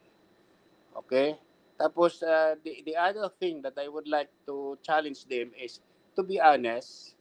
Okay? 0.91 1.39
Tapos, 1.79 2.19
uh, 2.23 2.55
the, 2.63 2.83
the 2.83 2.95
other 2.95 3.31
thing 3.39 3.63
that 3.63 3.75
I 3.79 3.87
would 3.87 4.07
like 4.07 4.31
to 4.47 4.75
challenge 4.83 5.23
them 5.27 5.55
is, 5.55 5.79
to 6.15 6.23
be 6.23 6.39
honest, 6.39 7.12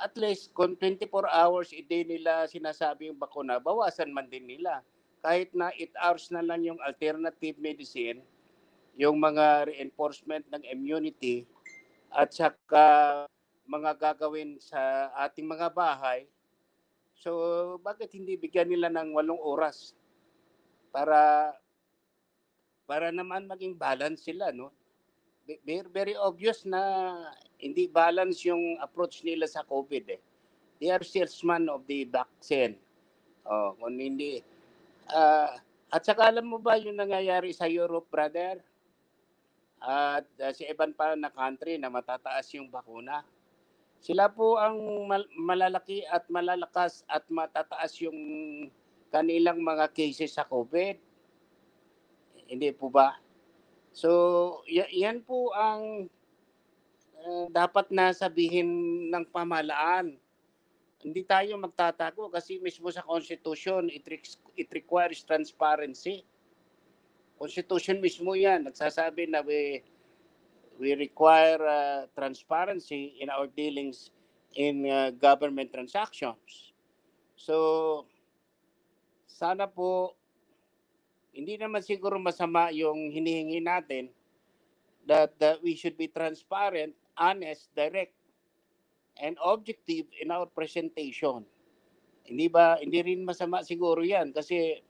at 0.00 0.14
least 0.18 0.54
kung 0.56 0.74
24 0.78 1.26
hours 1.30 1.70
a 1.74 1.82
day 1.82 2.02
nila 2.06 2.46
sinasabi 2.48 3.10
yung 3.10 3.18
bakuna, 3.20 3.58
bawasan 3.58 4.10
man 4.14 4.26
din 4.30 4.46
nila. 4.46 4.82
Kahit 5.24 5.50
na 5.54 5.70
8 5.74 5.94
hours 5.98 6.30
na 6.30 6.42
lang 6.44 6.62
yung 6.64 6.80
alternative 6.82 7.58
medicine, 7.58 8.22
yung 8.98 9.18
mga 9.18 9.68
reinforcement 9.70 10.44
ng 10.50 10.62
immunity, 10.70 11.46
at 12.12 12.32
saka 12.32 12.84
mga 13.68 13.92
gagawin 13.98 14.56
sa 14.62 15.12
ating 15.28 15.44
mga 15.46 15.68
bahay. 15.72 16.26
So, 17.18 17.76
bakit 17.82 18.14
hindi 18.16 18.38
bigyan 18.38 18.70
nila 18.70 18.88
ng 18.92 19.12
walong 19.12 19.40
oras 19.42 19.92
para 20.94 21.52
para 22.88 23.12
naman 23.12 23.44
maging 23.44 23.76
balance 23.76 24.24
sila, 24.24 24.50
no? 24.50 24.72
Ve- 25.46 25.60
Very, 25.64 25.88
very 25.90 26.14
obvious 26.16 26.64
na 26.64 26.80
hindi 27.58 27.90
balance 27.90 28.46
yung 28.46 28.78
approach 28.78 29.26
nila 29.26 29.46
sa 29.50 29.66
COVID 29.66 30.04
eh. 30.14 30.20
They 30.78 30.94
are 30.94 31.02
salesman 31.02 31.66
of 31.66 31.82
the 31.90 32.06
vaccine. 32.06 32.78
Oh, 33.42 33.74
kung 33.78 33.98
hindi 33.98 34.42
ah, 35.10 35.56
at 35.88 36.04
saka 36.04 36.28
alam 36.28 36.44
mo 36.44 36.60
ba 36.60 36.76
yung 36.76 37.00
nangyayari 37.00 37.50
sa 37.56 37.64
Europe, 37.64 38.08
brother? 38.12 38.60
At 39.80 40.26
ah, 40.38 40.52
si 40.52 40.68
Evan 40.68 40.92
pa 40.92 41.16
na 41.16 41.32
country 41.32 41.80
na 41.80 41.88
matataas 41.88 42.46
yung 42.54 42.68
bakuna. 42.68 43.24
Sila 43.98 44.30
po 44.30 44.60
ang 44.62 44.78
mal- 45.10 45.32
malalaki 45.34 46.06
at 46.06 46.28
malalakas 46.30 47.02
at 47.10 47.26
matataas 47.26 47.98
yung 47.98 48.18
kanilang 49.10 49.58
mga 49.58 49.90
cases 49.90 50.36
sa 50.36 50.46
COVID. 50.46 51.00
Hindi 52.46 52.70
po 52.76 52.92
ba? 52.92 53.18
So, 53.90 54.62
y- 54.70 55.02
yan 55.02 55.24
po 55.26 55.50
ang 55.56 56.06
uh, 56.06 56.17
dapat 57.50 57.90
na 57.90 58.14
sabihin 58.14 58.68
ng 59.10 59.24
pamahalaan. 59.30 60.16
Hindi 60.98 61.22
tayo 61.22 61.54
magtatago 61.58 62.26
kasi 62.30 62.58
mismo 62.58 62.90
sa 62.90 63.06
Constitution, 63.06 63.86
it, 63.86 64.02
re- 64.06 64.42
it 64.58 64.68
requires 64.74 65.22
transparency. 65.22 66.26
Constitution 67.38 68.02
mismo 68.02 68.34
yan. 68.34 68.66
Nagsasabi 68.66 69.30
na 69.30 69.46
we, 69.46 69.86
we 70.78 70.98
require 70.98 71.62
uh, 71.62 72.00
transparency 72.18 73.14
in 73.22 73.30
our 73.30 73.46
dealings 73.46 74.10
in 74.58 74.90
uh, 74.90 75.14
government 75.14 75.70
transactions. 75.70 76.74
So, 77.38 78.10
sana 79.30 79.70
po 79.70 80.18
hindi 81.30 81.54
naman 81.54 81.86
siguro 81.86 82.18
masama 82.18 82.74
yung 82.74 83.14
hinihingi 83.14 83.62
natin 83.62 84.10
that, 85.06 85.30
that 85.38 85.62
we 85.62 85.78
should 85.78 85.94
be 85.94 86.10
transparent, 86.10 86.98
honest, 87.18 87.70
direct, 87.76 88.14
and 89.20 89.36
objective 89.44 90.06
in 90.22 90.30
our 90.30 90.46
presentation. 90.46 91.44
Hindi 92.24 92.46
ba, 92.48 92.78
hindi 92.80 93.00
rin 93.02 93.26
masama 93.26 93.64
siguro 93.66 94.04
yan 94.04 94.32
kasi 94.32 94.80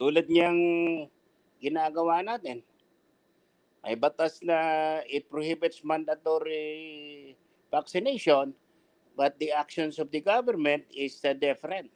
tulad 0.00 0.26
niyang 0.30 0.60
ginagawa 1.60 2.22
natin. 2.24 2.62
May 3.84 3.96
batas 3.96 4.42
na 4.44 4.58
it 5.08 5.30
prohibits 5.32 5.80
mandatory 5.84 7.34
vaccination 7.72 8.52
but 9.16 9.38
the 9.40 9.52
actions 9.52 9.98
of 9.98 10.10
the 10.12 10.20
government 10.20 10.84
is 10.92 11.16
uh, 11.24 11.32
different 11.32 11.90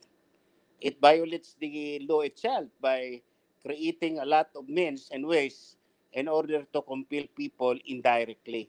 it 0.80 1.00
violates 1.00 1.56
the 1.60 2.00
law 2.08 2.20
itself 2.20 2.66
by 2.80 3.22
creating 3.64 4.18
a 4.18 4.26
lot 4.26 4.50
of 4.56 4.68
means 4.68 5.08
and 5.12 5.26
ways 5.26 5.76
in 6.12 6.28
order 6.28 6.66
to 6.74 6.82
compel 6.82 7.24
people 7.36 7.78
indirectly. 7.86 8.68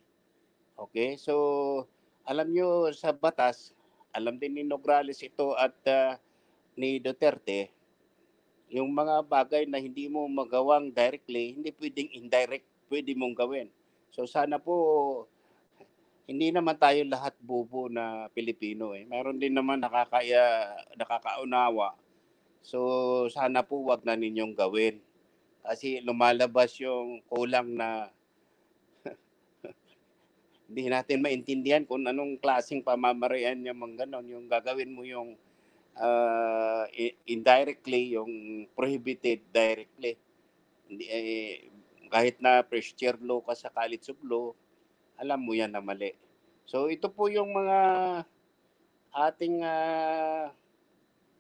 Okay? 0.77 1.15
So, 1.19 1.33
alam 2.23 2.51
nyo 2.53 2.89
sa 2.95 3.11
batas, 3.11 3.75
alam 4.13 4.37
din 4.37 4.55
ni 4.55 4.63
Nograles 4.63 5.19
ito 5.25 5.57
at 5.57 5.75
uh, 5.89 6.15
ni 6.77 7.01
Duterte, 7.01 7.73
yung 8.73 8.89
mga 8.89 9.21
bagay 9.29 9.69
na 9.69 9.77
hindi 9.77 10.09
mo 10.09 10.25
magawang 10.25 10.89
directly, 10.89 11.53
hindi 11.53 11.69
pwedeng 11.77 12.09
indirect, 12.09 12.65
pwede 12.89 13.13
mong 13.13 13.37
gawin. 13.37 13.67
So 14.09 14.25
sana 14.25 14.57
po 14.57 14.73
hindi 16.25 16.49
naman 16.49 16.79
tayo 16.79 17.05
lahat 17.05 17.37
bobo 17.37 17.85
na 17.91 18.31
Pilipino 18.33 18.97
eh. 18.97 19.05
Meron 19.05 19.37
din 19.37 19.53
naman 19.53 19.77
nakakaya 19.77 20.73
nakakaunawa. 20.97 21.93
So 22.65 22.79
sana 23.29 23.61
po 23.61 23.83
wag 23.85 24.01
na 24.07 24.17
ninyong 24.17 24.57
gawin. 24.57 24.97
Kasi 25.61 26.01
lumalabas 26.01 26.73
yung 26.81 27.21
kulang 27.29 27.77
na 27.77 28.09
hindi 30.73 30.89
natin 30.89 31.21
maintindihan 31.21 31.85
kung 31.85 32.01
anong 32.09 32.41
klaseng 32.41 32.81
pamamaraan 32.81 33.61
yung 33.61 33.77
mga 33.77 34.09
ganon. 34.09 34.25
Yung 34.25 34.49
gagawin 34.49 34.89
mo 34.89 35.05
yung 35.05 35.37
uh, 36.01 36.89
indirectly, 37.29 38.17
yung 38.17 38.65
prohibited 38.73 39.45
directly. 39.53 40.17
Hindi, 40.89 41.05
eh, 41.05 41.69
kahit 42.09 42.41
na 42.41 42.65
first 42.65 42.97
year 42.97 43.13
law 43.21 43.45
ka 43.45 43.53
sa 43.53 43.69
college 43.69 44.09
of 44.09 44.17
law, 44.25 44.49
alam 45.21 45.45
mo 45.45 45.53
yan 45.53 45.69
na 45.69 45.77
mali. 45.77 46.17
So 46.65 46.89
ito 46.89 47.05
po 47.13 47.29
yung 47.29 47.53
mga 47.53 47.77
ating 49.13 49.61
ah, 49.61 50.49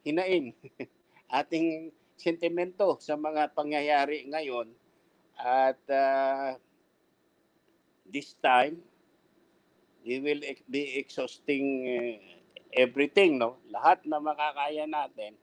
hinaing, 0.05 0.53
ating 1.41 1.89
sentimento 2.21 3.01
sa 3.01 3.17
mga 3.17 3.49
pangyayari 3.57 4.29
ngayon. 4.29 4.69
At 5.41 5.81
ah, 5.89 6.53
this 8.05 8.37
time, 8.37 8.92
we 10.03 10.19
will 10.19 10.43
be 10.67 10.99
exhausting 10.99 11.87
eh, 11.87 12.43
everything, 12.75 13.39
no? 13.39 13.57
Lahat 13.71 14.03
na 14.03 14.19
makakaya 14.19 14.83
natin. 14.83 15.39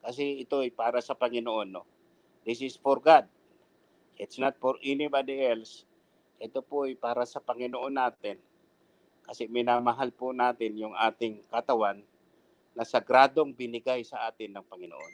Kasi 0.00 0.46
ito 0.46 0.62
ay 0.64 0.72
para 0.72 1.02
sa 1.02 1.12
Panginoon, 1.12 1.68
no? 1.68 1.84
This 2.46 2.62
is 2.64 2.78
for 2.78 3.02
God. 3.02 3.28
It's 4.16 4.38
not 4.40 4.56
for 4.62 4.78
anybody 4.80 5.44
else. 5.44 5.84
Ito 6.40 6.64
po 6.64 6.88
ay 6.88 6.96
para 6.96 7.26
sa 7.28 7.42
Panginoon 7.42 7.92
natin. 7.98 8.40
Kasi 9.26 9.46
minamahal 9.50 10.10
po 10.14 10.32
natin 10.32 10.74
yung 10.78 10.96
ating 10.96 11.44
katawan 11.52 12.00
na 12.74 12.84
sagradong 12.86 13.52
binigay 13.52 14.02
sa 14.06 14.26
atin 14.30 14.56
ng 14.56 14.64
Panginoon. 14.64 15.12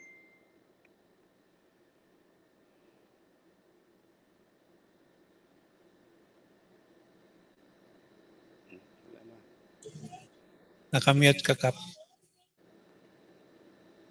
Hmm, 8.71 8.81
wala 9.11 9.21
na. 9.27 9.37
Nakamute 10.97 11.45
ka, 11.45 11.53
Kap. 11.53 11.77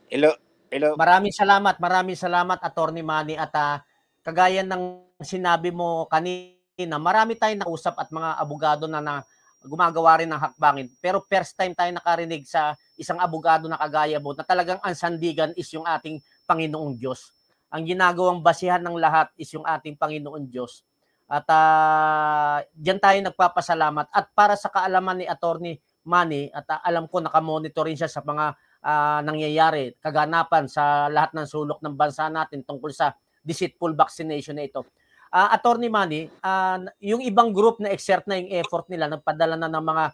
Hello, 0.07 0.31
hello. 0.71 0.95
Maraming 0.95 1.35
salamat, 1.35 1.83
maraming 1.83 2.15
salamat 2.15 2.63
Attorney 2.63 3.03
Manny 3.03 3.35
at 3.35 3.51
ah, 3.59 3.83
kagaya 4.23 4.63
ng 4.63 5.03
sinabi 5.19 5.75
mo 5.75 6.07
kanina, 6.07 6.95
marami 7.03 7.35
tayong 7.35 7.67
nausap 7.67 7.99
at 7.99 8.07
mga 8.15 8.39
abogado 8.39 8.87
na, 8.87 9.03
na 9.03 9.27
gumagawa 9.67 10.23
rin 10.23 10.31
ng 10.31 10.39
hakbangin. 10.39 10.87
Pero 11.03 11.19
first 11.27 11.59
time 11.59 11.75
tayo 11.75 11.91
nakarinig 11.91 12.47
sa 12.47 12.79
isang 12.95 13.19
abogado 13.19 13.67
na 13.67 13.83
kagaya 13.83 14.23
mo 14.23 14.31
na 14.39 14.47
talagang 14.47 14.79
ang 14.79 14.95
sandigan 14.95 15.51
is 15.59 15.67
yung 15.75 15.91
ating 15.91 16.23
Panginoong 16.47 16.95
Diyos. 16.95 17.35
Ang 17.67 17.83
ginagawang 17.83 18.47
basihan 18.47 18.79
ng 18.79 18.95
lahat 18.95 19.27
is 19.35 19.51
yung 19.51 19.67
ating 19.67 19.99
Panginoon 19.99 20.47
Diyos. 20.47 20.87
At 21.27 21.51
ah, 21.51 22.63
diyan 22.79 23.03
tayo 23.03 23.19
nagpapasalamat. 23.27 24.07
At 24.15 24.31
para 24.39 24.55
sa 24.55 24.71
kaalaman 24.71 25.19
ni 25.19 25.27
Attorney 25.27 25.83
Manny, 26.07 26.49
at 26.55 26.65
ah, 26.71 26.81
alam 26.87 27.11
ko 27.11 27.21
nakamonitor 27.21 27.85
rin 27.85 27.99
siya 27.99 28.09
sa 28.09 28.23
mga 28.23 28.55
ah, 28.87 29.21
nangyayari, 29.27 29.99
kaganapan 29.99 30.71
sa 30.71 31.11
lahat 31.11 31.35
ng 31.35 31.47
sulok 31.47 31.83
ng 31.83 31.95
bansa 31.99 32.31
natin 32.31 32.63
tungkol 32.63 32.95
sa 32.95 33.13
deceitful 33.43 33.93
vaccination 33.93 34.55
na 34.57 34.65
ito. 34.65 34.87
Ah, 35.35 35.51
Attorney 35.53 35.91
Manny, 35.91 36.31
ah, 36.41 36.79
yung 37.03 37.21
ibang 37.21 37.51
group 37.51 37.83
na 37.83 37.91
exert 37.91 38.25
na 38.31 38.39
yung 38.39 38.51
effort 38.55 38.87
nila, 38.87 39.11
nagpadala 39.11 39.59
na 39.59 39.69
ng 39.69 39.85
mga 39.85 40.05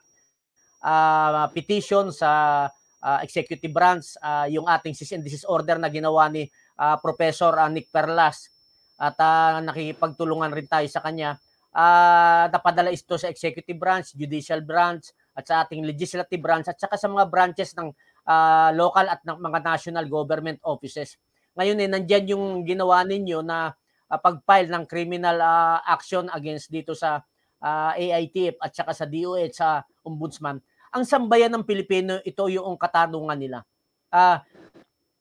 ah, 0.83 1.47
petition 1.53 2.09
sa 2.11 2.65
ah, 3.05 3.19
executive 3.21 3.71
branch, 3.71 4.17
ah, 4.25 4.49
yung 4.49 4.65
ating 4.65 4.97
cease 4.97 5.13
and 5.15 5.23
desist 5.23 5.45
order 5.47 5.77
na 5.77 5.93
ginawa 5.93 6.33
ni 6.33 6.49
ah, 6.81 6.97
Professor 6.97 7.53
ah, 7.55 7.69
Nick 7.69 7.93
Perlas 7.93 8.49
at 8.97 9.17
ah, 9.21 9.61
nakikipagtulungan 9.61 10.53
rin 10.55 10.69
tayo 10.69 10.89
sa 10.89 11.05
kanya. 11.05 11.37
Ah, 11.73 12.53
napadala 12.53 12.93
ito 12.93 13.17
sa 13.17 13.33
executive 13.33 13.81
branch, 13.81 14.13
judicial 14.13 14.61
branch, 14.61 15.09
at 15.33 15.45
sa 15.49 15.65
ating 15.65 15.85
legislative 15.85 16.41
branch 16.41 16.69
at 16.69 16.77
saka 16.77 17.01
sa 17.01 17.09
mga 17.09 17.29
branches 17.29 17.73
ng 17.77 17.89
ah, 18.29 18.71
local 18.77 19.07
at 19.09 19.21
ng 19.25 19.39
mga 19.41 19.59
national 19.65 20.07
government 20.07 20.61
offices. 20.65 21.17
Ngayon 21.57 21.79
eh, 21.85 21.89
nandyan 21.89 22.25
yung 22.33 22.45
ginawa 22.65 23.05
ninyo 23.05 23.41
na 23.45 23.73
ah, 24.09 24.21
pag-file 24.21 24.69
ng 24.69 24.85
criminal 24.89 25.37
ah, 25.41 25.81
action 25.85 26.29
against 26.33 26.69
dito 26.69 26.93
sa 26.93 27.21
ah, 27.61 27.93
AITF 27.97 28.61
at 28.61 28.73
saka 28.73 28.93
sa 28.93 29.07
DOH, 29.09 29.53
sa 29.57 29.69
Ombudsman. 30.05 30.61
Ang 30.93 31.09
sambayan 31.09 31.49
ng 31.57 31.65
Pilipino, 31.65 32.21
ito 32.21 32.45
yung 32.53 32.77
katanungan 32.77 33.39
nila. 33.41 33.65
Ah, 34.13 34.45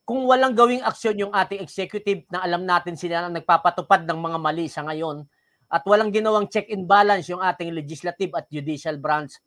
kung 0.04 0.28
walang 0.28 0.52
gawing 0.52 0.84
aksyon 0.84 1.16
yung 1.16 1.32
ating 1.32 1.64
executive 1.64 2.28
na 2.28 2.44
alam 2.44 2.68
natin 2.68 3.00
sila 3.00 3.24
na 3.24 3.40
nagpapatupad 3.40 4.04
ng 4.04 4.20
mga 4.20 4.38
mali 4.44 4.68
sa 4.68 4.84
ngayon 4.84 5.24
at 5.72 5.88
walang 5.88 6.12
ginawang 6.12 6.52
check 6.52 6.68
and 6.68 6.84
balance 6.84 7.32
yung 7.32 7.40
ating 7.40 7.72
legislative 7.72 8.36
at 8.36 8.44
judicial 8.52 9.00
branch 9.00 9.40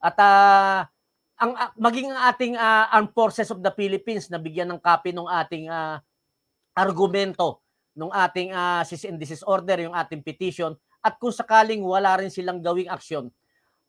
at 0.00 0.16
ah, 0.18 0.88
ang 1.40 1.52
ah, 1.56 1.72
maging 1.76 2.12
ang 2.12 2.20
ating 2.32 2.54
ah, 2.56 2.88
armed 2.92 3.12
forces 3.12 3.48
of 3.52 3.60
the 3.60 3.72
Philippines 3.76 4.32
na 4.32 4.40
bigyan 4.40 4.68
ng 4.72 4.80
copy 4.80 5.12
ng 5.12 5.28
ating 5.28 5.68
ah, 5.68 6.00
argumento 6.72 7.60
ng 7.94 8.10
ating 8.10 8.54
uh, 8.54 8.80
cease 8.86 9.04
and 9.10 9.18
desist 9.18 9.44
order 9.44 9.76
yung 9.82 9.92
ating 9.92 10.22
petition 10.22 10.72
at 11.04 11.18
kung 11.18 11.34
sakaling 11.34 11.82
wala 11.82 12.16
rin 12.20 12.30
silang 12.32 12.62
gawing 12.62 12.88
aksyon. 12.88 13.28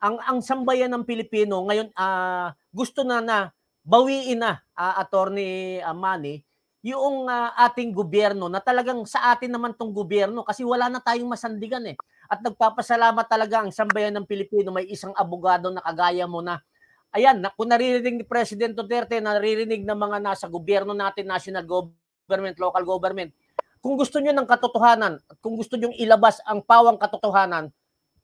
Ang 0.01 0.17
ang 0.25 0.39
sambayan 0.41 0.89
ng 0.91 1.05
Pilipino 1.05 1.63
ngayon 1.69 1.93
ah, 1.95 2.51
gusto 2.73 3.05
na 3.05 3.21
na 3.21 3.37
bawiin 3.85 4.41
na 4.41 4.61
uh, 4.77 4.93
attorney 5.01 5.81
uh, 5.81 5.93
Manny 5.93 6.41
yung 6.81 7.29
ah, 7.29 7.53
ating 7.69 7.93
gobyerno 7.93 8.49
na 8.49 8.57
talagang 8.57 9.05
sa 9.05 9.33
atin 9.33 9.53
naman 9.53 9.77
tong 9.77 9.93
gobyerno 9.93 10.41
kasi 10.41 10.65
wala 10.65 10.89
na 10.89 11.01
tayong 11.01 11.29
masandigan 11.29 11.85
eh 11.85 11.97
at 12.31 12.39
nagpapasalamat 12.39 13.27
talaga 13.27 13.59
ang 13.59 13.75
sambayan 13.75 14.15
ng 14.15 14.23
Pilipino 14.23 14.71
may 14.71 14.87
isang 14.87 15.11
abogado 15.19 15.67
na 15.67 15.83
kagaya 15.83 16.23
mo 16.23 16.39
na 16.39 16.63
ayan 17.11 17.43
kung 17.59 17.67
naririnig 17.67 18.23
ni 18.23 18.25
President 18.25 18.71
Duterte 18.71 19.19
naririnig 19.19 19.83
ng 19.83 19.99
mga 19.99 20.17
nasa 20.23 20.47
gobyerno 20.47 20.95
natin 20.95 21.27
national 21.27 21.67
government 21.67 22.55
local 22.55 22.87
government 22.87 23.35
kung 23.83 23.99
gusto 23.99 24.23
niyo 24.23 24.31
ng 24.31 24.47
katotohanan 24.47 25.19
at 25.19 25.37
kung 25.43 25.59
gusto 25.59 25.75
niyo 25.75 25.91
ilabas 25.99 26.39
ang 26.47 26.63
pawang 26.63 26.95
katotohanan 26.95 27.67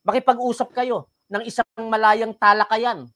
makipag-usap 0.07 0.71
kayo 0.71 1.11
ng 1.27 1.43
isang 1.43 1.67
malayang 1.91 2.31
talakayan. 2.31 3.11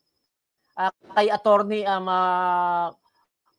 Uh, 0.71 0.91
kay 1.15 1.27
attorney 1.27 1.83
um, 1.83 2.07
uh, 2.07 2.87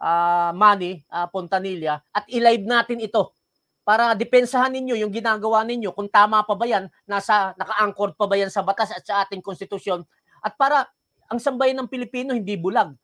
uh, 0.00 0.50
Manny 0.56 1.04
uh, 1.12 1.28
Pontanilla 1.28 2.00
at 2.08 2.24
i-live 2.32 2.64
natin 2.64 3.04
ito 3.04 3.36
para 3.82 4.14
depensahan 4.14 4.70
ninyo 4.70 4.94
yung 5.02 5.10
ginagawa 5.10 5.66
ninyo 5.66 5.90
kung 5.90 6.06
tama 6.06 6.42
pa 6.46 6.54
ba 6.54 6.66
yan, 6.66 6.86
nasa 7.06 7.50
naka-anchored 7.58 8.14
pa 8.14 8.30
ba 8.30 8.38
yan 8.38 8.50
sa 8.50 8.62
batas 8.62 8.94
at 8.94 9.02
sa 9.02 9.26
ating 9.26 9.42
konstitusyon 9.42 10.06
at 10.42 10.54
para 10.54 10.86
ang 11.30 11.42
sambayan 11.42 11.82
ng 11.82 11.88
Pilipino 11.90 12.34
hindi 12.34 12.54
bulag. 12.54 12.94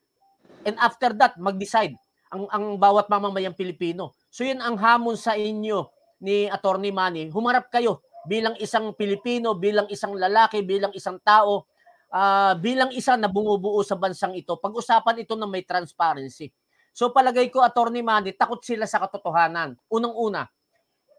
And 0.66 0.76
after 0.78 1.14
that, 1.16 1.38
mag-decide 1.38 1.96
ang 2.28 2.44
ang 2.52 2.64
bawat 2.76 3.08
mamamayang 3.08 3.56
Pilipino. 3.56 4.12
So 4.28 4.44
yun 4.44 4.60
ang 4.60 4.76
hamon 4.76 5.16
sa 5.16 5.32
inyo 5.32 5.88
ni 6.20 6.46
Attorney 6.50 6.92
Manny. 6.92 7.32
Humarap 7.32 7.72
kayo 7.72 8.04
bilang 8.28 8.54
isang 8.60 8.92
Pilipino, 8.92 9.56
bilang 9.56 9.88
isang 9.88 10.12
lalaki, 10.12 10.60
bilang 10.60 10.92
isang 10.92 11.16
tao, 11.24 11.64
uh, 12.12 12.52
bilang 12.60 12.92
isa 12.92 13.16
na 13.16 13.32
bumubuo 13.32 13.80
sa 13.80 13.96
bansang 13.96 14.36
ito. 14.36 14.60
Pag-usapan 14.60 15.24
ito 15.24 15.32
na 15.38 15.48
may 15.48 15.64
transparency. 15.64 16.52
So 16.92 17.14
palagay 17.14 17.48
ko, 17.48 17.62
Attorney 17.64 18.04
Manny, 18.04 18.34
takot 18.36 18.60
sila 18.60 18.84
sa 18.84 19.00
katotohanan. 19.00 19.78
Unang-una, 19.88 20.50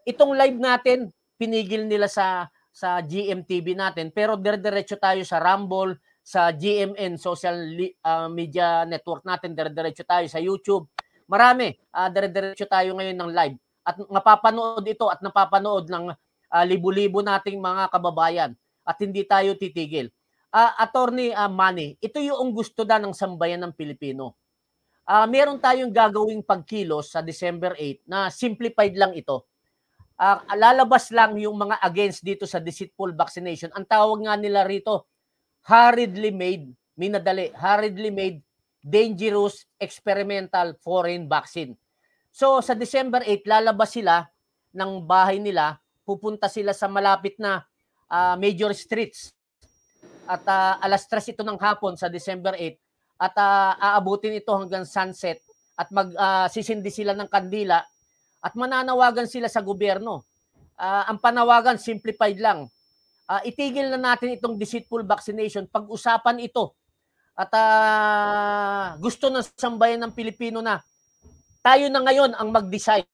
itong 0.06 0.36
live 0.36 0.58
natin, 0.58 1.12
pinigil 1.40 1.88
nila 1.88 2.06
sa 2.06 2.48
sa 2.70 3.02
GMTV 3.02 3.74
natin, 3.74 4.14
pero 4.14 4.38
dire-diretso 4.38 4.94
tayo 4.96 5.20
sa 5.26 5.42
Rumble, 5.42 5.98
sa 6.22 6.54
GMN 6.54 7.18
social 7.18 7.58
uh, 8.06 8.30
media 8.30 8.86
network 8.86 9.26
natin, 9.26 9.52
dire-diretso 9.58 10.06
tayo 10.06 10.26
sa 10.30 10.38
YouTube. 10.38 10.86
Marami, 11.26 11.74
uh, 11.90 12.06
dire-diretso 12.06 12.70
tayo 12.70 12.94
ngayon 12.94 13.18
ng 13.18 13.30
live. 13.34 13.56
At 13.82 13.98
napapanood 14.06 14.86
ito 14.86 15.10
at 15.10 15.18
napapanood 15.18 15.90
ng 15.90 16.14
uh, 16.14 16.64
libu-libo 16.64 17.24
nating 17.24 17.58
mga 17.58 17.90
kababayan 17.90 18.52
at 18.86 18.96
hindi 19.02 19.26
tayo 19.26 19.58
titigil. 19.58 20.10
Uh, 20.50 20.70
attorney 20.78 21.34
uh, 21.34 21.50
Manny, 21.50 21.98
ito 21.98 22.18
yung 22.22 22.50
gusto 22.54 22.82
da 22.86 22.98
ng 22.98 23.14
sambayan 23.14 23.62
ng 23.66 23.74
Pilipino. 23.74 24.38
Uh, 25.10 25.26
meron 25.26 25.58
tayong 25.58 25.90
gagawing 25.90 26.42
pagkilos 26.42 27.10
sa 27.10 27.18
December 27.18 27.74
8 27.74 28.06
na 28.06 28.30
simplified 28.30 28.94
lang 28.94 29.10
ito. 29.18 29.49
Uh, 30.20 30.36
lalabas 30.52 31.08
lang 31.16 31.32
yung 31.40 31.56
mga 31.56 31.80
against 31.80 32.20
dito 32.20 32.44
sa 32.44 32.60
deceitful 32.60 33.16
vaccination. 33.16 33.72
Ang 33.72 33.88
tawag 33.88 34.20
nga 34.20 34.36
nila 34.36 34.68
rito, 34.68 35.08
hurriedly 35.64 36.28
made, 36.28 36.68
minadali, 36.92 37.48
hurriedly 37.56 38.12
made 38.12 38.44
dangerous 38.84 39.64
experimental 39.80 40.76
foreign 40.84 41.24
vaccine. 41.24 41.72
So 42.28 42.60
sa 42.60 42.76
December 42.76 43.24
8, 43.24 43.48
lalabas 43.48 43.96
sila 43.96 44.28
ng 44.76 45.08
bahay 45.08 45.40
nila, 45.40 45.80
pupunta 46.04 46.52
sila 46.52 46.76
sa 46.76 46.84
malapit 46.84 47.40
na 47.40 47.64
uh, 48.12 48.36
major 48.36 48.76
streets. 48.76 49.32
At 50.28 50.44
uh, 50.44 50.84
alas 50.84 51.08
3 51.08 51.32
ito 51.32 51.40
ng 51.40 51.56
hapon 51.56 51.96
sa 51.96 52.12
December 52.12 52.54
8 52.60 52.76
at 53.20 53.34
uh, 53.36 53.72
aabutin 53.76 54.36
ito 54.36 54.52
hanggang 54.52 54.84
sunset 54.84 55.40
at 55.76 55.88
mag 55.92 56.12
uh, 56.12 56.44
sisindi 56.48 56.88
sila 56.88 57.12
ng 57.16 57.28
kandila 57.28 57.84
at 58.40 58.52
mananawagan 58.56 59.28
sila 59.28 59.46
sa 59.46 59.60
gobyerno. 59.60 60.24
Uh, 60.80 61.12
ang 61.12 61.20
panawagan 61.20 61.76
simplified 61.76 62.40
lang 62.40 62.68
uh, 63.30 63.40
itigil 63.46 63.86
na 63.94 64.00
natin 64.12 64.34
itong 64.34 64.58
deceitful 64.58 65.06
vaccination. 65.06 65.70
Pag-usapan 65.70 66.42
ito. 66.42 66.74
At 67.38 67.50
uh, 67.54 68.98
gusto 68.98 69.30
ng 69.30 69.46
sambayan 69.54 70.02
ng 70.02 70.12
Pilipino 70.12 70.58
na 70.58 70.82
tayo 71.62 71.86
na 71.86 72.02
ngayon 72.02 72.34
ang 72.34 72.50
mag-decide 72.50 73.06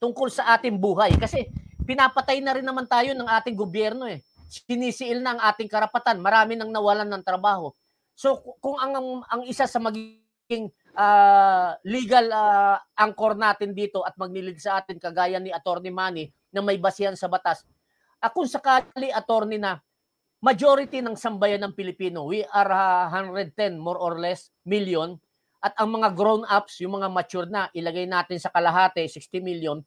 tungkol 0.00 0.32
sa 0.32 0.56
ating 0.56 0.80
buhay. 0.80 1.12
Kasi 1.20 1.46
pinapatay 1.84 2.40
na 2.40 2.56
rin 2.56 2.64
naman 2.64 2.88
tayo 2.88 3.12
ng 3.12 3.28
ating 3.28 3.54
gobyerno 3.54 4.08
eh. 4.08 4.24
Sinisiil 4.48 5.20
na 5.20 5.36
ang 5.36 5.40
ating 5.52 5.68
karapatan. 5.68 6.18
Marami 6.18 6.56
nang 6.56 6.72
nawalan 6.72 7.06
ng 7.06 7.22
trabaho. 7.22 7.70
So 8.16 8.40
kung 8.58 8.80
ang, 8.80 8.92
ang, 8.96 9.08
ang 9.28 9.42
isa 9.46 9.68
sa 9.68 9.78
magiging 9.78 10.21
uh, 10.96 11.70
legal 11.88 12.26
uh, 12.32 12.76
anchor 12.98 13.32
natin 13.36 13.72
dito 13.72 14.04
at 14.04 14.16
magnilid 14.20 14.60
sa 14.60 14.80
atin 14.80 15.00
kagaya 15.00 15.40
ni 15.40 15.48
Attorney 15.48 15.92
Manny 15.92 16.28
na 16.52 16.60
may 16.60 16.76
basihan 16.76 17.16
sa 17.16 17.30
batas, 17.32 17.64
uh, 18.20 18.30
sakali 18.44 19.08
attorney 19.08 19.56
na 19.56 19.80
majority 20.42 20.98
ng 20.98 21.14
sambayan 21.14 21.62
ng 21.62 21.72
Pilipino, 21.72 22.26
we 22.26 22.42
are 22.50 22.70
uh, 22.70 23.06
110 23.08 23.78
more 23.78 23.96
or 23.96 24.18
less 24.18 24.50
million. 24.66 25.14
At 25.62 25.78
ang 25.78 25.94
mga 25.94 26.18
grown-ups, 26.18 26.82
yung 26.82 26.98
mga 26.98 27.08
mature 27.08 27.46
na, 27.46 27.70
ilagay 27.70 28.10
natin 28.10 28.42
sa 28.42 28.50
kalahati, 28.50 29.06
60 29.06 29.38
million. 29.38 29.78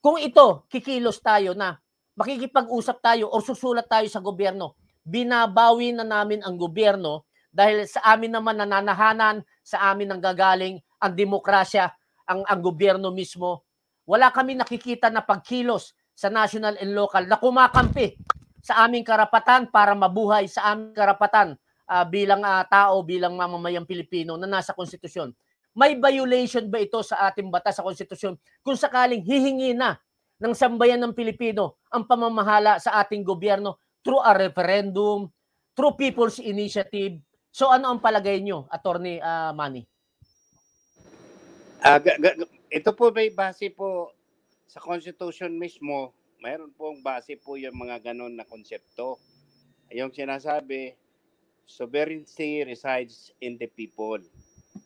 Kung 0.00 0.16
ito, 0.16 0.64
kikilos 0.72 1.20
tayo 1.20 1.52
na 1.52 1.76
makikipag-usap 2.16 2.96
tayo 3.04 3.28
o 3.28 3.36
susulat 3.44 3.84
tayo 3.84 4.08
sa 4.08 4.24
gobyerno, 4.24 4.80
binabawi 5.04 5.92
na 5.92 6.08
namin 6.08 6.40
ang 6.40 6.56
gobyerno 6.56 7.27
dahil 7.48 7.88
sa 7.88 8.04
amin 8.14 8.32
naman 8.32 8.60
nananahanan, 8.60 9.42
sa 9.64 9.90
amin 9.92 10.08
nang 10.12 10.22
gagaling 10.22 10.80
ang 11.00 11.12
demokrasya, 11.14 11.90
ang, 12.28 12.44
ang 12.44 12.60
gobyerno 12.60 13.10
mismo. 13.10 13.64
Wala 14.08 14.32
kami 14.32 14.56
nakikita 14.56 15.08
na 15.12 15.24
pagkilos 15.24 15.92
sa 16.18 16.28
national 16.32 16.76
and 16.80 16.92
local 16.96 17.22
na 17.24 17.38
kumakampi 17.38 18.18
sa 18.58 18.84
aming 18.84 19.06
karapatan 19.06 19.70
para 19.70 19.94
mabuhay 19.94 20.50
sa 20.50 20.74
aming 20.74 20.92
karapatan 20.92 21.54
uh, 21.88 22.04
bilang 22.04 22.44
uh, 22.44 22.64
tao, 22.66 23.00
bilang 23.00 23.38
mamamayang 23.38 23.88
Pilipino 23.88 24.36
na 24.36 24.50
nasa 24.50 24.76
konstitusyon. 24.76 25.32
May 25.78 25.94
violation 25.94 26.66
ba 26.66 26.82
ito 26.82 26.98
sa 27.06 27.30
ating 27.30 27.48
batas 27.54 27.78
sa 27.78 27.86
konstitusyon 27.86 28.34
kung 28.66 28.74
sakaling 28.74 29.22
hihingi 29.22 29.78
na 29.78 29.94
ng 30.42 30.54
sambayan 30.54 30.98
ng 31.02 31.14
Pilipino 31.14 31.78
ang 31.90 32.06
pamamahala 32.06 32.82
sa 32.82 32.98
ating 32.98 33.22
gobyerno 33.22 33.78
through 34.02 34.22
a 34.22 34.34
referendum, 34.34 35.30
through 35.74 35.94
people's 35.94 36.42
initiative. 36.42 37.18
So 37.58 37.74
ano 37.74 37.90
ang 37.90 37.98
palagay 37.98 38.38
nyo, 38.38 38.70
Attorney 38.70 39.18
uh, 39.18 39.50
Manny? 39.50 39.82
Uh, 41.82 41.98
ito 42.70 42.94
po 42.94 43.10
may 43.10 43.34
base 43.34 43.74
po 43.74 44.14
sa 44.70 44.78
Constitution 44.78 45.50
mismo, 45.58 46.14
mayroon 46.38 46.70
pong 46.78 47.02
base 47.02 47.34
po 47.34 47.58
yung 47.58 47.74
mga 47.74 48.14
ganon 48.14 48.38
na 48.38 48.46
konsepto. 48.46 49.18
Yung 49.90 50.14
sinasabi, 50.14 50.94
sovereignty 51.66 52.62
resides 52.62 53.34
in 53.42 53.58
the 53.58 53.66
people. 53.66 54.22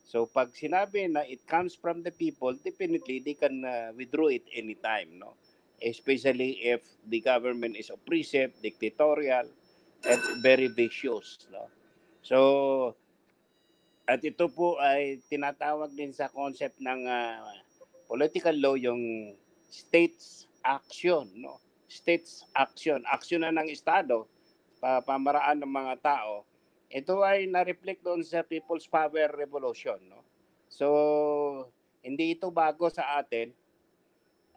So 0.09 0.25
pag 0.25 0.57
sinabi 0.57 1.13
na 1.13 1.29
it 1.29 1.45
comes 1.45 1.77
from 1.77 2.01
the 2.01 2.15
people, 2.17 2.57
definitely 2.57 3.21
they 3.21 3.37
can 3.37 3.69
uh, 3.69 3.93
withdraw 3.93 4.33
it 4.33 4.49
anytime, 4.49 5.21
no? 5.21 5.37
Especially 5.85 6.57
if 6.65 6.81
the 7.05 7.21
government 7.21 7.77
is 7.77 7.93
oppressive, 7.93 8.57
dictatorial, 8.65 9.45
and 10.09 10.21
very 10.41 10.73
vicious, 10.73 11.45
no? 11.53 11.69
So 12.23 12.39
at 14.07 14.23
ito 14.27 14.51
po 14.51 14.79
ay 14.83 15.23
tinatawag 15.31 15.95
din 15.95 16.11
sa 16.11 16.27
concept 16.31 16.79
ng 16.83 17.07
uh, 17.07 17.47
political 18.11 18.55
law 18.59 18.75
yung 18.75 19.33
states 19.71 20.51
action, 20.67 21.31
no? 21.39 21.63
States 21.87 22.43
action, 22.53 23.01
action 23.07 23.47
na 23.47 23.55
ng 23.55 23.69
estado 23.71 24.27
pa 24.83 24.99
pamaraan 25.01 25.63
ng 25.63 25.71
mga 25.71 25.95
tao. 26.03 26.43
Ito 26.93 27.23
ay 27.23 27.47
na-reflect 27.47 28.03
doon 28.05 28.21
sa 28.27 28.43
People's 28.43 28.85
Power 28.91 29.31
Revolution, 29.33 29.97
no? 30.11 30.27
So, 30.67 30.89
hindi 32.03 32.35
ito 32.35 32.51
bago 32.51 32.91
sa 32.91 33.23
atin. 33.23 33.55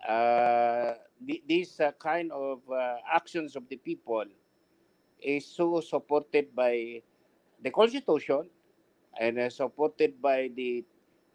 Uh, 0.01 0.97
th- 1.21 1.43
this 1.45 1.79
uh, 1.79 1.93
kind 2.01 2.33
of 2.33 2.59
uh, 2.67 2.97
actions 3.07 3.55
of 3.55 3.63
the 3.69 3.77
people 3.77 4.25
is 5.21 5.45
so 5.47 5.79
supported 5.79 6.51
by 6.51 7.01
the 7.61 7.71
Constitution 7.71 8.49
and 9.19 9.39
uh, 9.39 9.49
supported 9.49 10.21
by 10.21 10.49
the 10.55 10.83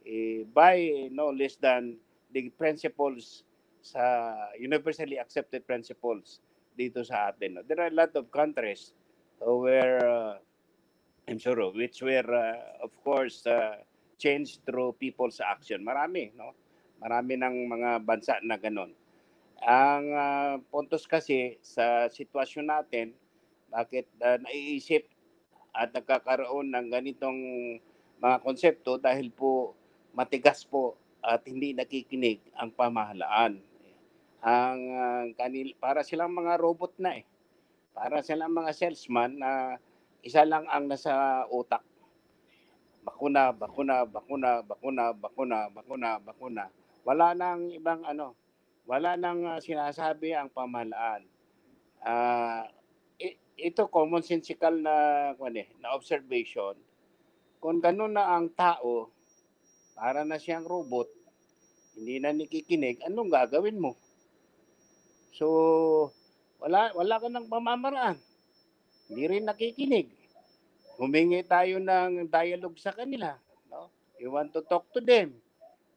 eh, 0.07 0.45
by 0.53 1.09
no 1.13 1.31
less 1.31 1.57
than 1.57 1.97
the 2.33 2.49
principles 2.57 3.45
sa 3.81 4.33
universally 4.61 5.17
accepted 5.17 5.65
principles 5.65 6.41
dito 6.77 7.05
sa 7.05 7.33
atin. 7.33 7.61
no? 7.61 7.63
There 7.65 7.81
are 7.81 7.93
a 7.93 7.97
lot 7.97 8.13
of 8.17 8.29
countries 8.33 8.93
uh, 9.41 9.53
where 9.53 10.01
uh, 10.01 10.37
I'm 11.29 11.41
sure 11.41 11.57
which 11.73 12.01
were 12.03 12.29
uh, 12.29 12.85
of 12.85 12.93
course 13.05 13.45
uh, 13.47 13.81
changed 14.21 14.65
through 14.69 15.01
people's 15.01 15.41
action. 15.41 15.81
Marami, 15.85 16.33
no? 16.37 16.53
Marami 17.01 17.41
ng 17.41 17.57
mga 17.69 17.91
bansa 18.05 18.37
na 18.45 18.61
ganun. 18.61 18.93
Ang 19.65 20.05
uh, 20.13 20.55
puntos 20.69 21.05
kasi 21.09 21.57
sa 21.61 22.09
sitwasyon 22.09 22.67
natin, 22.69 23.07
bakit 23.73 24.09
uh, 24.21 24.37
naiisip 24.41 25.09
at 25.81 25.97
nagkakaroon 25.97 26.77
ng 26.77 26.87
ganitong 26.93 27.41
mga 28.21 28.37
konsepto 28.45 29.01
dahil 29.01 29.33
po 29.33 29.73
matigas 30.13 30.69
po 30.69 31.01
at 31.25 31.41
hindi 31.49 31.73
nakikinig 31.73 32.45
ang 32.53 32.69
pamahalaan. 32.77 33.65
Ang 34.45 34.81
uh, 34.93 35.25
kanil 35.41 35.73
para 35.81 36.05
silang 36.05 36.37
mga 36.37 36.61
robot 36.61 36.93
na 37.01 37.17
eh. 37.17 37.25
Para 37.97 38.21
silang 38.21 38.53
mga 38.53 38.77
salesman 38.77 39.41
na 39.41 39.81
isa 40.21 40.45
lang 40.45 40.69
ang 40.69 40.85
nasa 40.85 41.45
utak. 41.49 41.81
Bakuna, 43.01 43.57
bakuna, 43.57 44.05
bakuna, 44.05 44.61
bakuna, 44.61 45.05
bakuna, 45.17 45.59
bakuna, 45.73 46.11
bakuna. 46.21 46.65
Wala 47.09 47.33
nang 47.33 47.73
ibang 47.73 48.05
ano, 48.05 48.37
wala 48.85 49.17
nang 49.17 49.49
uh, 49.49 49.57
sinasabi 49.57 50.37
ang 50.37 50.53
pamahalaan. 50.53 51.25
Ah, 52.01 52.65
i- 52.65 52.80
ito 53.61 53.87
common 53.93 54.25
sensical 54.25 54.81
na 54.81 55.31
eh, 55.37 55.69
na 55.79 55.93
observation. 55.93 56.75
Kung 57.61 57.79
ganun 57.85 58.17
na 58.17 58.33
ang 58.33 58.49
tao, 58.57 59.13
para 59.93 60.25
na 60.25 60.41
siyang 60.41 60.65
robot, 60.65 61.13
hindi 61.93 62.17
na 62.17 62.33
nakikinig, 62.33 63.05
anong 63.05 63.29
gagawin 63.29 63.77
mo? 63.77 63.93
So, 65.37 65.47
wala 66.57 66.93
wala 66.97 67.21
ka 67.21 67.29
ng 67.29 67.49
pamamaraan. 67.53 68.17
Hindi 69.13 69.25
rin 69.29 69.45
nakikinig. 69.45 70.09
Humingi 70.97 71.45
tayo 71.45 71.77
ng 71.81 72.29
dialogue 72.29 72.81
sa 72.81 72.97
kanila, 72.97 73.37
no? 73.69 73.93
You 74.17 74.33
want 74.33 74.57
to 74.57 74.65
talk 74.65 74.89
to 74.97 75.01
them 75.05 75.37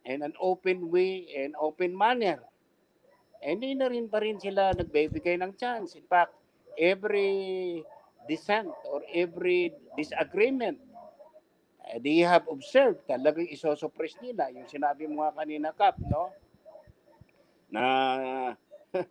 in 0.04 0.24
an 0.24 0.36
open 0.40 0.92
way 0.92 1.28
and 1.32 1.56
open 1.60 1.96
manner. 1.96 2.44
And 3.44 3.60
hindi 3.60 3.76
na 3.76 3.92
rin 3.92 4.08
pa 4.08 4.24
rin 4.24 4.40
sila 4.40 4.72
nagbibigay 4.76 5.40
ng 5.40 5.56
chance. 5.60 5.96
In 6.00 6.08
fact, 6.08 6.36
every 6.78 7.82
dissent 8.28 8.72
or 8.90 9.04
every 9.14 9.74
disagreement 9.98 10.80
uh, 11.84 12.00
they 12.00 12.24
have 12.24 12.48
observed 12.48 13.04
talagang 13.08 13.48
isosuppress 13.52 14.16
nila. 14.24 14.48
Yung 14.56 14.68
sinabi 14.68 15.08
mo 15.08 15.24
nga 15.24 15.44
kanina 15.44 15.76
Kap 15.76 16.00
no? 16.00 16.32
Na 17.68 17.84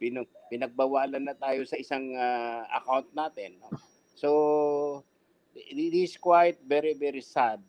pinag 0.00 0.28
pinagbawalan 0.52 1.24
na 1.24 1.36
tayo 1.36 1.64
sa 1.64 1.78
isang 1.78 2.12
uh, 2.12 2.66
account 2.74 3.08
natin 3.16 3.56
no? 3.62 3.70
so 4.12 4.30
it 5.54 5.94
is 5.94 6.18
quite 6.20 6.60
very 6.66 6.92
very 6.92 7.24
sad. 7.24 7.62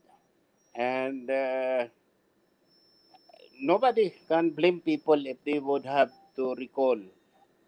And 0.71 1.27
uh, 1.27 1.91
nobody 3.59 4.15
can 4.27 4.51
blame 4.55 4.79
people 4.79 5.19
if 5.27 5.37
they 5.43 5.59
would 5.59 5.85
have 5.85 6.11
to 6.35 6.55
recall 6.55 6.97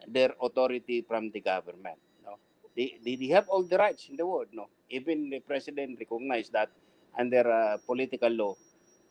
their 0.08 0.34
authority 0.41 1.01
from 1.01 1.32
the 1.32 1.39
government 1.39 1.99
no 2.26 2.36
they, 2.76 2.99
they, 3.04 3.28
have 3.28 3.47
all 3.49 3.64
the 3.64 3.78
rights 3.78 4.08
in 4.10 4.16
the 4.16 4.26
world 4.26 4.47
no 4.51 4.68
even 4.89 5.30
the 5.30 5.39
president 5.39 5.97
recognized 5.99 6.51
that 6.51 6.70
under 7.18 7.45
uh, 7.45 7.78
political 7.86 8.30
law 8.30 8.54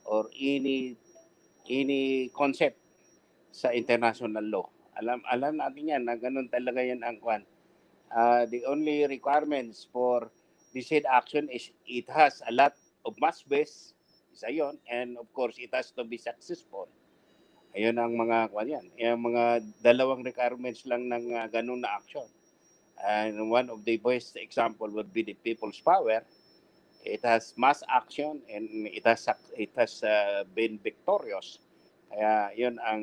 or 0.05 0.27
any 0.35 0.97
any 1.71 2.31
concept 2.35 2.79
sa 3.53 3.71
international 3.71 4.43
law. 4.43 4.67
Alam 4.99 5.23
alam 5.31 5.61
natin 5.61 5.93
yan 5.93 6.03
na 6.05 6.17
ganun 6.19 6.49
talaga 6.51 6.83
yan 6.83 7.01
ang 7.05 7.21
kwan. 7.21 7.45
Uh, 8.13 8.45
the 8.53 8.65
only 8.69 9.09
requirements 9.09 9.89
for 9.89 10.29
the 10.77 10.81
said 10.85 11.05
action 11.09 11.49
is 11.49 11.73
it 11.89 12.05
has 12.13 12.45
a 12.49 12.53
lot 12.53 12.77
of 13.09 13.17
mass 13.21 13.41
base, 13.45 13.97
isa 14.33 14.53
yon, 14.53 14.77
and 14.89 15.17
of 15.17 15.29
course 15.33 15.57
it 15.57 15.73
has 15.73 15.93
to 15.93 16.05
be 16.05 16.21
successful. 16.21 16.89
Ayun 17.73 17.97
ang 17.97 18.13
mga 18.13 18.53
kwan 18.53 18.69
yan. 18.69 18.87
Yung 19.01 19.33
mga 19.33 19.65
dalawang 19.81 20.21
requirements 20.21 20.85
lang 20.85 21.09
ng 21.09 21.33
uh, 21.33 21.49
ganun 21.49 21.81
na 21.81 21.97
action. 21.97 22.29
And 23.01 23.49
one 23.49 23.73
of 23.73 23.81
the 23.89 23.97
best 23.97 24.37
example 24.37 24.93
would 24.93 25.09
be 25.09 25.25
the 25.25 25.35
people's 25.41 25.81
power. 25.81 26.21
It 27.03 27.25
has 27.25 27.57
mass 27.57 27.83
action 27.89 28.45
and 28.47 28.87
it 28.87 29.03
has 29.09 29.27
it 29.57 29.73
has 29.75 30.05
uh, 30.05 30.45
been 30.55 30.79
victorious. 30.79 31.59
Kaya 32.13 32.53
'yun 32.55 32.77
ang 32.79 33.03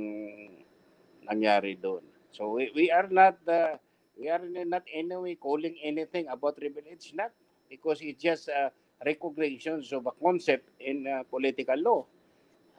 nangyari 1.26 1.76
doon. 1.76 2.05
So 2.32 2.53
we, 2.55 2.70
we 2.72 2.93
are 2.93 3.09
not 3.09 3.41
uh, 3.49 3.76
we 4.15 4.30
are 4.30 4.39
not 4.45 4.86
anyway 4.93 5.34
calling 5.36 5.76
anything 5.82 6.30
about 6.30 6.61
rebel. 6.61 6.86
It's 6.86 7.11
not 7.11 7.34
because 7.67 8.05
it's 8.05 8.22
just 8.22 8.47
uh, 8.47 8.70
recognitions 9.03 9.91
of 9.91 10.05
a 10.05 10.13
concept 10.15 10.70
in 10.80 11.09
uh, 11.09 11.26
political 11.28 11.76
law 11.82 12.01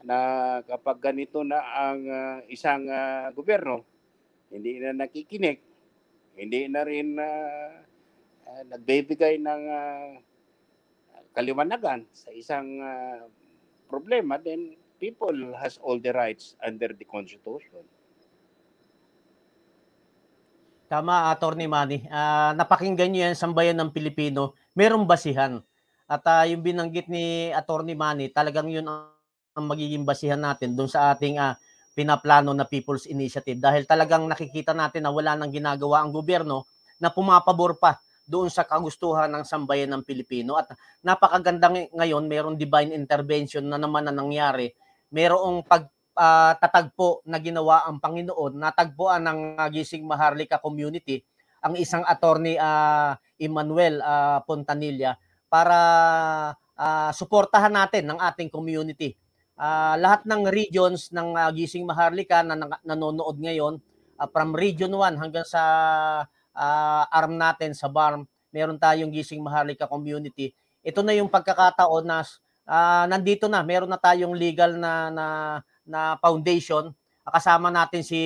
na 0.05 0.19
kapag 0.65 0.99
ganito 1.01 1.45
na 1.45 1.61
ang 1.61 2.01
uh, 2.05 2.39
isang 2.49 2.89
uh, 2.89 3.29
gobyerno 3.37 3.85
hindi 4.49 4.81
na 4.81 4.97
nakikinig 4.97 5.61
hindi 6.41 6.67
na 6.73 6.81
rin 6.87 7.21
uh, 7.21 7.69
uh, 8.49 8.63
nagbibigay 8.73 9.39
ng 9.39 9.63
uh, 9.69 10.11
kaliwanagan 11.35 12.07
sa 12.11 12.31
isang 12.35 12.81
uh, 12.83 13.23
problema, 13.87 14.39
then 14.39 14.75
people 14.99 15.35
has 15.59 15.79
all 15.83 15.99
the 15.99 16.11
rights 16.15 16.59
under 16.63 16.91
the 16.91 17.07
Constitution. 17.07 17.83
Tama, 20.91 21.31
Attorney 21.31 21.71
Manny. 21.71 22.03
Uh, 22.11 22.51
napakinggan 22.59 23.15
niyo 23.15 23.31
yan 23.31 23.39
sa 23.39 23.47
bayan 23.55 23.79
ng 23.79 23.95
Pilipino. 23.95 24.59
Merong 24.75 25.07
basihan. 25.07 25.63
At 26.11 26.27
uh, 26.27 26.43
yung 26.51 26.67
binanggit 26.67 27.07
ni 27.07 27.55
Attorney 27.55 27.95
Manny, 27.95 28.27
talagang 28.35 28.67
yun 28.67 28.83
ang, 28.91 29.07
ang 29.55 29.67
magiging 29.67 30.07
basihan 30.07 30.39
natin 30.39 30.79
doon 30.79 30.87
sa 30.87 31.15
ating 31.15 31.39
uh, 31.39 31.59
pinaplano 31.95 32.55
na 32.55 32.67
People's 32.67 33.07
Initiative. 33.11 33.59
Dahil 33.59 33.85
talagang 33.85 34.25
nakikita 34.27 34.71
natin 34.73 35.07
na 35.07 35.13
wala 35.13 35.35
nang 35.35 35.51
ginagawa 35.51 36.03
ang 36.07 36.15
gobyerno 36.15 36.71
na 37.03 37.11
pumapabor 37.11 37.77
pa 37.77 37.99
doon 38.31 38.47
sa 38.47 38.63
kagustuhan 38.63 39.27
ng 39.27 39.43
sambayan 39.43 39.91
ng 39.91 40.03
Pilipino. 40.07 40.55
At 40.55 40.71
napakaganda 41.03 41.67
ngayon 41.71 42.31
mayroong 42.31 42.55
divine 42.55 42.95
intervention 42.95 43.67
na 43.67 43.77
naman 43.77 44.07
na 44.07 44.15
nangyari. 44.15 44.71
Mayroong 45.11 45.67
pag 45.67 45.91
uh, 46.15 46.55
na 47.27 47.39
ginawa 47.43 47.91
ang 47.91 47.99
Panginoon. 47.99 48.55
Natagpuan 48.55 49.27
ng 49.27 49.41
uh, 49.59 49.69
Gising 49.73 50.07
Maharlika 50.07 50.63
community 50.63 51.27
ang 51.61 51.77
isang 51.77 52.07
attorney 52.09 52.57
uh, 52.57 53.13
Emmanuel 53.37 54.01
uh, 54.01 54.41
Pontanilla 54.47 55.19
para 55.51 55.77
uh, 56.57 57.11
suportahan 57.13 57.75
natin 57.75 58.09
ng 58.09 58.19
ating 58.21 58.49
community 58.49 59.13
uh, 59.61 59.95
lahat 60.01 60.25
ng 60.25 60.49
regions 60.49 61.13
ng 61.13 61.37
uh, 61.37 61.53
Gising 61.53 61.85
Maharlika 61.85 62.41
na, 62.41 62.57
na 62.57 62.77
nanonood 62.81 63.37
ngayon 63.37 63.77
uh, 64.17 64.29
from 64.33 64.57
region 64.57 64.91
1 64.97 65.21
hanggang 65.21 65.45
sa 65.45 65.63
uh, 66.57 67.05
arm 67.13 67.37
natin 67.37 67.77
sa 67.77 67.93
BARM, 67.93 68.25
meron 68.49 68.81
tayong 68.81 69.13
Gising 69.13 69.45
Maharlika 69.45 69.85
community. 69.85 70.57
Ito 70.81 71.05
na 71.05 71.13
yung 71.13 71.29
pagkakataon 71.29 72.05
na 72.09 72.25
uh, 72.65 73.05
nandito 73.05 73.47
na, 73.53 73.61
meron 73.61 73.93
na 73.93 74.01
tayong 74.01 74.33
legal 74.33 74.81
na 74.81 75.13
na, 75.13 75.27
na 75.85 76.17
foundation. 76.19 76.97
Kasama 77.31 77.71
natin 77.71 78.03
si 78.03 78.19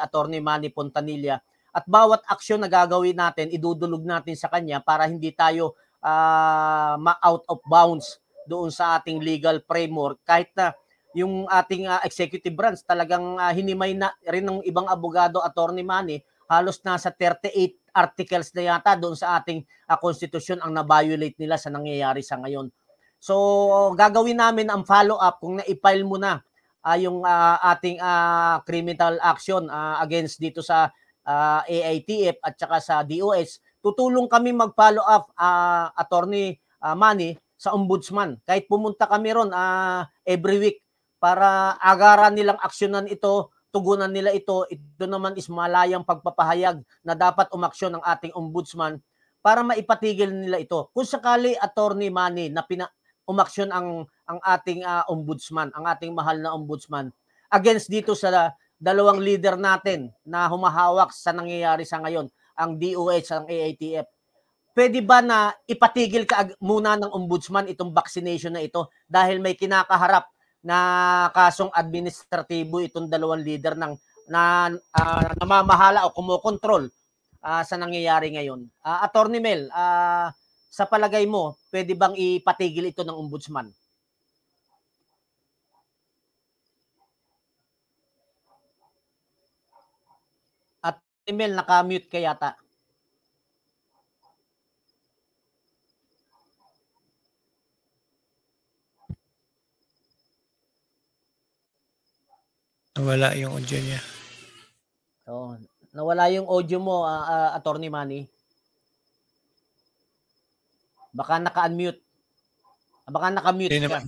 Attorney 0.00 0.40
Manny 0.40 0.72
Pontanilla. 0.72 1.42
At 1.68 1.84
bawat 1.84 2.24
aksyon 2.24 2.64
na 2.64 2.70
gagawin 2.70 3.12
natin, 3.12 3.52
idudulog 3.52 4.00
natin 4.00 4.32
sa 4.40 4.48
kanya 4.48 4.80
para 4.80 5.04
hindi 5.04 5.36
tayo 5.36 5.76
uh, 6.00 6.96
ma-out 6.96 7.44
of 7.44 7.60
bounds 7.68 8.16
doon 8.48 8.72
sa 8.72 8.96
ating 8.96 9.20
legal 9.20 9.60
framework 9.68 10.24
kahit 10.24 10.48
na 10.56 10.72
yung 11.12 11.44
ating 11.48 11.84
uh, 11.88 12.00
executive 12.04 12.52
branch 12.56 12.80
talagang 12.84 13.36
uh, 13.36 13.52
hinimay 13.52 13.92
na 13.92 14.12
rin 14.28 14.44
ng 14.44 14.64
ibang 14.64 14.88
abogado 14.88 15.40
attorney 15.44 15.84
money 15.84 16.24
halos 16.48 16.80
nasa 16.80 17.12
38 17.12 17.52
articles 17.92 18.48
na 18.56 18.74
yata 18.74 18.96
doon 18.96 19.12
sa 19.12 19.36
ating 19.36 19.64
uh, 19.88 19.98
constitution 20.00 20.56
ang 20.64 20.72
na-violate 20.72 21.36
nila 21.36 21.60
sa 21.60 21.68
nangyayari 21.68 22.24
sa 22.24 22.40
ngayon. 22.40 22.72
So 23.20 23.34
gagawin 23.98 24.40
namin 24.40 24.72
ang 24.72 24.88
follow-up 24.88 25.42
kung 25.42 25.60
na-file 25.60 26.06
mo 26.08 26.16
na 26.16 26.40
uh, 26.86 26.96
yung 26.96 27.26
uh, 27.26 27.56
ating 27.76 28.00
uh, 28.00 28.64
criminal 28.64 29.20
action 29.20 29.68
uh, 29.68 30.00
against 30.00 30.40
dito 30.40 30.64
sa 30.64 30.88
uh, 31.28 31.60
AITF 31.68 32.40
at 32.40 32.54
saka 32.56 32.78
sa 32.80 32.94
DOS. 33.04 33.60
Tutulong 33.84 34.26
kami 34.26 34.56
mag-follow 34.56 35.04
up 35.04 35.28
uh, 35.36 35.92
attorney 35.98 36.56
uh, 36.80 36.96
Manny 36.96 37.36
sa 37.58 37.74
ombudsman. 37.74 38.38
Kahit 38.46 38.70
pumunta 38.70 39.04
kami 39.10 39.34
ron 39.34 39.50
ah, 39.50 40.06
every 40.22 40.56
week 40.62 40.78
para 41.18 41.74
agaran 41.82 42.38
nilang 42.38 42.56
aksyonan 42.62 43.10
ito, 43.10 43.50
tugunan 43.74 44.08
nila 44.08 44.30
ito, 44.30 44.64
ito 44.70 45.04
naman 45.04 45.34
is 45.34 45.50
malayang 45.50 46.06
pagpapahayag 46.06 46.80
na 47.02 47.12
dapat 47.18 47.50
umaksyon 47.50 47.98
ng 47.98 48.04
ating 48.06 48.32
ombudsman 48.32 49.02
para 49.42 49.66
maipatigil 49.66 50.30
nila 50.30 50.62
ito. 50.62 50.88
Kung 50.94 51.04
sakali 51.04 51.58
attorney 51.58 52.08
Manny 52.08 52.48
na 52.48 52.62
pina, 52.62 52.86
umaksyon 53.26 53.74
ang 53.74 54.06
ang 54.24 54.38
ating 54.40 54.86
ah, 54.86 55.04
ombudsman, 55.10 55.74
ang 55.74 55.84
ating 55.90 56.14
mahal 56.14 56.38
na 56.38 56.54
ombudsman 56.54 57.10
against 57.52 57.88
dito 57.88 58.12
sa 58.12 58.52
dalawang 58.78 59.18
leader 59.18 59.58
natin 59.58 60.12
na 60.22 60.46
humahawak 60.46 61.10
sa 61.10 61.34
nangyayari 61.34 61.82
sa 61.82 61.98
ngayon, 61.98 62.30
ang 62.54 62.78
DOH 62.78 63.28
ang 63.34 63.44
AATF. 63.48 64.06
Pwede 64.76 65.02
ba 65.02 65.18
na 65.24 65.50
ipatigil 65.66 66.24
ka 66.28 66.54
muna 66.62 66.94
ng 66.94 67.10
ombudsman 67.10 67.66
itong 67.72 67.90
vaccination 67.90 68.54
na 68.54 68.62
ito 68.62 68.88
dahil 69.10 69.42
may 69.42 69.58
kinakaharap 69.58 70.30
na 70.62 70.78
kasong 71.34 71.72
administratibo 71.74 72.82
itong 72.82 73.10
dalawang 73.10 73.42
leader 73.42 73.74
ng 73.78 73.94
na 74.28 74.68
ah, 74.92 75.32
namamahala 75.40 76.04
o 76.04 76.12
kumokontrol 76.12 76.92
ah, 77.42 77.64
sa 77.64 77.80
nangyayari 77.80 78.36
ngayon. 78.36 78.68
Ah, 78.84 79.02
Attorney 79.08 79.40
Mel, 79.40 79.72
ah, 79.72 80.30
sa 80.68 80.84
palagay 80.84 81.24
mo, 81.24 81.56
pwede 81.72 81.96
bang 81.96 82.14
ipatigil 82.14 82.92
ito 82.92 83.02
ng 83.02 83.16
ombudsman? 83.16 83.72
At 90.84 91.00
Mel, 91.32 91.56
naka-mute 91.56 92.06
ka 92.12 92.20
yata. 92.20 92.67
Wala 102.98 103.30
yung 103.38 103.54
audio 103.54 103.78
niya. 103.78 104.00
Oh, 105.30 105.54
nawala 105.94 106.26
yung 106.34 106.50
audio 106.50 106.82
mo, 106.82 107.06
ah, 107.06 107.22
ah, 107.22 107.50
Attorney 107.54 107.86
Manny. 107.86 108.26
Baka 111.14 111.38
naka-unmute. 111.38 112.02
Ah, 113.06 113.10
Baka 113.14 113.26
naka-mute 113.32 113.70
Hindi 113.72 113.86
ka. 113.86 114.02
naman. 114.02 114.04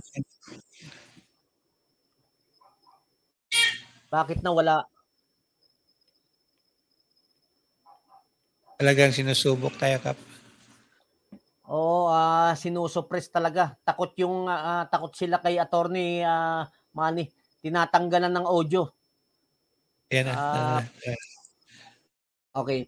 Bakit 4.11 4.43
nawala? 4.43 4.83
Talagang 8.75 9.15
sinusubok 9.15 9.77
tayo, 9.79 9.97
Kap. 10.03 10.17
Oo, 11.71 12.11
ah 12.11 12.51
sinusuppress 12.59 13.31
talaga. 13.31 13.79
Takot 13.87 14.11
yung 14.19 14.51
ah, 14.51 14.83
ah, 14.83 14.83
takot 14.91 15.15
sila 15.15 15.39
kay 15.39 15.55
Attorney 15.55 16.19
ah, 16.27 16.67
Manny. 16.91 17.31
Tinatanggalan 17.61 18.33
ng 18.33 18.47
audio. 18.49 18.89
Yan 20.11 20.27
na. 20.27 20.33
Na- 20.35 20.89
Okay. 22.51 22.83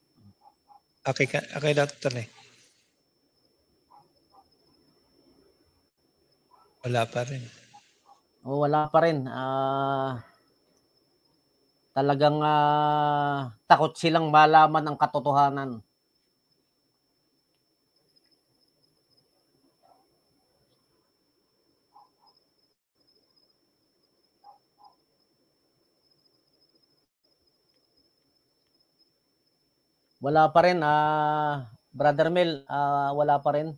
okay, 1.08 1.24
ka, 1.24 1.40
okay, 1.56 1.72
Dr. 1.72 2.20
Eh. 2.20 2.28
Wala 6.84 7.08
pa 7.08 7.24
rin. 7.24 7.40
Oh, 8.44 8.60
wala 8.68 8.92
pa 8.92 9.08
rin. 9.08 9.24
Ah 9.32 10.20
talagang 11.94 12.42
ah, 12.42 13.54
takot 13.70 13.94
silang 13.94 14.34
malaman 14.34 14.84
ang 14.84 14.98
katotohanan. 14.98 15.80
Wala 30.24 30.48
pa 30.56 30.60
rin, 30.64 30.80
ah, 30.88 31.68
Brother 31.92 32.32
Mel, 32.32 32.64
ah, 32.72 33.12
wala 33.12 33.36
pa 33.44 33.50
rin. 33.60 33.76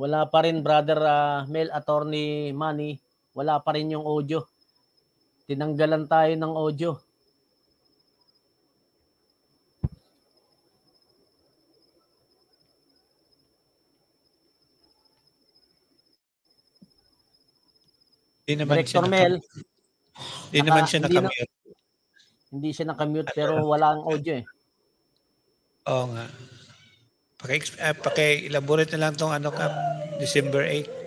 Wala 0.00 0.24
pa 0.32 0.38
rin 0.44 0.64
brother 0.64 1.00
ah, 1.04 1.44
Mel 1.52 1.68
Attorney 1.70 2.50
Manny, 2.50 2.96
wala 3.36 3.60
pa 3.60 3.76
rin 3.76 3.92
yung 3.92 4.06
audio. 4.06 4.40
Tinanggalan 5.46 6.04
tayo 6.08 6.32
ng 6.32 6.54
audio. 6.56 6.90
Hindi 18.42 18.54
naman 18.58 18.74
Director 18.76 18.90
siya 18.90 19.02
Mel, 19.08 19.34
Hindi 20.50 20.60
naman 20.60 20.84
siya 20.84 20.98
hindi 21.00 21.14
na- 21.14 21.22
nakamute. 21.22 21.50
hindi 22.52 22.68
siya 22.68 22.86
nakamute 22.86 23.30
pero 23.32 23.52
wala 23.64 23.86
ang 23.96 24.02
audio 24.04 24.32
eh. 24.36 24.44
Oo 25.88 26.04
nga. 26.12 26.24
Paki, 27.42 27.58
uh, 27.82 27.94
paki-elaborate 27.98 28.94
na 28.94 29.10
lang 29.10 29.18
tong 29.18 29.34
ano 29.34 29.50
ka, 29.50 29.66
December 30.22 30.62
8. 30.62 31.02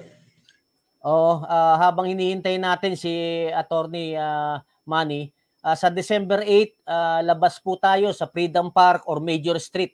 Oo, 1.06 1.46
ah, 1.46 1.78
habang 1.78 2.10
hinihintay 2.10 2.58
natin 2.58 2.98
si 2.98 3.46
Attorney 3.54 4.18
ah, 4.18 4.60
Manny, 4.90 5.30
ah, 5.62 5.78
sa 5.78 5.94
December 5.94 6.42
8, 6.42 6.82
ah, 6.90 7.22
labas 7.22 7.62
po 7.62 7.78
tayo 7.78 8.10
sa 8.10 8.26
Freedom 8.26 8.74
Park 8.74 9.06
or 9.06 9.22
Major 9.22 9.62
Street. 9.62 9.94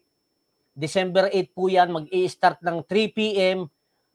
December 0.72 1.28
8 1.28 1.52
po 1.52 1.68
yan, 1.68 1.92
mag-i-start 1.92 2.64
ng 2.64 2.88
3 2.88 3.12
p.m. 3.12 3.68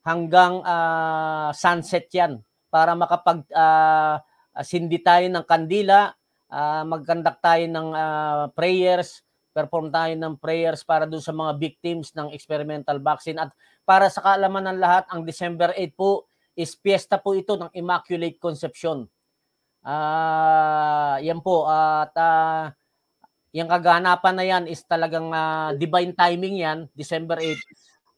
hanggang 0.03 0.65
ah, 0.65 1.53
sunset 1.53 2.09
yan 2.11 2.41
para 2.73 2.97
makapag 2.97 3.45
ah, 3.53 4.19
sindi 4.65 4.97
tayo 5.05 5.29
ng 5.29 5.45
kandila, 5.45 6.17
ah, 6.49 6.83
mag-conduct 6.83 7.41
tayo 7.45 7.65
ng 7.69 7.89
ah, 7.93 8.49
prayers, 8.57 9.21
perform 9.57 9.89
tayo 9.89 10.13
ng 10.13 10.37
prayers 10.37 10.85
para 10.85 11.09
dun 11.09 11.25
sa 11.25 11.33
mga 11.33 11.57
victims 11.57 12.13
ng 12.13 12.37
experimental 12.37 13.01
vaccine 13.01 13.41
at 13.41 13.49
para 13.89 14.13
sa 14.13 14.21
kaalaman 14.21 14.69
ng 14.69 14.79
lahat, 14.83 15.09
ang 15.09 15.25
December 15.25 15.73
8 15.73 15.97
po 15.97 16.29
is 16.53 16.77
piyesta 16.77 17.17
po 17.17 17.33
ito 17.33 17.57
ng 17.57 17.73
Immaculate 17.73 18.37
Conception. 18.37 19.09
Ah, 19.81 21.17
yan 21.25 21.41
po 21.41 21.65
at 21.65 22.13
ah, 22.21 22.77
yung 23.57 23.73
kaganapan 23.73 24.35
na 24.37 24.45
yan 24.45 24.65
is 24.69 24.85
talagang 24.85 25.33
ah, 25.33 25.73
divine 25.73 26.13
timing 26.13 26.61
yan, 26.61 26.79
December 26.93 27.41
8. 27.41 27.57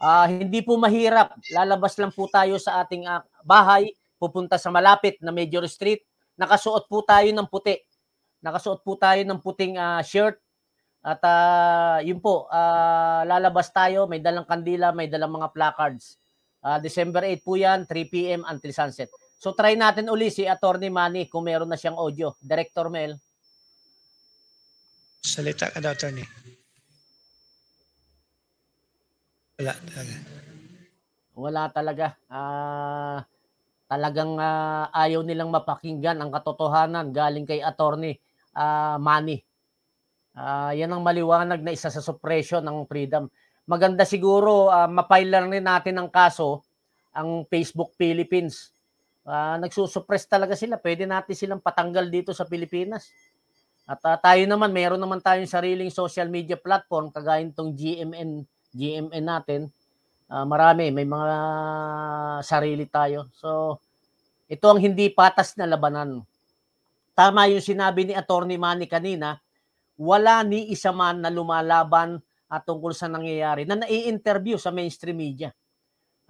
Ah, 0.02 0.26
hindi 0.26 0.62
po 0.62 0.74
mahirap. 0.74 1.38
Lalabas 1.54 1.94
lang 1.98 2.10
po 2.10 2.26
tayo 2.26 2.58
sa 2.58 2.82
ating 2.82 3.06
ah, 3.06 3.22
bahay, 3.46 3.94
pupunta 4.18 4.58
sa 4.58 4.74
malapit 4.74 5.20
na 5.22 5.30
Major 5.30 5.62
Street. 5.70 6.02
Nakasuot 6.34 6.90
po 6.90 7.06
tayo 7.06 7.30
ng 7.30 7.46
puti. 7.46 7.78
Nakasuot 8.42 8.82
po 8.86 8.94
tayo 8.98 9.22
ng 9.22 9.38
puting 9.38 9.78
ah, 9.78 10.02
shirt. 10.02 10.38
At 11.08 11.24
ah, 11.24 12.04
yun 12.04 12.20
po, 12.20 12.44
ah, 12.52 13.24
lalabas 13.24 13.72
tayo, 13.72 14.04
may 14.04 14.20
dalang 14.20 14.44
kandila, 14.44 14.92
may 14.92 15.08
dalang 15.08 15.32
mga 15.40 15.48
placards. 15.56 16.20
Ah, 16.60 16.76
December 16.76 17.24
8 17.24 17.40
po 17.40 17.56
yan, 17.56 17.88
3 17.88 18.12
p.m. 18.12 18.44
until 18.44 18.76
sunset. 18.76 19.08
So 19.40 19.56
try 19.56 19.72
natin 19.72 20.12
uli 20.12 20.28
si 20.28 20.44
Attorney 20.44 20.92
Manny 20.92 21.24
kung 21.32 21.48
meron 21.48 21.72
na 21.72 21.80
siyang 21.80 21.96
audio. 21.96 22.36
Director 22.44 22.92
Mel. 22.92 23.16
Salita 25.24 25.72
ka 25.72 25.80
daw, 25.80 25.96
attorney. 25.96 26.28
Wala 29.56 29.72
talaga. 29.80 30.14
Wala 31.32 31.62
talaga. 31.72 32.06
Ah, 32.28 33.24
talagang 33.88 34.36
ah, 34.36 34.92
ayaw 34.92 35.24
nilang 35.24 35.48
mapakinggan 35.48 36.20
ang 36.20 36.28
katotohanan 36.28 37.16
galing 37.16 37.48
kay 37.48 37.64
Attorney 37.64 38.20
ah, 38.52 39.00
Manny. 39.00 39.47
Ah, 40.38 40.70
yan 40.70 40.94
ang 40.94 41.02
maliwanag 41.02 41.58
na 41.66 41.74
isa 41.74 41.90
sa 41.90 41.98
suppression 41.98 42.62
ng 42.62 42.86
freedom. 42.86 43.26
Maganda 43.66 44.06
siguro 44.06 44.70
uh, 44.70 44.86
mapailan 44.86 45.50
rin 45.50 45.66
natin 45.66 45.98
ng 45.98 46.08
kaso 46.14 46.62
ang 47.10 47.42
Facebook 47.50 47.90
Philippines. 47.98 48.70
Ah, 49.26 49.58
nagsusuppress 49.58 50.30
talaga 50.30 50.54
sila. 50.54 50.78
Pwede 50.78 51.10
natin 51.10 51.34
silang 51.34 51.58
patanggal 51.58 52.06
dito 52.06 52.30
sa 52.30 52.46
Pilipinas. 52.46 53.10
At 53.90 53.98
ah, 54.06 54.14
tayo 54.14 54.46
naman, 54.46 54.70
meron 54.70 55.02
naman 55.02 55.18
tayong 55.18 55.50
sariling 55.50 55.90
social 55.90 56.30
media 56.30 56.54
platform 56.54 57.10
kagaya 57.10 57.42
nitong 57.42 57.74
GMN 57.74 58.46
GMN 58.70 59.24
natin. 59.26 59.60
Ah, 60.30 60.46
marami, 60.46 60.94
may 60.94 61.08
mga 61.08 61.30
sarili 62.46 62.86
tayo. 62.86 63.26
So 63.34 63.82
Ito 64.48 64.64
ang 64.72 64.80
hindi 64.80 65.12
patas 65.12 65.60
na 65.60 65.68
labanan. 65.68 66.24
Tama 67.12 67.52
yung 67.52 67.60
sinabi 67.60 68.08
ni 68.08 68.16
Attorney 68.16 68.56
Manny 68.56 68.88
kanina, 68.88 69.36
wala 69.98 70.46
ni 70.46 70.70
isa 70.70 70.94
man 70.94 71.20
na 71.20 71.28
lumalaban 71.28 72.22
at 72.48 72.64
tungkol 72.64 72.94
sa 72.94 73.10
nangyayari 73.10 73.66
na 73.68 73.82
nai-interview 73.82 74.56
sa 74.56 74.72
mainstream 74.72 75.18
media. 75.18 75.50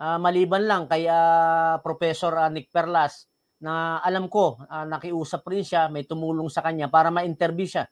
Ah, 0.01 0.17
maliban 0.17 0.65
lang 0.65 0.89
kay 0.89 1.07
ah, 1.07 1.79
Professor 1.85 2.33
ah, 2.35 2.51
Nick 2.51 2.73
Perlas 2.73 3.29
na 3.61 4.03
alam 4.03 4.27
ko 4.27 4.59
ah, 4.67 4.89
nakiusap 4.89 5.47
rin 5.47 5.63
siya, 5.63 5.87
may 5.93 6.09
tumulong 6.09 6.49
sa 6.51 6.65
kanya 6.65 6.89
para 6.91 7.13
ma-interview 7.13 7.69
siya 7.69 7.85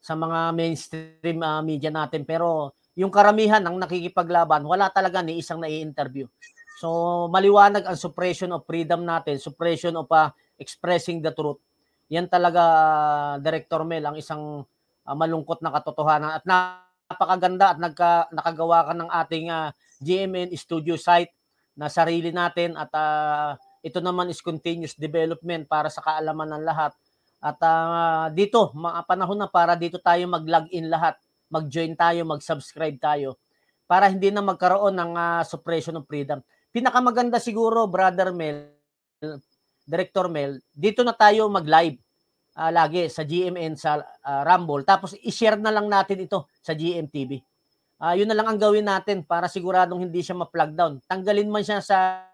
sa 0.00 0.16
mga 0.16 0.56
mainstream 0.56 1.38
ah, 1.44 1.60
media 1.60 1.92
natin. 1.92 2.24
Pero 2.24 2.78
yung 2.96 3.12
karamihan 3.12 3.60
ng 3.60 3.76
nakikipaglaban, 3.82 4.64
wala 4.64 4.88
talaga 4.88 5.20
ni 5.20 5.40
isang 5.40 5.60
nai-interview. 5.60 6.24
So 6.80 7.28
maliwanag 7.28 7.84
ang 7.84 7.98
suppression 8.00 8.56
of 8.56 8.64
freedom 8.64 9.04
natin, 9.04 9.36
suppression 9.36 9.96
of 10.00 10.08
ah, 10.14 10.32
expressing 10.56 11.20
the 11.20 11.32
truth. 11.36 11.60
Yan 12.08 12.28
talaga, 12.28 12.62
ah, 12.64 13.34
Director 13.36 13.84
Mel, 13.84 14.04
ang 14.08 14.16
isang 14.16 14.64
ah, 15.10 15.18
malungkot 15.18 15.58
na 15.58 15.74
katotohanan 15.74 16.38
at 16.38 16.44
napakaganda 16.46 17.74
at 17.74 17.78
nagka, 17.82 18.30
nakagawa 18.30 18.86
ka 18.86 18.92
ng 18.94 19.10
ating 19.10 19.46
ah, 19.50 19.74
GMN 19.98 20.54
studio 20.54 20.94
site 20.94 21.34
na 21.74 21.90
sarili 21.90 22.30
natin 22.30 22.78
at 22.78 22.90
ah, 22.94 23.58
ito 23.82 23.98
naman 23.98 24.30
is 24.30 24.38
continuous 24.38 24.94
development 24.94 25.66
para 25.66 25.90
sa 25.90 26.04
kaalaman 26.04 26.46
ng 26.54 26.62
lahat. 26.62 26.92
At 27.42 27.58
ah, 27.64 28.28
dito, 28.30 28.70
mga 28.76 29.08
panahon 29.08 29.38
na 29.40 29.48
para 29.50 29.74
dito 29.74 29.98
tayo 29.98 30.22
mag-log 30.30 30.70
in 30.70 30.86
lahat, 30.86 31.18
mag-join 31.50 31.96
tayo, 31.98 32.22
mag-subscribe 32.28 33.00
tayo 33.00 33.40
para 33.90 34.06
hindi 34.06 34.30
na 34.30 34.44
magkaroon 34.44 34.94
ng 34.94 35.12
ah, 35.18 35.42
suppression 35.42 35.98
of 35.98 36.06
freedom. 36.06 36.38
Pinakamaganda 36.70 37.42
siguro, 37.42 37.90
Brother 37.90 38.30
Mel, 38.30 38.70
Director 39.82 40.30
Mel, 40.30 40.62
dito 40.70 41.02
na 41.02 41.10
tayo 41.10 41.50
mag-live 41.50 41.98
ah, 42.56 42.72
lagi 42.72 43.06
sa 43.06 43.22
GMN 43.22 43.78
sa 43.78 44.00
ah, 44.22 44.42
Rumble. 44.42 44.82
Tapos 44.82 45.14
i-share 45.20 45.60
na 45.60 45.70
lang 45.70 45.86
natin 45.86 46.24
ito 46.24 46.50
sa 46.62 46.74
GMTV. 46.74 47.38
Ah, 48.00 48.16
yun 48.16 48.26
na 48.26 48.34
lang 48.34 48.48
ang 48.48 48.58
gawin 48.60 48.88
natin 48.88 49.20
para 49.22 49.44
siguradong 49.44 50.08
hindi 50.08 50.24
siya 50.24 50.38
ma-plug 50.38 50.72
down. 50.72 50.92
Tanggalin 51.04 51.52
man 51.52 51.60
siya 51.60 51.84
sa 51.84 52.24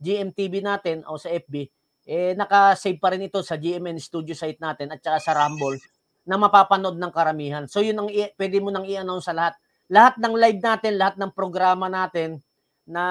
GMTV 0.00 0.64
natin 0.64 1.04
o 1.04 1.20
sa 1.20 1.28
FB, 1.28 1.68
eh 2.08 2.32
naka-save 2.32 2.96
pa 2.96 3.12
rin 3.12 3.28
ito 3.28 3.44
sa 3.44 3.60
GMN 3.60 4.00
studio 4.00 4.32
site 4.32 4.56
natin 4.56 4.88
at 4.96 5.04
saka 5.04 5.20
sa 5.20 5.36
Rumble 5.36 5.76
na 6.24 6.40
mapapanood 6.40 6.96
ng 6.96 7.12
karamihan. 7.12 7.68
So 7.68 7.84
yun 7.84 8.00
ang 8.00 8.08
i- 8.08 8.32
pwede 8.40 8.64
mo 8.64 8.72
nang 8.72 8.88
i-announce 8.88 9.28
sa 9.28 9.36
lahat. 9.36 9.60
Lahat 9.92 10.16
ng 10.16 10.34
live 10.40 10.60
natin, 10.64 10.96
lahat 10.96 11.20
ng 11.20 11.32
programa 11.36 11.92
natin 11.92 12.40
na 12.88 13.04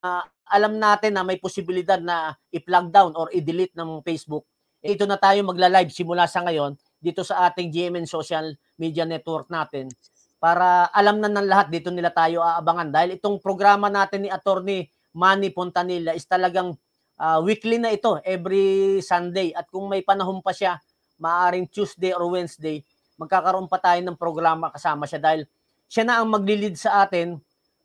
ah, 0.00 0.24
alam 0.48 0.80
natin 0.80 1.12
na 1.12 1.22
may 1.26 1.36
posibilidad 1.36 2.00
na 2.00 2.32
i-plug 2.48 2.88
down 2.88 3.12
or 3.12 3.28
i-delete 3.36 3.76
ng 3.76 4.00
Facebook, 4.00 4.48
ito 4.82 5.04
na 5.04 5.18
tayo 5.18 5.42
magla-live 5.42 5.90
simula 5.90 6.30
sa 6.30 6.42
ngayon 6.46 6.78
dito 6.98 7.22
sa 7.26 7.50
ating 7.50 7.70
GMN 7.70 8.06
social 8.06 8.54
media 8.78 9.06
network 9.06 9.50
natin. 9.50 9.90
Para 10.38 10.86
alam 10.94 11.18
na 11.18 11.26
ng 11.26 11.46
lahat 11.50 11.66
dito 11.70 11.90
nila 11.90 12.14
tayo 12.14 12.42
aabangan. 12.42 12.94
Dahil 12.94 13.18
itong 13.18 13.42
programa 13.42 13.90
natin 13.90 14.26
ni 14.26 14.30
Attorney 14.30 14.86
Manny 15.10 15.50
Pontanilla 15.50 16.14
is 16.14 16.26
talagang 16.30 16.78
ah, 17.18 17.42
weekly 17.42 17.82
na 17.82 17.90
ito 17.90 18.22
every 18.22 19.02
Sunday. 19.02 19.50
At 19.50 19.66
kung 19.66 19.90
may 19.90 20.06
panahon 20.06 20.38
pa 20.38 20.54
siya 20.54 20.78
maaring 21.18 21.66
Tuesday 21.66 22.14
or 22.14 22.30
Wednesday 22.30 22.86
magkakaroon 23.18 23.66
pa 23.66 23.82
tayo 23.82 23.98
ng 24.00 24.14
programa 24.14 24.70
kasama 24.70 25.04
siya. 25.04 25.18
Dahil 25.18 25.42
siya 25.90 26.06
na 26.06 26.22
ang 26.22 26.30
magli-lead 26.30 26.78
sa 26.78 27.02
atin 27.04 27.42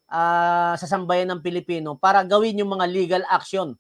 ah, 0.08 0.78
sa 0.78 0.86
sambayan 0.86 1.34
ng 1.34 1.42
Pilipino 1.42 1.98
para 1.98 2.22
gawin 2.22 2.62
yung 2.62 2.78
mga 2.78 2.86
legal 2.88 3.24
action 3.28 3.74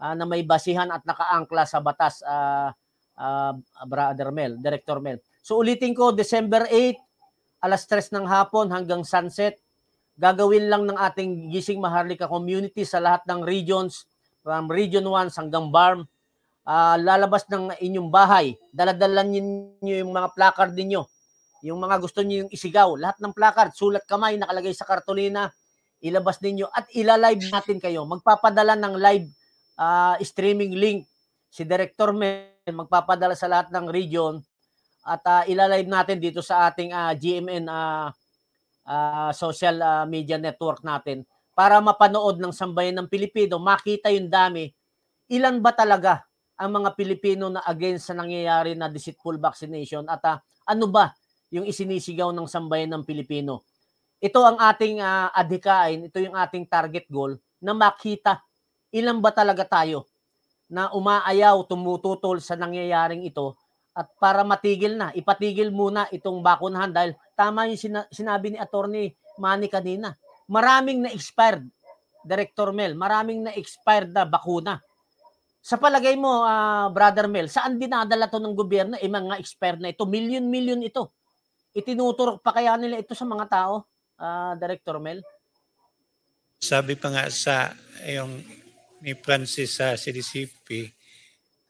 ah, 0.00 0.16
na 0.16 0.24
may 0.24 0.42
basihan 0.42 0.88
at 0.88 1.04
nakaangkla 1.04 1.68
sa 1.68 1.78
batas 1.84 2.24
ah, 2.24 2.72
ah, 3.20 3.52
Brother 3.84 4.32
Mel, 4.32 4.56
Director 4.56 4.98
Mel. 4.98 5.20
So 5.44 5.60
ulitin 5.60 5.92
ko, 5.92 6.10
December 6.16 6.64
8, 6.66 6.96
alas 7.60 7.84
3 7.84 8.16
ng 8.16 8.26
hapon 8.26 8.72
hanggang 8.72 9.04
sunset, 9.04 9.60
gagawin 10.16 10.72
lang 10.72 10.88
ng 10.88 10.96
ating 10.96 11.52
Gising 11.52 11.78
Maharlika 11.78 12.24
community 12.24 12.88
sa 12.88 12.98
lahat 12.98 13.22
ng 13.28 13.44
regions, 13.44 14.08
from 14.40 14.72
Region 14.72 15.04
1 15.04 15.36
hanggang 15.36 15.68
BARM, 15.68 16.08
Ah, 16.70 17.00
lalabas 17.00 17.48
ng 17.48 17.72
inyong 17.82 18.12
bahay, 18.12 18.54
daladalan 18.70 19.26
ninyo 19.32 20.04
yung 20.04 20.12
mga 20.12 20.28
placard 20.36 20.76
ninyo, 20.76 21.02
yung 21.64 21.80
mga 21.80 21.96
gusto 21.98 22.20
niyo 22.20 22.46
yung 22.46 22.52
isigaw, 22.52 22.94
lahat 23.00 23.16
ng 23.18 23.32
placard, 23.32 23.72
sulat 23.72 24.04
kamay, 24.04 24.36
nakalagay 24.36 24.70
sa 24.76 24.84
kartolina, 24.84 25.48
ilabas 26.04 26.36
ninyo 26.38 26.68
at 26.68 26.86
ilalive 26.92 27.48
natin 27.48 27.80
kayo. 27.80 28.04
Magpapadala 28.04 28.76
ng 28.76 28.94
live 29.02 29.26
ah, 29.78 30.16
streaming 30.22 30.74
link 30.74 31.06
si 31.50 31.66
Director 31.66 32.14
Mel, 32.14 32.50
magpapadala 32.70 33.34
sa 33.34 33.50
lahat 33.50 33.74
ng 33.74 33.86
region 33.90 34.38
at 35.04 35.22
ah, 35.26 35.42
ilalive 35.46 35.90
natin 35.90 36.18
dito 36.22 36.40
sa 36.40 36.70
ating 36.70 36.94
ah, 36.94 37.12
GMN 37.14 37.66
ah, 37.66 38.10
ah, 38.86 39.30
social 39.34 39.76
ah, 39.82 40.04
media 40.06 40.38
network 40.38 40.82
natin 40.82 41.26
para 41.54 41.76
mapanood 41.82 42.40
ng 42.40 42.54
sambayan 42.54 43.04
ng 43.04 43.08
Pilipino, 43.10 43.60
makita 43.60 44.08
yung 44.08 44.32
dami, 44.32 44.70
ilan 45.28 45.60
ba 45.60 45.76
talaga 45.76 46.24
ang 46.56 46.72
mga 46.80 46.96
Pilipino 46.96 47.52
na 47.52 47.60
against 47.68 48.08
sa 48.08 48.14
nangyayari 48.16 48.72
na 48.76 48.88
deceitful 48.88 49.36
vaccination 49.36 50.08
at 50.08 50.22
ah, 50.24 50.38
ano 50.64 50.88
ba 50.88 51.12
yung 51.50 51.66
isinisigaw 51.66 52.30
ng 52.32 52.46
sambayan 52.46 52.94
ng 52.96 53.02
Pilipino. 53.04 53.66
Ito 54.20 54.40
ang 54.40 54.56
ating 54.56 55.04
ah, 55.04 55.32
adhikain, 55.36 56.08
ito 56.08 56.16
yung 56.20 56.36
ating 56.36 56.64
target 56.64 57.08
goal 57.12 57.36
na 57.60 57.76
makita 57.76 58.40
ilan 58.90 59.18
ba 59.22 59.30
talaga 59.30 59.66
tayo 59.66 60.06
na 60.70 60.90
umaayaw, 60.94 61.66
tumututol 61.66 62.38
sa 62.38 62.54
nangyayaring 62.54 63.26
ito 63.26 63.58
at 63.90 64.06
para 64.22 64.46
matigil 64.46 64.94
na, 64.94 65.10
ipatigil 65.18 65.74
muna 65.74 66.06
itong 66.14 66.38
bakunahan 66.40 66.94
dahil 66.94 67.12
tama 67.34 67.66
yung 67.66 67.80
sina- 67.80 68.08
sinabi 68.14 68.54
ni 68.54 68.58
Attorney 68.58 69.10
Manny 69.34 69.66
kanina. 69.66 70.14
Maraming 70.46 71.02
na-expired, 71.06 71.66
Director 72.22 72.70
Mel, 72.70 72.94
maraming 72.94 73.42
na-expired 73.42 74.14
na 74.14 74.22
bakuna. 74.28 74.78
Sa 75.60 75.76
palagay 75.76 76.14
mo, 76.14 76.46
ah, 76.46 76.86
Brother 76.92 77.26
Mel, 77.26 77.50
saan 77.50 77.76
dinadala 77.80 78.30
to 78.30 78.38
ng 78.38 78.54
gobyerno? 78.54 78.94
Eh, 78.96 79.10
mga 79.10 79.40
expired 79.40 79.80
na 79.82 79.92
ito. 79.92 80.06
Million-million 80.06 80.80
ito. 80.80 81.12
Itinuturok 81.74 82.40
pa 82.40 82.52
kaya 82.54 82.76
nila 82.76 83.00
ito 83.00 83.12
sa 83.12 83.26
mga 83.26 83.46
tao, 83.50 83.84
ah, 84.20 84.54
Director 84.54 85.02
Mel? 85.02 85.20
Sabi 86.60 86.92
pa 86.94 87.08
nga 87.08 87.24
sa 87.32 87.72
yung 88.04 88.59
ni 89.00 89.16
Francis 89.16 89.80
sa 89.80 89.96
CDCP, 89.96 90.92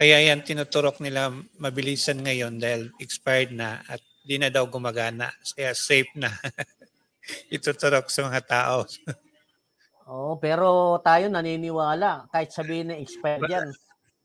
kaya 0.00 0.16
yan 0.32 0.40
tinuturok 0.40 1.04
nila 1.04 1.28
mabilisan 1.60 2.24
ngayon 2.24 2.56
dahil 2.56 2.88
expired 2.96 3.52
na 3.52 3.84
at 3.84 4.00
di 4.24 4.40
na 4.40 4.48
daw 4.48 4.64
gumagana. 4.64 5.28
Kaya 5.52 5.76
safe 5.76 6.08
na. 6.16 6.32
Ituturok 7.54 8.08
sa 8.08 8.24
mga 8.24 8.40
tao. 8.48 8.84
Oo, 10.10 10.40
pero 10.42 10.98
tayo 11.06 11.30
naniniwala 11.30 12.26
kahit 12.34 12.50
sabihin 12.50 12.90
na 12.90 12.98
expired 12.98 13.46
yan. 13.46 13.68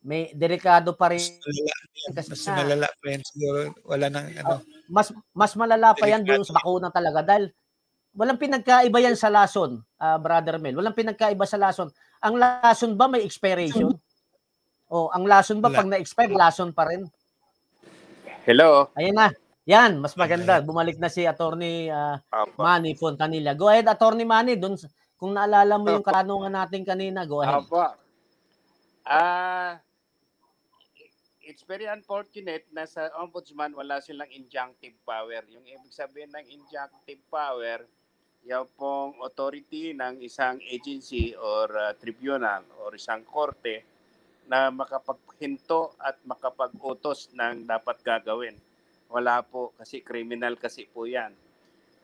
May 0.05 0.33
delikado 0.33 0.93
pa 0.93 1.09
rin 1.09 1.21
Mas 1.21 1.33
malala, 1.41 1.73
kasi 2.13 2.29
mas 2.29 2.41
nga, 2.45 2.55
malala 2.61 2.87
pa 2.89 3.05
yan 3.09 3.23
siguro. 3.25 3.59
Wala 3.85 4.05
nang 4.09 4.27
ano. 4.31 4.55
mas 4.85 5.07
mas 5.33 5.53
malala 5.57 5.97
pa 5.97 6.05
yan 6.05 6.21
doon 6.21 6.45
sa 6.45 6.53
bakuna 6.53 6.93
talaga 6.93 7.25
dahil 7.25 7.49
walang 8.15 8.39
pinagkaiba 8.39 8.97
yan 9.01 9.17
sa 9.17 9.27
lason, 9.33 9.83
ah, 9.99 10.17
Brother 10.17 10.57
Mel. 10.57 10.77
Walang 10.77 10.95
pinagkaiba 10.95 11.43
sa 11.43 11.59
lason. 11.59 11.91
Ang 12.25 12.41
lason 12.41 12.97
ba 12.97 13.05
may 13.05 13.21
expiration? 13.21 13.93
O, 14.89 15.13
ang 15.13 15.29
lason 15.29 15.61
ba 15.61 15.69
pag 15.69 15.85
na-expire, 15.85 16.33
lason 16.33 16.73
pa 16.73 16.89
rin? 16.89 17.05
Hello. 18.49 18.89
Ayan 18.97 19.13
na. 19.13 19.29
Yan, 19.65 19.97
mas 20.01 20.13
maganda. 20.17 20.61
Bumalik 20.61 20.97
na 20.97 21.09
si 21.09 21.25
Attorney 21.25 21.89
Apo. 21.89 22.61
Manny 22.61 22.93
Fontanilla. 22.97 23.53
Go 23.57 23.69
ahead, 23.69 23.85
Attorney 23.89 24.25
Manny. 24.25 24.57
Doon, 24.57 24.77
sa- 24.77 24.89
kung 25.17 25.33
naalala 25.33 25.77
mo 25.81 25.89
yung 25.89 26.05
katanungan 26.05 26.53
natin 26.53 26.85
kanina, 26.85 27.25
go 27.25 27.41
ahead. 27.41 27.65
Apo. 27.65 27.93
Ah, 29.05 29.77
it's 31.45 31.61
very 31.65 31.85
unfortunate 31.85 32.65
na 32.73 32.89
sa 32.89 33.09
ombudsman 33.21 33.73
wala 33.77 34.01
silang 34.01 34.29
injunctive 34.33 34.97
power. 35.05 35.45
Yung 35.49 35.65
ibig 35.65 35.93
sabihin 35.93 36.33
ng 36.33 36.45
injunctive 36.45 37.21
power, 37.29 37.85
yung 38.45 38.69
pong 38.77 39.17
authority 39.25 39.97
ng 39.97 40.21
isang 40.21 40.61
agency 40.69 41.33
or 41.33 41.65
uh, 41.73 41.97
tribunal 41.97 42.61
or 42.85 42.93
isang 42.93 43.25
korte 43.25 43.81
na 44.45 44.69
makapaghinto 44.69 45.97
at 45.97 46.21
makapag-utos 46.21 47.33
ng 47.33 47.65
dapat 47.65 47.97
gagawin. 48.05 48.53
Wala 49.09 49.41
po 49.41 49.73
kasi 49.73 50.05
criminal 50.05 50.61
kasi 50.61 50.85
po 50.85 51.09
yan. 51.09 51.33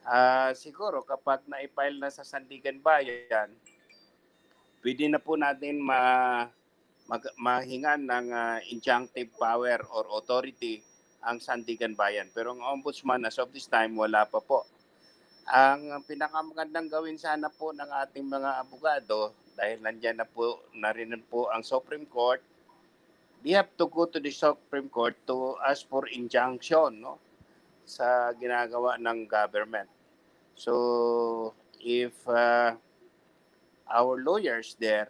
Ah, 0.01 0.49
siguro 0.57 1.05
kapag 1.05 1.45
na-file 1.45 2.01
na 2.01 2.09
sa 2.09 2.25
Sandigan 2.25 2.81
Bayan, 2.81 3.53
pwede 4.81 5.05
na 5.05 5.21
po 5.21 5.37
natin 5.37 5.77
ma 5.77 6.01
mag, 7.05 7.21
mahingan 7.37 8.01
ng 8.01 8.27
ah, 8.33 8.57
injunctive 8.73 9.29
power 9.37 9.85
or 9.93 10.09
authority 10.17 10.81
ang 11.21 11.37
Sandigan 11.37 11.93
Bayan. 11.93 12.33
Pero 12.33 12.57
ang 12.57 12.65
ombudsman 12.65 13.21
as 13.29 13.37
of 13.37 13.53
this 13.53 13.69
time 13.69 13.93
wala 13.93 14.25
pa 14.25 14.41
po. 14.41 14.65
Ang 15.49 16.05
pinakamagandang 16.05 16.91
gawin 16.91 17.17
sana 17.17 17.49
po 17.49 17.73
ng 17.73 17.89
ating 18.05 18.27
mga 18.29 18.61
abogado 18.61 19.33
dahil 19.57 19.81
nandiyan 19.81 20.21
na 20.21 20.27
po 20.27 20.61
na 20.77 20.93
rin 20.93 21.11
po 21.27 21.49
ang 21.49 21.65
Supreme 21.65 22.05
Court 22.07 22.41
they 23.41 23.57
have 23.57 23.69
to 23.77 23.89
go 23.89 24.05
to 24.05 24.21
the 24.21 24.29
Supreme 24.29 24.87
Court 24.87 25.17
to 25.25 25.57
ask 25.65 25.85
for 25.89 26.05
injunction 26.07 27.01
no 27.01 27.17
sa 27.85 28.31
ginagawa 28.37 28.95
ng 29.01 29.25
government. 29.25 29.89
So 30.53 31.51
if 31.81 32.13
uh, 32.29 32.77
our 33.89 34.15
lawyers 34.21 34.77
there 34.77 35.09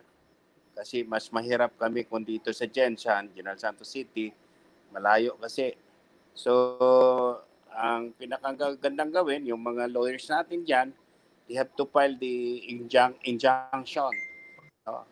kasi 0.71 1.03
mas 1.03 1.27
mahirap 1.29 1.75
kami 1.75 2.07
kung 2.07 2.23
dito 2.23 2.49
sa 2.55 2.63
Jensan, 2.65 3.29
General 3.35 3.59
Santos 3.59 3.91
City, 3.91 4.31
malayo 4.95 5.35
kasi. 5.37 5.75
So 6.31 7.43
ang 7.71 8.11
pinakagandang 8.15 9.11
gawin, 9.11 9.47
yung 9.47 9.63
mga 9.63 9.87
lawyers 9.91 10.27
natin 10.27 10.63
diyan, 10.67 10.87
they 11.47 11.55
have 11.55 11.71
to 11.75 11.87
file 11.87 12.13
the 12.19 12.63
injun- 12.67 13.19
injunction. 13.23 14.11
No? 14.87 15.07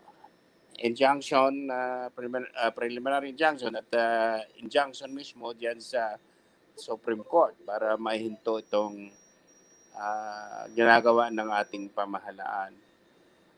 Injunction, 0.79 1.67
uh, 1.67 2.07
prelimin- 2.15 2.51
uh, 2.55 2.71
preliminary 2.71 3.35
injunction 3.35 3.75
at 3.75 3.89
uh, 3.95 4.39
injunction 4.59 5.11
mismo 5.11 5.51
diyan 5.51 5.79
sa 5.79 6.15
Supreme 6.79 7.27
Court 7.27 7.59
para 7.67 7.99
mahinto 7.99 8.55
itong 8.63 9.11
ah, 9.99 10.63
ginagawa 10.71 11.27
ng 11.27 11.49
ating 11.59 11.91
pamahalaan. 11.91 12.71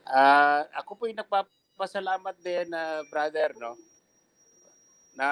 Ah, 0.02 0.66
ako 0.74 0.98
po 0.98 1.02
yung 1.06 1.22
nagpapasalamat 1.22 2.34
din 2.42 2.66
na 2.66 3.06
brother 3.06 3.54
no 3.54 3.78
na 5.14 5.28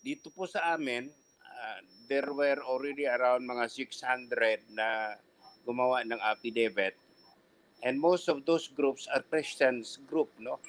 dito 0.00 0.32
po 0.32 0.48
sa 0.48 0.72
amin 0.72 1.12
ah, 1.56 1.80
there 2.06 2.28
were 2.30 2.60
already 2.62 3.08
around 3.08 3.48
mga 3.48 3.66
600 3.72 4.76
na 4.76 5.16
gumawa 5.64 6.04
ng 6.06 6.20
affidavit 6.22 6.94
and 7.82 7.98
most 7.98 8.28
of 8.28 8.44
those 8.44 8.68
groups 8.70 9.08
are 9.10 9.24
Christians 9.24 9.98
group 10.06 10.30
no 10.38 10.60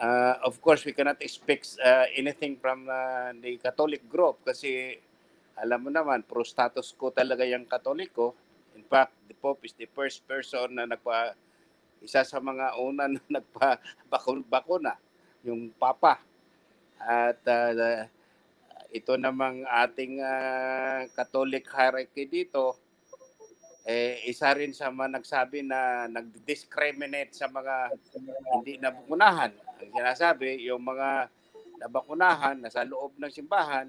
Uh, 0.00 0.32
of 0.48 0.56
course, 0.64 0.88
we 0.88 0.96
cannot 0.96 1.20
expect 1.20 1.76
uh, 1.76 2.08
anything 2.16 2.56
from 2.56 2.88
uh, 2.88 3.36
the 3.36 3.60
Catholic 3.60 4.00
group 4.08 4.40
kasi 4.40 4.96
alam 5.60 5.84
mo 5.84 5.92
naman, 5.92 6.24
pro 6.24 6.40
status 6.40 6.96
quo 6.96 7.12
talaga 7.12 7.44
yung 7.44 7.68
Katoliko. 7.68 8.32
In 8.72 8.80
fact, 8.88 9.12
the 9.28 9.36
Pope 9.36 9.68
is 9.68 9.76
the 9.76 9.84
first 9.92 10.24
person 10.24 10.72
na 10.72 10.88
nagpa 10.88 11.36
isa 12.00 12.24
sa 12.24 12.40
mga 12.40 12.80
una 12.80 13.12
na 13.12 13.20
nagpa 13.36 13.76
bakuna, 14.48 14.96
yung 15.44 15.68
Papa. 15.76 16.16
At 16.96 17.44
uh, 17.44 18.08
ito 18.90 19.14
namang 19.14 19.62
ating 19.66 20.18
uh, 20.18 21.06
Catholic 21.14 21.66
hierarchy 21.70 22.26
dito, 22.26 22.74
eh, 23.86 24.22
isa 24.28 24.50
rin 24.52 24.74
sa 24.74 24.92
mga 24.92 25.18
nagsabi 25.18 25.64
na 25.64 26.10
nag-discriminate 26.10 27.32
sa 27.32 27.48
mga 27.48 27.94
hindi 28.54 28.76
nabakunahan. 28.76 29.50
Ang 29.80 29.92
sinasabi, 29.94 30.62
yung 30.66 30.84
mga 30.84 31.30
nabakunahan 31.80 32.60
nasa 32.60 32.84
loob 32.84 33.16
ng 33.16 33.32
simbahan, 33.32 33.88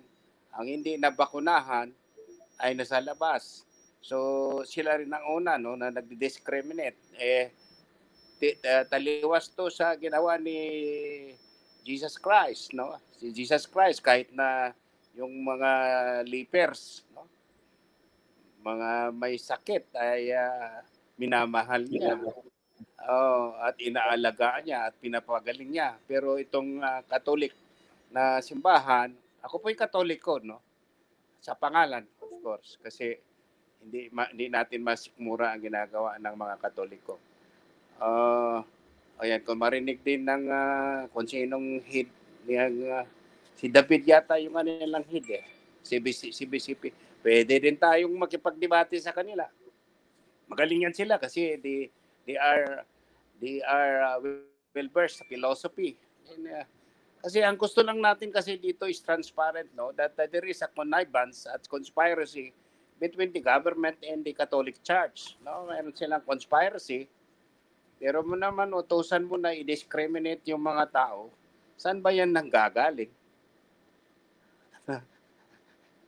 ang 0.55 0.65
hindi 0.65 0.95
nabakunahan 0.95 1.91
ay 2.63 2.71
nasa 2.77 3.03
labas. 3.03 3.67
So 4.01 4.17
sila 4.63 4.97
rin 4.97 5.11
ang 5.11 5.27
una 5.27 5.59
no 5.59 5.75
na 5.75 5.91
nagdi-discriminate. 5.91 6.97
Eh 7.19 7.51
ti- 8.41 8.57
uh, 8.63 8.87
taliwas 8.87 9.51
to 9.51 9.69
sa 9.69 9.93
ginawa 9.99 10.39
ni 10.39 10.57
Jesus 11.85 12.17
Christ, 12.17 12.73
no? 12.73 12.97
Si 13.19 13.29
Jesus 13.29 13.69
Christ 13.69 14.01
kahit 14.01 14.33
na 14.33 14.73
yung 15.15 15.33
mga 15.43 15.71
lepers, 16.23 17.03
no? 17.11 17.27
Mga 18.61 18.89
may 19.17 19.35
sakit 19.35 19.89
ay 19.97 20.31
ah, 20.37 20.85
minamahal 21.17 21.83
niya. 21.83 22.15
Oh, 23.01 23.57
at 23.57 23.73
inaalagaan 23.81 24.61
niya 24.61 24.79
at 24.89 24.93
pinapagaling 25.01 25.73
niya. 25.73 25.97
Pero 26.05 26.37
itong 26.37 26.79
ah, 26.79 27.01
Catholic 27.03 27.51
na 28.13 28.39
simbahan, 28.39 29.11
ako 29.41 29.57
po 29.57 29.65
yung 29.73 29.81
Katoliko, 29.81 30.37
no? 30.39 30.61
Sa 31.41 31.57
pangalan, 31.57 32.05
of 32.21 32.31
course, 32.45 32.77
kasi 32.77 33.17
hindi 33.81 34.13
ma- 34.13 34.29
hindi 34.29 34.45
natin 34.45 34.85
masikmura 34.85 35.49
ang 35.49 35.65
ginagawa 35.65 36.21
ng 36.21 36.35
mga 36.37 36.55
Katoliko. 36.61 37.17
Ah, 37.97 38.61
ayan, 39.17 39.41
kung 39.41 39.57
marinig 39.57 40.05
din 40.05 40.21
ng 40.21 40.45
ah, 40.53 41.09
kung 41.09 41.25
sinong 41.25 41.81
head 41.89 42.09
niyang 42.45 42.77
ah, 42.93 43.05
si 43.61 43.69
David 43.69 44.01
yata 44.09 44.41
yung 44.41 44.57
kanilang 44.57 45.05
head 45.05 45.29
eh. 45.29 45.45
CBC, 45.85 46.33
CBCP. 46.33 46.89
Pwede 47.21 47.61
din 47.61 47.77
tayong 47.77 48.17
makipagdebate 48.17 48.97
sa 48.97 49.13
kanila. 49.13 49.45
Magaling 50.49 50.89
yan 50.89 50.95
sila 50.97 51.21
kasi 51.21 51.61
they, 51.61 51.93
they 52.25 52.37
are 52.41 52.81
they 53.37 53.61
are 53.61 54.01
uh, 54.01 54.17
well 54.73 54.89
versed 54.89 55.21
sa 55.21 55.25
philosophy. 55.29 55.93
And, 56.33 56.49
uh, 56.49 56.65
kasi 57.21 57.45
ang 57.45 57.53
gusto 57.53 57.85
lang 57.85 58.01
natin 58.01 58.33
kasi 58.33 58.57
dito 58.57 58.89
is 58.89 58.97
transparent, 58.97 59.69
no? 59.77 59.93
That 59.93 60.17
uh, 60.17 60.25
there 60.25 60.49
is 60.49 60.65
a 60.65 60.69
connivance 60.73 61.45
at 61.45 61.61
conspiracy 61.69 62.49
between 62.97 63.29
the 63.29 63.41
government 63.41 64.01
and 64.01 64.25
the 64.25 64.33
Catholic 64.33 64.81
Church. 64.81 65.37
No? 65.41 65.69
Meron 65.69 65.93
silang 65.93 66.25
conspiracy. 66.25 67.09
Pero 68.01 68.25
mo 68.25 68.33
naman, 68.33 68.73
utusan 68.73 69.25
mo 69.25 69.37
na 69.37 69.53
i-discriminate 69.53 70.45
yung 70.49 70.61
mga 70.61 70.89
tao. 70.89 71.29
Saan 71.77 72.01
ba 72.01 72.13
yan 72.13 72.33
nanggagaling? 72.33 73.09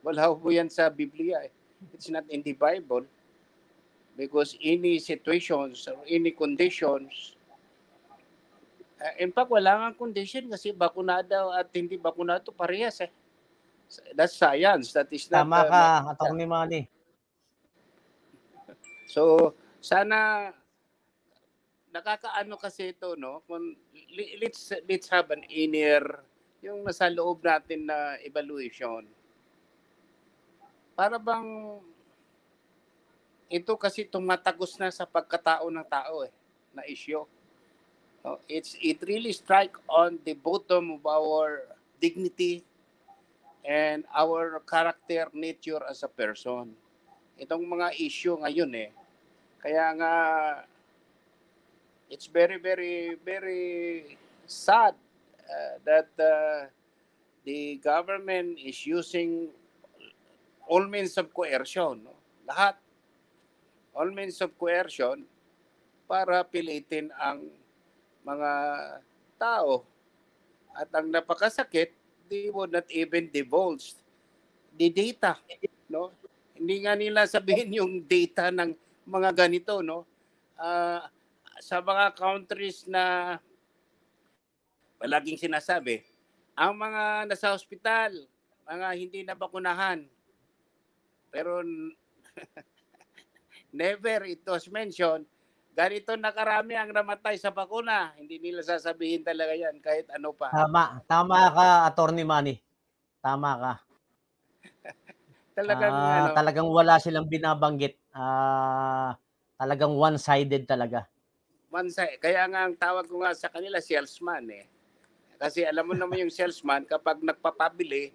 Wala 0.04 0.36
po 0.36 0.52
yan 0.52 0.68
sa 0.68 0.92
Biblia. 0.92 1.48
eh. 1.48 1.52
It's 1.96 2.12
not 2.12 2.28
in 2.28 2.44
the 2.44 2.52
Bible. 2.54 3.08
Because 4.14 4.54
any 4.62 5.00
situations 5.00 5.88
or 5.90 6.04
any 6.06 6.36
conditions, 6.36 7.34
uh, 9.02 9.16
in 9.18 9.34
fact, 9.34 9.50
wala 9.50 9.90
nga 9.90 9.98
condition 9.98 10.52
kasi 10.52 10.70
bakunado 10.70 11.50
at 11.56 11.72
hindi 11.74 11.98
bakunado 11.98 12.54
parehas 12.54 13.02
eh. 13.02 13.12
That's 14.14 14.38
science. 14.38 14.94
That 14.94 15.10
is 15.10 15.26
not... 15.32 15.50
Tama 15.50 15.60
uh, 15.66 15.70
ka, 15.72 15.82
Atty. 16.14 16.46
Manny. 16.46 16.82
So, 19.08 19.54
sana 19.82 20.50
nakakaano 21.94 22.58
kasi 22.58 22.94
ito, 22.94 23.14
no? 23.14 23.46
Kung, 23.46 23.78
let's, 24.42 24.74
let's 24.90 25.06
have 25.14 25.30
an 25.30 25.46
inner, 25.46 26.26
yung 26.66 26.82
nasa 26.82 27.06
loob 27.14 27.46
natin 27.46 27.86
na 27.86 28.18
evaluation. 28.26 29.06
Para 30.94 31.18
bang 31.18 31.82
ito 33.49 33.74
kasi 33.78 34.06
tumatagos 34.06 34.78
na 34.78 34.90
sa 34.90 35.06
pagkatao 35.06 35.70
ng 35.70 35.86
tao 35.86 36.26
eh, 36.26 36.34
na 36.74 36.86
issue. 36.90 37.22
No, 38.24 38.40
it's 38.48 38.78
it 38.80 39.03
really 39.03 39.36
strike 39.36 39.76
on 39.90 40.15
the 40.24 40.34
bottom 40.34 40.95
of 40.95 41.03
our 41.03 41.68
dignity 41.99 42.64
and 43.61 44.07
our 44.15 44.64
character 44.64 45.28
nature 45.36 45.84
as 45.86 46.02
a 46.02 46.10
person. 46.10 46.72
Itong 47.36 47.68
mga 47.68 47.94
issue 47.99 48.38
ngayon 48.40 48.72
eh. 48.74 48.90
Kaya 49.60 49.91
nga 49.98 50.14
it's 52.07 52.30
very 52.30 52.61
very 52.61 53.18
very 53.22 54.15
sad 54.45 54.94
uh, 55.45 55.76
that 55.84 56.10
uh, 56.22 56.70
the 57.44 57.82
government 57.82 58.56
is 58.61 58.86
using 58.88 59.52
all 60.68 60.85
means 60.88 61.15
of 61.19 61.31
coercion. 61.31 62.03
No? 62.03 62.15
Lahat. 62.48 62.76
All 63.94 64.10
means 64.10 64.41
of 64.41 64.56
coercion 64.57 65.23
para 66.10 66.44
pilitin 66.44 67.14
ang 67.19 67.45
mga 68.26 68.52
tao. 69.38 69.85
At 70.73 70.90
ang 70.95 71.14
napakasakit, 71.14 71.94
they 72.27 72.49
would 72.49 72.73
not 72.73 72.90
even 72.90 73.30
divulge 73.30 73.94
the 74.73 74.90
data. 74.90 75.38
No? 75.88 76.10
Hindi 76.57 76.76
nga 76.85 76.94
nila 76.98 77.30
sabihin 77.30 77.69
yung 77.80 78.02
data 78.03 78.49
ng 78.49 78.73
mga 79.06 79.45
ganito. 79.45 79.84
No? 79.85 80.07
Ah, 80.57 81.11
sa 81.61 81.80
mga 81.80 82.18
countries 82.18 82.84
na 82.90 83.38
palaging 84.98 85.38
sinasabi, 85.38 86.02
ang 86.56 86.73
mga 86.77 87.27
nasa 87.27 87.52
hospital, 87.53 88.26
mga 88.64 88.88
hindi 88.95 89.19
nabakunahan, 89.22 90.07
pero 91.34 91.65
never 93.73 94.22
it 94.30 94.45
was 94.45 94.69
mentioned, 94.69 95.26
ganito 95.73 96.14
na 96.14 96.30
karami 96.30 96.77
ang 96.77 96.93
namatay 96.93 97.34
sa 97.41 97.49
bakuna. 97.49 98.14
Hindi 98.14 98.38
nila 98.38 98.61
sasabihin 98.61 99.26
talaga 99.26 99.57
yan 99.57 99.81
kahit 99.81 100.05
ano 100.14 100.38
pa. 100.38 100.53
Tama, 100.53 101.01
tama 101.10 101.49
ka, 101.49 101.68
Atty. 101.89 102.22
Manny. 102.22 102.61
Tama 103.26 103.51
ka. 103.57 103.73
Talagang 105.57 105.97
Ah, 105.97 106.18
ano, 106.22 106.30
talagang 106.38 106.69
wala 106.69 107.01
silang 107.01 107.26
binabanggit. 107.26 107.97
Ah, 108.14 109.18
talagang 109.57 109.97
one-sided 109.97 110.69
talaga. 110.69 111.10
mansa, 111.73 112.05
kaya 112.22 112.45
nga 112.45 112.69
ang 112.69 112.77
tawag 112.77 113.10
ko 113.10 113.26
nga 113.26 113.34
sa 113.34 113.49
kanila 113.49 113.81
salesman 113.81 114.45
eh. 114.53 114.69
Kasi 115.41 115.65
alam 115.65 115.89
mo 115.89 115.97
naman 115.97 116.22
yung 116.22 116.34
salesman 116.34 116.85
kapag 116.85 117.26
nagpapabili 117.26 118.14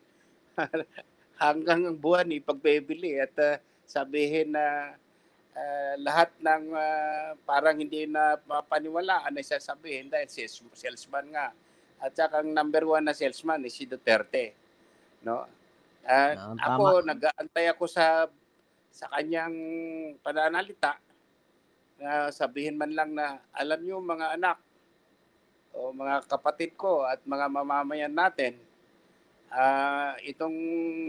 hanggang 1.38 1.86
ang 1.86 1.96
buwan 1.96 2.28
pagbebili 2.42 3.16
at 3.22 3.34
ah, 3.38 3.56
sabihin 3.86 4.52
na 4.52 4.92
ah, 5.54 5.94
lahat 6.02 6.34
ng 6.42 6.64
ah, 6.74 7.32
parang 7.46 7.78
hindi 7.78 8.04
na 8.10 8.36
mapaniwalaan 8.42 9.32
ay 9.38 9.46
sasabihin 9.46 10.10
dahil 10.10 10.26
sales- 10.28 10.62
salesman 10.74 11.30
nga 11.30 11.54
at 11.98 12.12
saka 12.14 12.42
ang 12.42 12.50
number 12.50 12.86
one 12.86 13.06
na 13.06 13.14
salesman 13.14 13.66
is 13.66 13.74
si 13.74 13.86
Duterte. 13.86 14.54
No? 15.22 15.46
Ah, 16.06 16.34
Ah, 16.34 16.54
ako, 16.74 17.02
nag-aantay 17.06 17.70
ako 17.70 17.84
sa 17.86 18.26
sa 18.90 19.06
kanyang 19.14 19.54
pananalita 20.24 20.98
na 21.98 22.30
sabihin 22.34 22.78
man 22.78 22.90
lang 22.94 23.10
na 23.14 23.38
alam 23.54 23.78
niyo 23.82 23.98
mga 24.02 24.34
anak 24.38 24.58
o 25.74 25.90
mga 25.94 26.26
kapatid 26.26 26.74
ko 26.74 27.06
at 27.06 27.22
mga 27.22 27.46
mamamayan 27.46 28.10
natin 28.10 28.58
ah 29.48 30.12
itong 30.28 30.56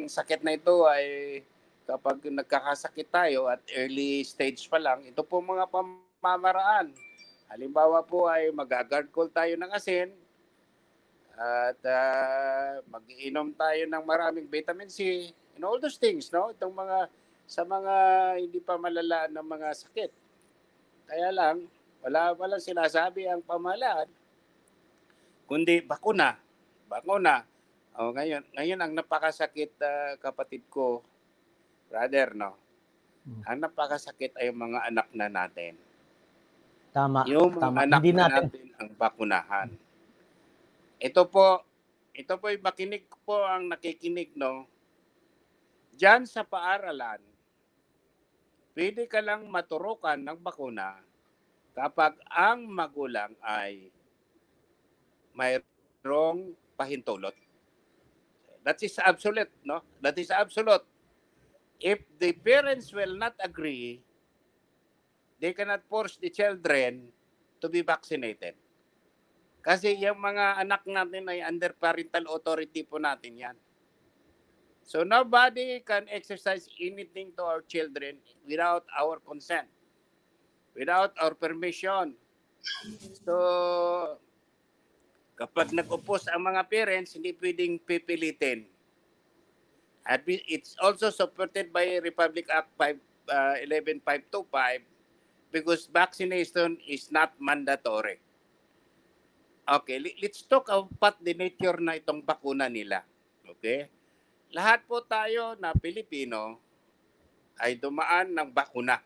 sakit 0.07 0.40
na 0.44 0.56
ito 0.56 0.88
ay 0.88 1.40
kapag 1.84 2.22
nagkakasakit 2.24 3.10
tayo 3.11 3.49
at 3.52 3.60
early 3.76 4.24
stage 4.24 4.70
pa 4.72 4.80
lang 4.80 5.03
ito 5.03 5.20
po 5.26 5.41
mga 5.41 5.68
pamamaraan. 5.68 6.94
Halimbawa 7.49 8.06
po 8.06 8.30
ay 8.30 8.53
mag-guard 8.53 9.10
call 9.10 9.28
tayo 9.34 9.57
ng 9.57 9.74
asin 9.74 10.14
at 11.34 11.80
ah, 11.88 12.78
mag-inom 12.88 13.49
tayo 13.57 13.90
ng 13.90 14.03
maraming 14.06 14.45
vitamin 14.45 14.91
C 14.91 15.32
and 15.57 15.66
all 15.66 15.82
those 15.82 15.98
things 15.98 16.30
no? 16.30 16.53
Itong 16.53 16.72
mga 16.72 17.10
sa 17.49 17.66
mga 17.66 17.95
hindi 18.38 18.61
pa 18.61 18.78
malala 18.78 19.26
ng 19.26 19.48
mga 19.49 19.70
sakit. 19.74 20.11
Kaya 21.10 21.34
lang 21.34 21.66
wala 22.06 22.38
wala 22.38 22.61
sinasabi 22.61 23.26
ang 23.28 23.41
pamahalaan 23.44 24.07
kundi 25.49 25.82
bakuna. 25.82 26.38
Bakuna 26.86 27.49
oh 28.00 28.12
ngayon 28.12 28.44
ngayon 28.56 28.80
ang 28.80 28.94
napakasakit 28.96 29.76
ah, 29.84 30.16
kapatid 30.18 30.64
ko 30.68 31.04
brother 31.88 32.34
no 32.34 32.56
Hmm. 33.20 33.44
ang 33.46 33.60
napakasakit 33.62 34.32
ay 34.40 34.48
yung 34.48 34.58
mga 34.58 34.90
anak 34.90 35.08
na 35.12 35.28
natin 35.28 35.76
Tama. 36.90 37.28
yung 37.28 37.52
mga 37.52 37.62
tama. 37.62 37.84
anak 37.84 38.00
Hindi 38.00 38.12
na 38.16 38.26
natin- 38.26 38.48
natin 38.50 38.68
ang 38.80 38.90
bakunahan. 38.96 39.70
Ito 40.98 41.22
po, 41.28 41.62
ito 42.12 42.34
po 42.34 42.50
yung 42.50 42.66
makinig 42.66 43.06
po 43.22 43.44
ang 43.44 43.70
nakikinig, 43.70 44.34
no? 44.34 44.66
Diyan 45.94 46.26
sa 46.26 46.42
paaralan, 46.42 47.22
pwede 48.74 49.06
ka 49.06 49.20
lang 49.20 49.46
maturukan 49.46 50.18
ng 50.18 50.40
bakuna 50.40 50.98
kapag 51.76 52.18
ang 52.26 52.66
magulang 52.66 53.36
ay 53.40 53.92
mayroong 55.36 56.56
pahintulot. 56.74 57.36
That 58.64 58.80
is 58.84 58.99
absolute, 58.99 59.52
no? 59.64 59.81
That 60.03 60.18
is 60.19 60.30
absolute. 60.31 60.84
If 61.80 62.03
the 62.19 62.36
parents 62.36 62.91
will 62.91 63.15
not 63.15 63.40
agree, 63.40 64.03
they 65.40 65.56
cannot 65.56 65.88
force 65.88 66.19
the 66.19 66.30
children 66.30 67.07
to 67.64 67.68
be 67.72 67.81
vaccinated. 67.81 68.56
Kasi 69.64 69.95
yung 69.99 70.19
mga 70.19 70.60
anak 70.60 70.84
natin 70.88 71.27
ay 71.27 71.44
under 71.44 71.72
parental 71.76 72.36
authority 72.36 72.84
po 72.84 72.99
natin 72.99 73.36
yan. 73.36 73.57
So 74.84 75.06
nobody 75.06 75.80
can 75.86 76.10
exercise 76.10 76.65
anything 76.81 77.31
to 77.38 77.44
our 77.45 77.61
children 77.61 78.18
without 78.48 78.88
our 78.98 79.22
consent, 79.22 79.69
without 80.73 81.14
our 81.22 81.38
permission. 81.38 82.18
So 83.22 84.18
kapag 85.40 85.72
nag-oppose 85.72 86.28
ang 86.28 86.44
mga 86.44 86.68
parents, 86.68 87.16
hindi 87.16 87.32
pwedeng 87.32 87.80
pipilitin. 87.80 88.68
At 90.03 90.28
it's 90.28 90.76
also 90.84 91.07
supported 91.07 91.72
by 91.72 92.03
Republic 92.03 92.52
Act 92.52 92.76
5, 92.76 92.99
uh, 93.32 93.56
11525 93.64 94.84
because 95.56 95.88
vaccination 95.88 96.76
is 96.84 97.07
not 97.07 97.32
mandatory. 97.40 98.20
Okay, 99.64 100.02
let's 100.02 100.44
talk 100.44 100.68
about 100.68 101.22
the 101.24 101.32
nature 101.32 101.78
na 101.80 101.95
itong 101.95 102.26
bakuna 102.26 102.68
nila. 102.68 103.06
Okay? 103.45 103.88
Lahat 104.49 104.82
po 104.90 105.06
tayo 105.06 105.53
na 105.61 105.72
Pilipino 105.78 106.57
ay 107.61 107.78
dumaan 107.78 108.34
ng 108.34 108.49
bakuna. 108.49 108.98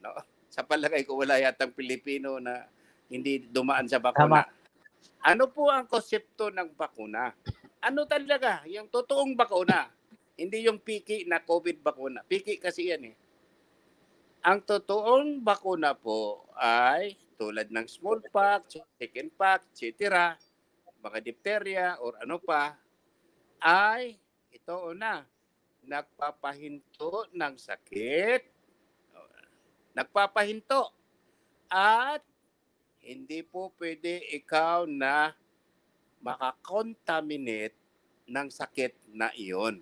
No? 0.00 0.16
Sa 0.54 0.64
palagay 0.64 1.04
ko 1.04 1.20
wala 1.20 1.36
yatang 1.36 1.76
Pilipino 1.76 2.40
na 2.40 2.64
hindi 3.12 3.44
dumaan 3.44 3.84
sa 3.84 4.00
bakuna. 4.00 4.48
Ano 5.26 5.50
po 5.50 5.68
ang 5.72 5.86
konsepto 5.90 6.50
ng 6.50 6.74
bakuna? 6.74 7.34
Ano 7.82 8.06
talaga? 8.06 8.62
Yung 8.70 8.88
totoong 8.90 9.34
bakuna. 9.34 9.90
Hindi 10.36 10.68
yung 10.68 10.78
piki 10.78 11.24
na 11.24 11.40
COVID 11.40 11.80
bakuna. 11.80 12.20
Piki 12.22 12.60
kasi 12.60 12.92
yan 12.92 13.12
eh. 13.12 13.16
Ang 14.46 14.62
totoong 14.62 15.42
bakuna 15.42 15.96
po 15.96 16.46
ay 16.54 17.18
tulad 17.36 17.68
ng 17.68 17.84
smallpox, 17.84 18.80
chickenpox, 18.96 19.68
etc., 19.82 20.34
mga 21.02 21.18
diphtheria 21.22 21.88
or 22.02 22.16
ano 22.18 22.40
pa, 22.40 22.74
ay 23.62 24.18
ito 24.50 24.74
una, 24.90 25.22
nagpapahinto 25.86 27.30
ng 27.30 27.54
sakit, 27.54 28.42
nagpapahinto, 29.94 30.90
at 31.70 32.22
hindi 33.06 33.46
po 33.46 33.70
pwede 33.78 34.18
ikaw 34.34 34.82
na 34.90 35.30
makakontaminate 36.18 37.78
ng 38.26 38.48
sakit 38.50 39.14
na 39.14 39.30
iyon. 39.38 39.78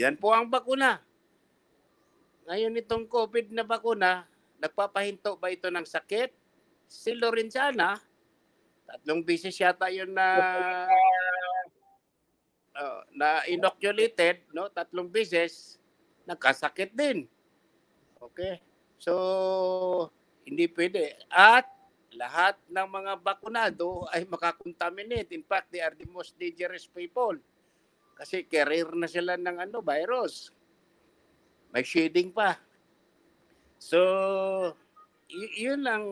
Yan 0.00 0.16
po 0.16 0.32
ang 0.32 0.48
bakuna. 0.48 1.04
Ngayon 2.48 2.80
itong 2.80 3.04
COVID 3.04 3.52
na 3.52 3.68
bakuna, 3.68 4.24
nagpapahinto 4.56 5.36
ba 5.36 5.52
ito 5.52 5.68
ng 5.68 5.84
sakit? 5.84 6.32
Si 6.88 7.12
Lorenzana, 7.12 8.00
tatlong 8.88 9.20
beses 9.20 9.56
yata 9.60 9.92
yun 9.92 10.12
na 10.12 10.28
uh, 12.72 13.00
na 13.12 13.44
inoculated, 13.48 14.44
no? 14.56 14.72
Tatlong 14.72 15.08
beses, 15.08 15.76
nagkasakit 16.24 16.96
din. 16.96 17.28
Okay? 18.20 18.60
So, 18.96 19.12
hindi 20.44 20.68
pwede. 20.72 21.16
At 21.28 21.73
lahat 22.14 22.54
ng 22.70 22.88
mga 22.88 23.12
bakunado 23.20 24.06
ay 24.14 24.24
makakontaminate. 24.24 25.34
In 25.34 25.44
fact, 25.44 25.70
they 25.74 25.82
are 25.82 25.94
the 25.94 26.06
most 26.08 26.38
dangerous 26.38 26.86
people. 26.86 27.34
Kasi 28.14 28.46
carrier 28.46 28.88
na 28.94 29.10
sila 29.10 29.34
ng 29.34 29.58
ano, 29.58 29.82
virus. 29.82 30.54
May 31.74 31.82
shading 31.82 32.30
pa. 32.30 32.54
So, 33.82 33.98
y- 35.26 35.68
yun 35.68 35.82
ang 35.84 36.06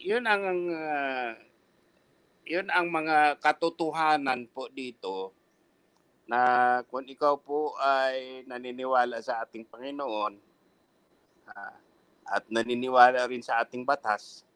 yun 0.00 0.24
ang 0.24 0.42
uh, 0.72 1.30
yun 2.48 2.66
ang 2.72 2.88
mga 2.88 3.36
katotohanan 3.42 4.48
po 4.48 4.70
dito 4.72 5.34
na 6.30 6.80
kung 6.86 7.04
ikaw 7.04 7.36
po 7.36 7.74
ay 7.76 8.46
naniniwala 8.46 9.18
sa 9.18 9.42
ating 9.42 9.66
Panginoon 9.66 10.38
ah, 11.50 11.74
at 12.30 12.46
naniniwala 12.46 13.26
rin 13.26 13.42
sa 13.42 13.60
ating 13.66 13.82
batas 13.82 14.46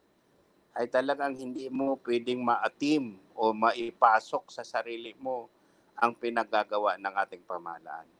ay 0.74 0.90
talagang 0.90 1.38
hindi 1.38 1.70
mo 1.70 1.94
pwedeng 2.02 2.42
maatim 2.42 3.14
o 3.38 3.54
maipasok 3.54 4.50
sa 4.50 4.66
sarili 4.66 5.14
mo 5.22 5.46
ang 5.94 6.14
pinagagawa 6.18 6.98
ng 6.98 7.14
ating 7.14 7.42
pamahalaan. 7.46 8.10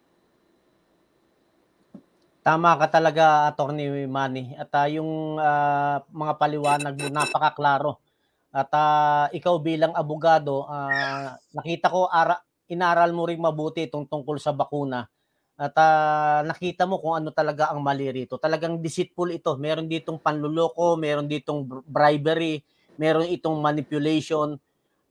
Tama 2.45 2.77
ka 2.77 3.01
talaga, 3.01 3.49
Attorney 3.49 4.05
Manny. 4.05 4.53
At 4.55 4.71
ah, 4.77 4.87
yung 4.87 5.41
ah, 5.41 6.05
mga 6.13 6.35
paliwanag 6.37 6.95
mo, 6.95 7.09
napakaklaro. 7.09 7.99
At 8.55 8.71
ah, 8.71 9.27
ikaw 9.33 9.59
bilang 9.59 9.97
abogado, 9.97 10.69
ah, 10.69 11.41
nakita 11.57 11.89
ko, 11.89 12.07
ara, 12.07 12.39
inaral 12.69 13.17
mo 13.17 13.25
rin 13.27 13.41
mabuti 13.41 13.89
itong 13.89 14.07
tungkol 14.07 14.37
sa 14.37 14.53
bakuna. 14.53 15.09
At 15.55 15.75
ah, 15.79 16.43
nakita 16.43 16.83
mo 16.83 16.99
kung 16.99 17.15
ano 17.15 17.31
talaga 17.31 17.71
ang 17.71 17.79
mali 17.79 18.11
rito. 18.11 18.35
Talagang 18.43 18.83
deceitful 18.83 19.31
ito. 19.31 19.55
Meron 19.55 19.87
ditong 19.87 20.19
panluloko, 20.19 20.99
meron 20.99 21.31
ditong 21.31 21.63
br- 21.63 21.87
bribery, 21.87 22.59
meron 22.99 23.31
itong 23.31 23.63
manipulation. 23.63 24.59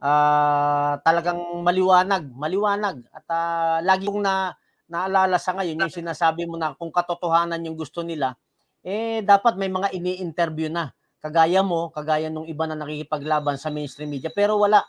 Ah, 0.03 0.99
talagang 1.07 1.39
maliwanag, 1.63 2.27
maliwanag. 2.35 3.07
At 3.15 3.27
ah, 3.31 3.79
lagi 3.79 4.11
kong 4.11 4.23
na 4.23 4.51
naalala 4.91 5.39
sa 5.39 5.55
ngayon 5.55 5.87
yung 5.87 5.93
sinasabi 5.93 6.43
mo 6.43 6.59
na 6.59 6.75
kung 6.75 6.91
katotohanan 6.91 7.63
yung 7.63 7.79
gusto 7.79 8.03
nila, 8.03 8.35
eh 8.83 9.23
dapat 9.23 9.55
may 9.55 9.71
mga 9.71 9.95
ini-interview 9.95 10.67
na. 10.67 10.91
Kagaya 11.23 11.63
mo, 11.63 11.87
kagaya 11.87 12.27
nung 12.27 12.43
iba 12.51 12.67
na 12.67 12.75
nakikipaglaban 12.75 13.55
sa 13.55 13.71
mainstream 13.71 14.11
media. 14.11 14.27
Pero 14.27 14.59
wala. 14.59 14.83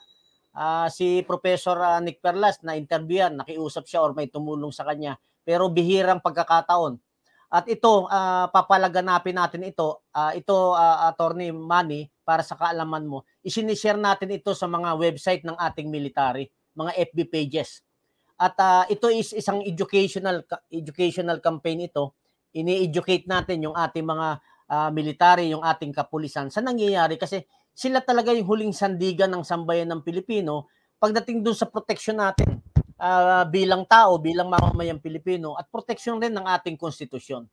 Ah, 0.51 0.91
si 0.91 1.23
Professor 1.23 1.79
ah, 1.79 2.03
Nick 2.03 2.19
Perlas 2.19 2.59
na 2.67 2.75
interviewan, 2.75 3.39
nakiusap 3.39 3.87
siya 3.87 4.03
or 4.03 4.19
may 4.19 4.27
tumulong 4.27 4.75
sa 4.75 4.83
kanya. 4.83 5.15
Pero 5.45 5.69
bihirang 5.69 6.19
pagkakataon. 6.19 6.99
At 7.55 7.71
ito, 7.71 8.11
ah, 8.11 8.51
papalaganapin 8.51 9.39
natin 9.39 9.63
ito. 9.69 10.03
Ah, 10.11 10.35
ito, 10.35 10.75
ah, 10.75 11.07
Attorney 11.07 11.55
Manny, 11.55 12.11
para 12.27 12.43
sa 12.43 12.59
kaalaman 12.59 13.07
mo, 13.07 13.23
isinishare 13.45 14.01
natin 14.01 14.33
ito 14.33 14.57
sa 14.57 14.67
mga 14.67 14.97
website 14.97 15.45
ng 15.45 15.55
ating 15.55 15.93
military, 15.93 16.49
mga 16.75 17.13
FB 17.13 17.19
pages. 17.31 17.85
At 18.35 18.59
ah, 18.59 18.85
ito 18.91 19.07
is 19.13 19.31
isang 19.37 19.63
educational 19.63 20.43
educational 20.73 21.39
campaign 21.39 21.87
ito. 21.87 22.19
Ini-educate 22.51 23.29
natin 23.31 23.71
yung 23.71 23.77
ating 23.77 24.03
mga 24.03 24.29
ah, 24.73 24.91
military, 24.91 25.55
yung 25.55 25.63
ating 25.63 25.95
kapulisan 25.95 26.51
sa 26.51 26.65
nangyayari 26.65 27.21
kasi 27.21 27.45
sila 27.75 28.01
talaga 28.01 28.35
yung 28.35 28.47
huling 28.47 28.75
sandigan 28.75 29.31
ng 29.31 29.45
sambayan 29.45 29.91
ng 29.91 30.01
Pilipino 30.07 30.71
pagdating 30.97 31.43
doon 31.43 31.59
sa 31.59 31.67
proteksyon 31.67 32.23
natin 32.23 32.64
ah, 32.99 33.45
bilang 33.49 33.87
tao, 33.87 34.19
bilang 34.19 34.51
mamamayang 34.51 35.03
Pilipino 35.03 35.59
at 35.59 35.67
proteksyon 35.71 36.21
rin 36.23 36.35
ng 36.35 36.47
ating 36.47 36.79
konstitusyon. 36.79 37.47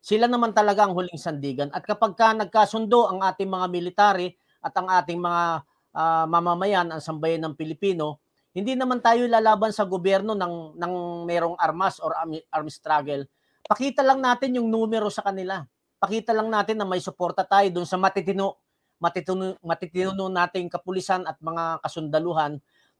Sila 0.00 0.30
naman 0.30 0.54
talaga 0.54 0.86
ang 0.86 0.94
huling 0.94 1.18
sandigan 1.18 1.68
at 1.74 1.82
kapag 1.82 2.14
ka 2.14 2.30
nagkasundo 2.36 3.10
ang 3.10 3.26
ating 3.26 3.50
mga 3.50 3.66
military 3.66 4.38
at 4.62 4.72
ang 4.78 4.86
ating 4.86 5.18
mga 5.18 5.66
ah, 5.96 6.26
mamamayan, 6.30 6.88
ang 6.92 7.02
sambayan 7.02 7.42
ng 7.46 7.54
Pilipino, 7.58 8.22
hindi 8.56 8.72
naman 8.72 9.04
tayo 9.04 9.28
lalaban 9.28 9.68
sa 9.68 9.84
gobyerno 9.84 10.32
ng, 10.32 10.80
ng 10.80 10.92
merong 11.28 11.60
armas 11.60 12.00
or 12.00 12.16
army 12.16 12.72
struggle. 12.72 13.28
Pakita 13.68 14.00
lang 14.00 14.24
natin 14.24 14.56
yung 14.56 14.72
numero 14.72 15.12
sa 15.12 15.20
kanila. 15.20 15.60
Pakita 16.00 16.32
lang 16.32 16.48
natin 16.48 16.80
na 16.80 16.88
may 16.88 17.02
suporta 17.02 17.44
tayo 17.44 17.68
doon 17.68 17.84
sa 17.84 18.00
matitino, 18.00 18.56
matitino, 18.96 19.60
matitino 19.60 20.32
nating 20.32 20.72
kapulisan 20.72 21.28
at 21.28 21.36
mga 21.36 21.84
kasundaluhan 21.84 22.56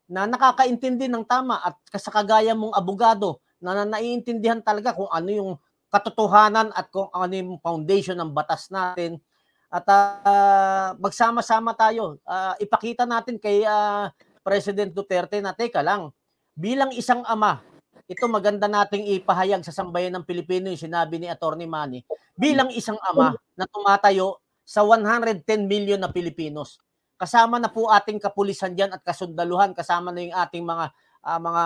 na 0.06 0.26
nakakaintindi 0.26 1.10
ng 1.10 1.26
tama 1.26 1.58
at 1.62 1.74
sa 1.98 2.14
kagaya 2.14 2.54
mong 2.54 2.74
abogado 2.74 3.42
na, 3.58 3.82
na 3.82 3.98
naiintindihan 3.98 4.62
talaga 4.62 4.94
kung 4.94 5.10
ano 5.10 5.30
yung 5.30 5.52
katotohanan 5.90 6.70
at 6.74 6.90
kung 6.90 7.10
ano 7.10 7.34
yung 7.34 7.58
foundation 7.62 8.18
ng 8.18 8.30
batas 8.30 8.70
natin 8.70 9.18
at 9.66 9.86
ah, 9.90 10.94
magsama-sama 11.02 11.74
tayo. 11.74 12.22
Ah, 12.22 12.54
ipakita 12.62 13.02
natin 13.02 13.36
kay 13.36 13.66
ah, 13.66 14.14
President 14.46 14.94
Duterte 14.94 15.42
na 15.42 15.50
teka 15.50 15.82
lang, 15.82 16.14
bilang 16.54 16.94
isang 16.94 17.26
ama, 17.26 17.58
ito 18.06 18.22
maganda 18.30 18.70
nating 18.70 19.18
ipahayag 19.18 19.66
sa 19.66 19.74
sambayan 19.74 20.14
ng 20.14 20.22
Pilipino 20.22 20.70
yung 20.70 20.78
sinabi 20.78 21.18
ni 21.18 21.26
Attorney 21.26 21.66
Manny, 21.66 22.06
bilang 22.38 22.70
isang 22.70 22.96
ama 23.10 23.34
na 23.58 23.66
tumatayo 23.66 24.38
sa 24.62 24.86
110 24.86 25.42
million 25.66 25.98
na 25.98 26.10
Pilipinos. 26.10 26.78
Kasama 27.16 27.56
na 27.56 27.72
po 27.72 27.88
ating 27.88 28.20
kapulisan 28.20 28.76
diyan 28.76 28.92
at 28.92 29.00
kasundaluhan, 29.00 29.72
kasama 29.72 30.12
na 30.12 30.20
yung 30.20 30.36
ating 30.36 30.64
mga 30.64 30.86
ah, 31.26 31.40
mga 31.42 31.64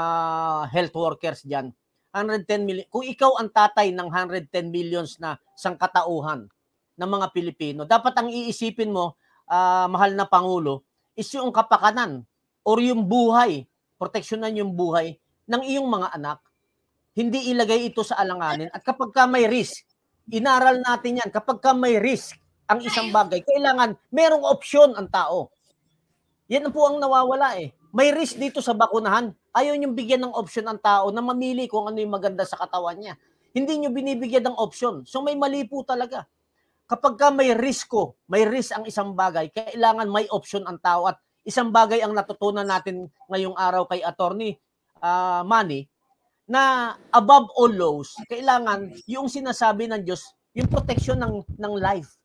health 0.72 0.94
workers 0.96 1.44
diyan. 1.44 1.74
110 2.10 2.66
million. 2.66 2.86
Kung 2.90 3.06
ikaw 3.06 3.38
ang 3.38 3.52
tatay 3.54 3.94
ng 3.94 4.08
110 4.10 4.50
millions 4.66 5.20
na 5.22 5.38
sangkatauhan 5.54 6.50
ng 6.98 7.10
mga 7.10 7.26
Pilipino, 7.30 7.86
dapat 7.86 8.18
ang 8.18 8.32
iisipin 8.32 8.90
mo, 8.90 9.14
ah, 9.46 9.86
mahal 9.86 10.16
na 10.16 10.26
Pangulo, 10.26 10.86
is 11.14 11.28
yung 11.36 11.52
kapakanan 11.52 12.24
or 12.64 12.80
yung 12.82 13.06
buhay, 13.06 13.68
proteksyonan 14.00 14.56
yung 14.56 14.74
buhay 14.74 15.18
ng 15.46 15.62
iyong 15.66 15.86
mga 15.86 16.08
anak. 16.16 16.38
Hindi 17.14 17.50
ilagay 17.50 17.90
ito 17.90 18.06
sa 18.06 18.18
alanganin. 18.22 18.70
At 18.70 18.86
kapag 18.86 19.10
ka 19.10 19.26
may 19.26 19.50
risk, 19.50 19.82
inaral 20.30 20.78
natin 20.78 21.20
yan, 21.20 21.30
kapag 21.30 21.58
ka 21.58 21.74
may 21.74 21.98
risk 21.98 22.38
ang 22.70 22.80
isang 22.86 23.10
bagay, 23.10 23.42
kailangan 23.42 23.98
merong 24.14 24.46
opsyon 24.46 24.94
ang 24.94 25.10
tao. 25.10 25.50
Yan 26.46 26.70
po 26.70 26.86
ang 26.86 27.02
nawawala 27.02 27.58
eh. 27.58 27.74
May 27.90 28.14
risk 28.14 28.38
dito 28.38 28.62
sa 28.62 28.70
bakunahan. 28.70 29.34
Ayaw 29.50 29.74
niyong 29.74 29.98
bigyan 29.98 30.22
ng 30.22 30.34
option 30.34 30.62
ang 30.70 30.78
tao 30.78 31.10
na 31.10 31.18
mamili 31.18 31.66
kung 31.66 31.90
ano 31.90 31.98
yung 31.98 32.14
maganda 32.14 32.46
sa 32.46 32.54
katawan 32.54 33.02
niya. 33.02 33.18
Hindi 33.50 33.82
niyo 33.82 33.90
binibigyan 33.90 34.46
ng 34.46 34.56
option. 34.58 35.02
So 35.02 35.26
may 35.26 35.34
mali 35.34 35.66
po 35.66 35.82
talaga. 35.82 36.30
Kapag 36.86 37.18
ka 37.18 37.34
may 37.34 37.50
risko, 37.58 38.14
may 38.30 38.46
risk 38.46 38.74
ang 38.74 38.86
isang 38.86 39.14
bagay, 39.18 39.50
kailangan 39.50 40.06
may 40.06 40.30
option 40.30 40.62
ang 40.66 40.78
tao 40.78 41.10
at 41.10 41.18
isang 41.42 41.74
bagay 41.74 42.02
ang 42.02 42.14
natutunan 42.14 42.66
natin 42.66 43.10
ngayong 43.26 43.54
araw 43.58 43.86
kay 43.90 44.02
attorney 44.02 44.58
uh, 45.02 45.42
Manny 45.42 45.90
na 46.50 46.94
above 47.14 47.46
all 47.54 47.70
laws, 47.70 48.14
kailangan 48.26 48.90
yung 49.06 49.30
sinasabi 49.30 49.86
ng 49.86 50.02
Diyos, 50.02 50.34
yung 50.50 50.66
protection 50.66 51.18
ng, 51.18 51.46
ng 51.46 51.74
life. 51.78 52.19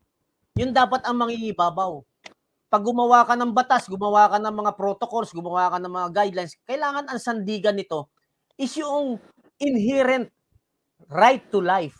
Yun 0.55 0.71
dapat 0.71 1.03
ang 1.03 1.19
mangingibabaw. 1.19 1.99
Pag 2.71 2.81
gumawa 2.83 3.27
ka 3.27 3.35
ng 3.35 3.51
batas, 3.51 3.91
gumawa 3.91 4.31
ka 4.31 4.39
ng 4.39 4.55
mga 4.55 4.71
protocols, 4.79 5.35
gumawa 5.35 5.67
ka 5.67 5.83
ng 5.83 5.91
mga 5.91 6.09
guidelines, 6.15 6.55
kailangan 6.63 7.11
ang 7.11 7.19
sandigan 7.19 7.75
nito 7.75 8.07
is 8.55 8.71
yung 8.79 9.19
inherent 9.59 10.31
right 11.11 11.43
to 11.51 11.59
life 11.59 11.95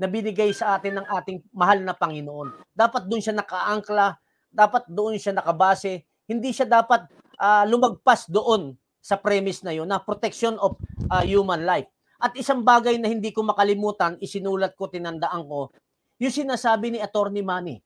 na 0.00 0.08
binigay 0.08 0.56
sa 0.56 0.80
atin 0.80 1.00
ng 1.00 1.06
ating 1.20 1.44
mahal 1.52 1.84
na 1.84 1.92
Panginoon. 1.92 2.72
Dapat 2.72 3.12
doon 3.12 3.20
siya 3.20 3.36
nakaangkla, 3.36 4.16
dapat 4.48 4.88
doon 4.88 5.20
siya 5.20 5.36
nakabase, 5.36 6.08
hindi 6.24 6.48
siya 6.56 6.64
dapat 6.64 7.12
uh, 7.36 7.68
lumagpas 7.68 8.24
doon 8.32 8.72
sa 9.04 9.20
premise 9.20 9.60
na 9.60 9.76
yun 9.76 9.84
na 9.84 10.00
protection 10.00 10.56
of 10.64 10.80
uh, 11.12 11.20
human 11.28 11.60
life. 11.68 11.92
At 12.18 12.32
isang 12.40 12.64
bagay 12.64 12.96
na 12.96 13.12
hindi 13.12 13.36
ko 13.36 13.44
makalimutan, 13.44 14.16
isinulat 14.16 14.74
ko, 14.80 14.88
tinandaan 14.88 15.44
ko, 15.44 15.70
yung 16.18 16.34
sinasabi 16.34 16.96
ni 16.96 16.98
Attorney 16.98 17.44
Manny. 17.44 17.78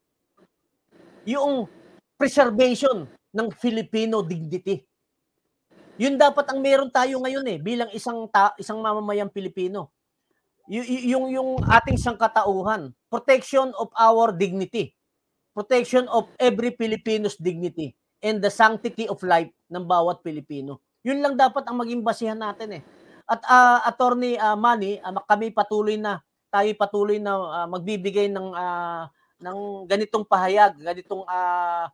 Yung 1.28 1.70
preservation 2.18 3.06
ng 3.32 3.48
Filipino 3.56 4.22
dignity. 4.22 4.82
Yun 6.00 6.18
dapat 6.18 6.48
ang 6.50 6.58
meron 6.58 6.90
tayo 6.90 7.20
ngayon 7.22 7.46
eh 7.46 7.58
bilang 7.60 7.90
isang 7.94 8.26
ta- 8.26 8.56
isang 8.58 8.80
mamamayang 8.80 9.30
Pilipino. 9.30 9.92
Y- 10.66 11.10
yung 11.10 11.28
yung 11.30 11.58
ating 11.66 11.98
sangkatauhan, 11.98 12.94
protection 13.10 13.74
of 13.76 13.90
our 13.98 14.30
dignity. 14.30 14.94
Protection 15.52 16.08
of 16.08 16.32
every 16.40 16.72
Filipino's 16.72 17.36
dignity 17.36 17.92
and 18.24 18.40
the 18.40 18.48
sanctity 18.48 19.04
of 19.04 19.20
life 19.20 19.52
ng 19.68 19.84
bawat 19.84 20.24
Pilipino. 20.24 20.80
Yun 21.04 21.20
lang 21.20 21.34
dapat 21.36 21.66
ang 21.66 21.76
maging 21.76 22.00
basihan 22.00 22.38
natin 22.38 22.80
eh. 22.80 22.82
At 23.28 23.42
uh, 23.44 23.78
attorney 23.84 24.38
uh, 24.40 24.56
Manny, 24.56 25.02
uh, 25.02 25.12
kami 25.28 25.52
patuloy 25.52 25.98
na 26.00 26.24
tayo 26.48 26.68
patuloy 26.78 27.18
na 27.20 27.32
uh, 27.36 27.66
magbibigay 27.68 28.32
ng 28.32 28.48
uh, 28.54 29.10
ng 29.42 29.90
ganitong 29.90 30.22
pahayag, 30.22 30.78
ganitong 30.78 31.26
uh, 31.26 31.90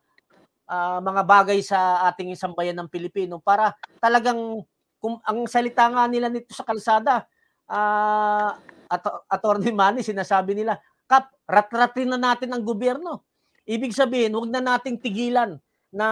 uh, 0.69 0.99
mga 1.01 1.21
bagay 1.25 1.59
sa 1.65 2.05
ating 2.13 2.31
isang 2.31 2.53
bayan 2.53 2.77
ng 2.77 2.87
Pilipino 2.87 3.41
para 3.41 3.73
talagang 3.97 4.61
kung 5.01 5.17
ang 5.25 5.47
salita 5.49 5.89
nga 5.89 6.05
nila 6.05 6.29
nito 6.29 6.51
sa 6.53 6.67
kalsada, 6.67 7.25
uh, 7.71 8.51
at 8.89 9.03
attorney 9.31 9.71
Manny 9.71 10.01
sinasabi 10.03 10.57
nila, 10.57 10.77
kap 11.09 11.31
ratratin 11.45 12.13
na 12.13 12.19
natin 12.19 12.51
ang 12.53 12.61
gobyerno. 12.65 13.23
Ibig 13.69 13.93
sabihin, 13.93 14.33
huwag 14.33 14.49
na 14.49 14.61
nating 14.61 14.97
tigilan 14.97 15.61
na 15.89 16.07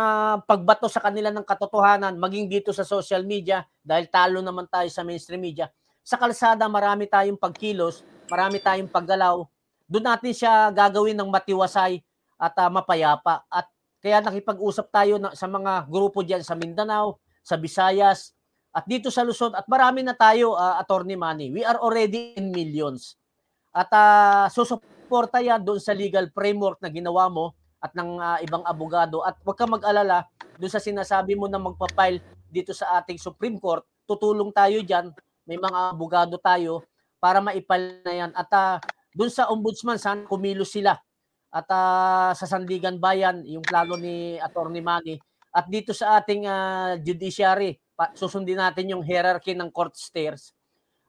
pagbato 0.45 0.89
sa 0.89 1.01
kanila 1.01 1.29
ng 1.29 1.45
katotohanan, 1.45 2.17
maging 2.17 2.49
dito 2.49 2.73
sa 2.73 2.85
social 2.85 3.25
media, 3.25 3.65
dahil 3.81 4.09
talo 4.09 4.41
naman 4.41 4.65
tayo 4.69 4.89
sa 4.89 5.05
mainstream 5.05 5.41
media, 5.41 5.69
sa 6.01 6.17
kalsada 6.17 6.65
marami 6.69 7.05
tayong 7.09 7.37
pagkilos, 7.37 8.01
marami 8.29 8.61
tayong 8.61 8.89
paggalaw, 8.89 9.43
doon 9.87 10.05
natin 10.05 10.35
siya 10.35 10.69
gagawin 10.69 11.15
ng 11.15 11.31
matiwasay 11.31 12.03
at 12.37 12.53
uh, 12.59 12.69
mapayapa. 12.69 13.47
At 13.47 13.71
kaya 14.03 14.21
nakipag-usap 14.21 14.87
tayo 14.93 15.17
na, 15.17 15.33
sa 15.33 15.47
mga 15.49 15.87
grupo 15.89 16.21
diyan 16.21 16.43
sa 16.43 16.53
Mindanao, 16.53 17.17
sa 17.41 17.55
Visayas, 17.57 18.35
at 18.75 18.85
dito 18.85 19.09
sa 19.09 19.25
Luzon, 19.25 19.57
at 19.57 19.65
marami 19.65 20.05
na 20.05 20.13
tayo, 20.13 20.53
uh, 20.53 20.77
Attorney 20.77 21.17
Manny. 21.17 21.49
We 21.49 21.65
are 21.65 21.81
already 21.81 22.37
in 22.37 22.53
millions. 22.53 23.17
At 23.73 23.89
uh, 23.89 24.45
susuporta 24.53 25.41
yan 25.41 25.65
doon 25.65 25.81
sa 25.81 25.97
legal 25.97 26.29
framework 26.29 26.77
na 26.83 26.93
ginawa 26.93 27.25
mo 27.31 27.57
at 27.81 27.95
ng 27.97 28.21
uh, 28.21 28.37
ibang 28.45 28.61
abogado. 28.67 29.25
At 29.25 29.39
huwag 29.41 29.57
ka 29.57 29.65
mag-alala 29.65 30.29
doon 30.61 30.69
sa 30.69 30.83
sinasabi 30.83 31.33
mo 31.33 31.49
na 31.49 31.57
magpa-file 31.57 32.21
dito 32.53 32.75
sa 32.75 33.01
ating 33.01 33.17
Supreme 33.17 33.57
Court, 33.57 33.81
tutulong 34.05 34.53
tayo 34.53 34.83
diyan, 34.85 35.09
may 35.47 35.57
mga 35.57 35.95
abogado 35.95 36.35
tayo 36.37 36.83
para 37.17 37.41
maipal 37.41 37.81
na 38.05 38.13
yan. 38.13 38.31
At 38.37 38.49
uh, 38.53 38.77
doon 39.17 39.33
sa 39.33 39.49
ombudsman, 39.49 39.97
sana 39.97 40.29
kumilos 40.29 40.69
sila. 40.69 40.93
At 41.49 41.65
uh, 41.73 42.37
sa 42.37 42.45
Sandigan 42.45 43.01
Bayan, 43.01 43.41
yung 43.49 43.65
plano 43.65 43.97
ni 43.97 44.37
Attorney 44.37 44.85
Manny. 44.85 45.17
At 45.49 45.65
dito 45.65 45.89
sa 45.89 46.21
ating 46.21 46.45
uh, 46.45 47.01
judiciary, 47.01 47.81
susundin 48.13 48.61
natin 48.61 48.93
yung 48.93 49.01
hierarchy 49.01 49.57
ng 49.57 49.73
court 49.73 49.97
stairs, 49.97 50.53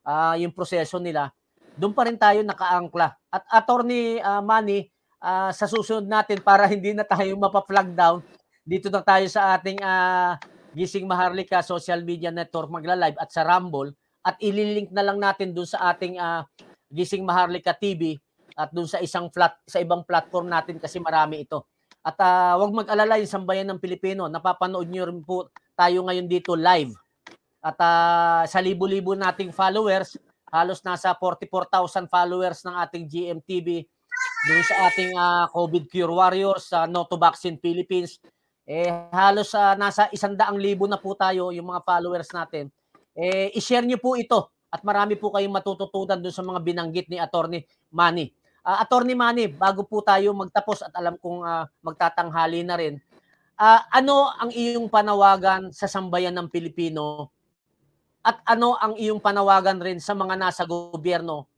uh, 0.08 0.32
yung 0.40 0.56
proseso 0.56 0.96
nila. 0.96 1.28
Doon 1.76 1.92
pa 1.92 2.08
rin 2.08 2.16
tayo 2.16 2.40
nakaangkla. 2.40 3.12
At 3.28 3.44
Attorney 3.52 4.24
uh, 4.24 4.40
Manny, 4.40 4.88
uh, 5.20 5.52
sa 5.52 5.68
susunod 5.68 6.08
natin 6.08 6.40
para 6.40 6.64
hindi 6.72 6.96
na 6.96 7.04
tayo 7.04 7.36
mapa-flag 7.36 7.92
down. 7.92 8.24
Dito 8.64 8.88
na 8.88 9.04
tayo 9.04 9.28
sa 9.28 9.52
ating 9.52 9.84
uh, 9.84 10.40
Gising 10.72 11.04
Maharlika 11.04 11.60
social 11.60 12.00
media 12.04 12.32
network 12.32 12.72
magla-live 12.72 13.20
at 13.20 13.28
sa 13.28 13.44
Rumble 13.44 13.92
at 14.24 14.36
ililink 14.40 14.92
na 14.92 15.04
lang 15.04 15.16
natin 15.20 15.56
dun 15.56 15.64
sa 15.64 15.92
ating 15.92 16.20
uh, 16.20 16.44
Gising 16.88 17.24
Maharlika 17.24 17.76
TV 17.76 18.16
at 18.58 18.74
dun 18.74 18.88
sa 18.88 18.98
isang 18.98 19.30
flat 19.30 19.54
sa 19.68 19.78
ibang 19.78 20.02
platform 20.02 20.50
natin 20.50 20.82
kasi 20.82 20.98
marami 20.98 21.46
ito. 21.46 21.68
At 22.02 22.16
uh, 22.18 22.58
wag 22.58 22.72
mag-alala 22.72 23.20
yung 23.20 23.30
sambayan 23.30 23.68
ng 23.70 23.78
Pilipino. 23.82 24.26
Napapanood 24.26 24.88
niyo 24.88 25.06
rin 25.06 25.20
po 25.22 25.52
tayo 25.76 26.02
ngayon 26.08 26.26
dito 26.26 26.56
live. 26.56 26.90
At 27.62 27.78
uh, 27.78 28.42
sa 28.48 28.58
libo-libo 28.58 29.12
nating 29.12 29.52
followers, 29.52 30.16
halos 30.48 30.80
nasa 30.82 31.12
44,000 31.14 32.08
followers 32.08 32.64
ng 32.64 32.74
ating 32.86 33.04
GMTV 33.06 33.84
doon 34.48 34.62
sa 34.64 34.74
ating 34.88 35.12
uh, 35.14 35.44
COVID 35.52 35.84
Cure 35.90 36.14
Warriors 36.14 36.70
sa 36.70 36.86
uh, 36.86 36.90
No 36.90 37.04
to 37.04 37.18
Vaccine 37.18 37.58
Philippines. 37.58 38.22
Eh, 38.68 38.88
halos 39.12 39.52
uh, 39.56 39.74
nasa 39.76 40.08
isandaang 40.12 40.60
libo 40.60 40.84
na 40.84 41.00
po 41.00 41.16
tayo 41.16 41.50
yung 41.52 41.68
mga 41.68 41.82
followers 41.84 42.30
natin. 42.32 42.72
Eh, 43.16 43.50
i-share 43.58 43.84
niyo 43.84 43.98
po 43.98 44.14
ito 44.14 44.52
at 44.68 44.80
marami 44.84 45.16
po 45.16 45.32
kayong 45.32 45.52
matututunan 45.52 46.20
doon 46.20 46.34
sa 46.34 46.44
mga 46.44 46.60
binanggit 46.60 47.06
ni 47.08 47.16
Attorney 47.16 47.64
Manny. 47.92 48.32
Uh, 48.60 48.84
Attorney 48.84 49.16
Manny, 49.16 49.48
bago 49.48 49.84
po 49.84 50.04
tayo 50.04 50.36
magtapos 50.36 50.84
at 50.84 50.92
alam 50.92 51.16
kong 51.16 51.40
uh, 51.40 51.64
magtatanghali 51.80 52.60
na 52.64 52.76
rin, 52.76 53.00
Ah, 53.58 53.82
ano 53.90 54.30
ang 54.38 54.54
iyong 54.54 54.86
panawagan 54.86 55.74
sa 55.74 55.90
sambayan 55.90 56.30
ng 56.30 56.46
Pilipino 56.46 57.34
at 58.22 58.38
ano 58.46 58.78
ang 58.78 58.94
iyong 58.94 59.18
panawagan 59.18 59.82
rin 59.82 59.98
sa 59.98 60.14
mga 60.14 60.38
nasa 60.38 60.62
gobyerno 60.62 61.50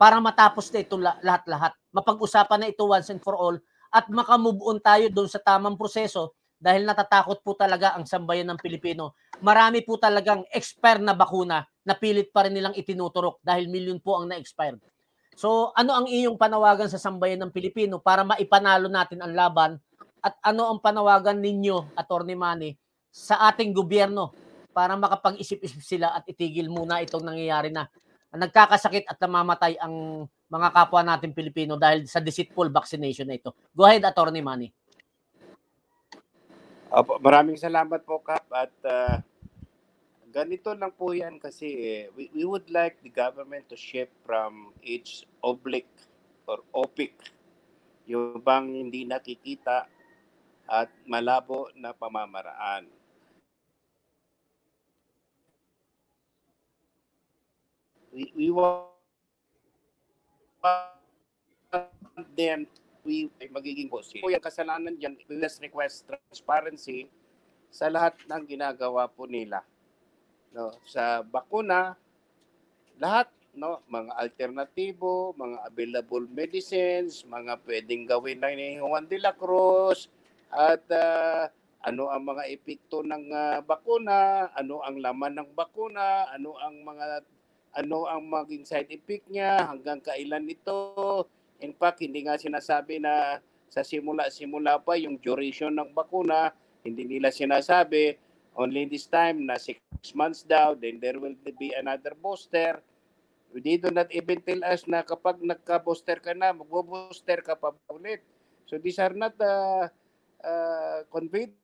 para 0.00 0.16
matapos 0.24 0.72
na 0.72 0.80
ito 0.80 0.96
la- 0.96 1.20
lahat-lahat. 1.20 1.76
Mapag-usapan 1.92 2.64
na 2.64 2.72
ito 2.72 2.80
once 2.88 3.12
and 3.12 3.20
for 3.20 3.36
all 3.36 3.60
at 3.92 4.08
makamove 4.08 4.56
on 4.64 4.80
tayo 4.80 5.12
doon 5.12 5.28
sa 5.28 5.36
tamang 5.36 5.76
proseso 5.76 6.32
dahil 6.56 6.88
natatakot 6.88 7.44
po 7.44 7.52
talaga 7.52 7.92
ang 7.92 8.08
sambayan 8.08 8.48
ng 8.48 8.56
Pilipino. 8.64 9.12
Marami 9.44 9.84
po 9.84 10.00
talagang 10.00 10.48
expire 10.48 11.04
na 11.04 11.12
bakuna 11.12 11.68
na 11.88 11.96
pilit 11.96 12.28
pa 12.28 12.44
rin 12.44 12.52
nilang 12.52 12.76
itinuturok 12.76 13.40
dahil 13.40 13.64
million 13.72 13.96
po 13.96 14.20
ang 14.20 14.28
na-expire. 14.28 14.76
So 15.32 15.72
ano 15.72 15.96
ang 15.96 16.04
iyong 16.04 16.36
panawagan 16.36 16.92
sa 16.92 17.00
sambayan 17.00 17.40
ng 17.48 17.52
Pilipino 17.54 17.96
para 17.96 18.28
maipanalo 18.28 18.92
natin 18.92 19.24
ang 19.24 19.32
laban 19.32 19.72
at 20.20 20.36
ano 20.44 20.68
ang 20.68 20.84
panawagan 20.84 21.40
ninyo, 21.40 21.96
Attorney 21.96 22.36
Manny, 22.36 22.76
sa 23.08 23.48
ating 23.48 23.72
gobyerno 23.72 24.36
para 24.76 24.92
makapag-isip-isip 25.00 25.80
sila 25.80 26.12
at 26.12 26.28
itigil 26.28 26.68
muna 26.68 27.00
itong 27.00 27.24
nangyayari 27.24 27.72
na 27.72 27.88
nagkakasakit 28.34 29.08
at 29.08 29.16
namamatay 29.16 29.80
ang 29.80 30.28
mga 30.52 30.68
kapwa 30.74 31.00
natin 31.00 31.32
Pilipino 31.32 31.80
dahil 31.80 32.04
sa 32.04 32.20
deceitful 32.20 32.68
vaccination 32.68 33.24
na 33.24 33.40
ito. 33.40 33.56
Go 33.72 33.88
ahead, 33.88 34.04
Attorney 34.04 34.44
Manny. 34.44 34.68
Opo, 36.88 37.20
maraming 37.20 37.56
salamat 37.56 38.00
po, 38.04 38.20
Kap. 38.20 38.44
At 38.52 38.72
ah, 38.84 39.20
ganito 40.28 40.72
lang 40.76 40.92
po 40.92 41.16
yan 41.16 41.40
kasi 41.40 41.66
eh, 41.66 42.02
we, 42.12 42.28
we 42.36 42.44
would 42.44 42.68
like 42.68 43.00
the 43.00 43.12
government 43.12 43.64
to 43.68 43.76
shift 43.76 44.12
from 44.24 44.72
its 44.84 45.24
oblique 45.40 45.88
or 46.48 46.60
opic, 46.72 47.12
yung 48.08 48.40
bang 48.40 48.72
hindi 48.72 49.04
nakikita 49.04 49.88
at 50.68 50.88
malabo 51.08 51.72
na 51.76 51.92
pamamaraan. 51.96 52.88
We, 58.12 58.32
we 58.32 58.48
want 58.48 58.88
them 62.36 62.66
we 63.04 63.32
magiging 63.48 63.88
bossy. 63.88 64.20
Po 64.20 64.28
yung 64.28 64.44
kasalanan 64.44 64.96
dyan, 65.00 65.16
must 65.28 65.64
request 65.64 66.04
transparency 66.04 67.08
sa 67.72 67.88
lahat 67.88 68.20
ng 68.28 68.42
ginagawa 68.44 69.08
po 69.08 69.24
nila. 69.24 69.64
No, 70.52 70.72
sa 70.88 71.20
bakuna, 71.20 71.94
lahat 72.98 73.28
no, 73.52 73.84
mga 73.90 74.12
alternatibo, 74.16 75.36
mga 75.36 75.58
available 75.68 76.24
medicines, 76.30 77.26
mga 77.28 77.60
pwedeng 77.66 78.08
gawin 78.08 78.40
ni 78.56 78.80
Juan 78.80 79.04
de 79.04 79.18
la 79.20 79.34
Cruz 79.36 80.08
at 80.48 80.82
ah, 80.94 81.52
ano 81.84 82.10
ang 82.10 82.24
mga 82.24 82.48
epekto 82.48 83.04
ng 83.04 83.24
ah, 83.30 83.58
bakuna, 83.60 84.50
ano 84.56 84.80
ang 84.80 84.98
laman 84.98 85.42
ng 85.42 85.50
bakuna, 85.52 86.32
ano 86.32 86.56
ang 86.58 86.80
mga 86.80 87.22
ano 87.78 88.08
ang 88.08 88.24
maging 88.24 88.64
side 88.64 88.90
effect 88.90 89.28
niya, 89.28 89.68
hanggang 89.68 90.00
kailan 90.00 90.48
ito, 90.48 91.28
In 91.58 91.74
fact, 91.74 91.98
hindi 92.06 92.22
nga 92.22 92.38
sinasabi 92.38 93.02
na 93.02 93.42
sa 93.66 93.82
simula-simula 93.82 94.78
pa 94.78 94.94
yung 94.94 95.18
duration 95.18 95.74
ng 95.74 95.90
bakuna, 95.90 96.54
hindi 96.86 97.04
nila 97.04 97.34
sinasabi 97.34 98.14
only 98.58 98.90
this 98.90 99.06
time 99.06 99.46
na 99.46 99.54
six 99.54 99.78
months 100.18 100.42
daw, 100.42 100.74
then 100.74 100.98
there 100.98 101.16
will 101.22 101.38
be 101.38 101.70
another 101.78 102.12
booster. 102.18 102.82
They 103.54 103.78
do 103.78 103.94
not 103.94 104.10
even 104.10 104.42
tell 104.42 104.60
us 104.66 104.84
na 104.84 105.06
kapag 105.06 105.40
nagka-booster 105.40 106.18
ka 106.20 106.34
na, 106.34 106.52
magbo-booster 106.52 107.40
ka 107.40 107.54
pa 107.54 107.72
ulit. 107.88 108.20
So 108.68 108.76
these 108.76 108.98
are 109.00 109.14
not 109.14 109.38
uh, 109.40 109.88
uh, 110.44 110.98
conveyed 111.08 111.54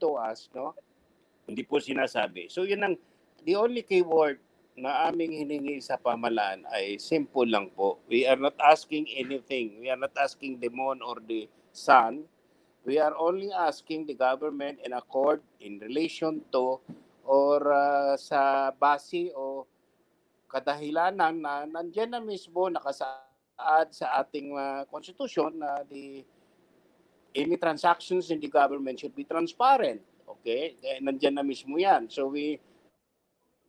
to 0.00 0.18
us, 0.18 0.50
no? 0.56 0.74
Hindi 1.46 1.62
po 1.62 1.78
sinasabi. 1.78 2.50
So 2.50 2.66
yun 2.66 2.82
ang, 2.82 2.96
the 3.46 3.54
only 3.54 3.86
keyword 3.86 4.42
na 4.74 5.12
aming 5.12 5.36
hiningi 5.36 5.78
sa 5.84 6.00
pamalaan 6.00 6.64
ay 6.72 6.96
simple 6.96 7.46
lang 7.46 7.68
po. 7.76 8.00
We 8.08 8.24
are 8.24 8.40
not 8.40 8.56
asking 8.58 9.06
anything. 9.12 9.78
We 9.78 9.92
are 9.92 10.00
not 10.00 10.16
asking 10.16 10.58
the 10.58 10.72
moon 10.72 11.04
or 11.04 11.20
the 11.20 11.46
sun. 11.70 12.26
We 12.90 12.98
are 12.98 13.14
only 13.14 13.54
asking 13.54 14.10
the 14.10 14.18
government 14.18 14.82
in 14.82 14.90
accord 14.98 15.38
in 15.62 15.78
relation 15.78 16.42
to 16.50 16.82
or 17.22 17.62
uh, 17.70 18.18
sa 18.18 18.74
base 18.74 19.30
o 19.30 19.62
kadahilanan 20.50 21.38
na 21.38 21.70
nandyan 21.70 22.10
na 22.10 22.18
mismo 22.18 22.66
nakasaad 22.66 23.94
sa 23.94 24.18
ating 24.18 24.58
uh, 24.58 24.82
constitution 24.90 25.54
na 25.62 25.86
the 25.86 26.26
any 27.30 27.54
transactions 27.62 28.34
in 28.34 28.42
the 28.42 28.50
government 28.50 28.98
should 28.98 29.14
be 29.14 29.22
transparent. 29.22 30.02
Okay? 30.26 30.74
Eh, 30.82 30.98
Nandyan 30.98 31.38
na 31.38 31.46
mismo 31.46 31.78
yan. 31.78 32.10
So 32.10 32.26
we 32.26 32.58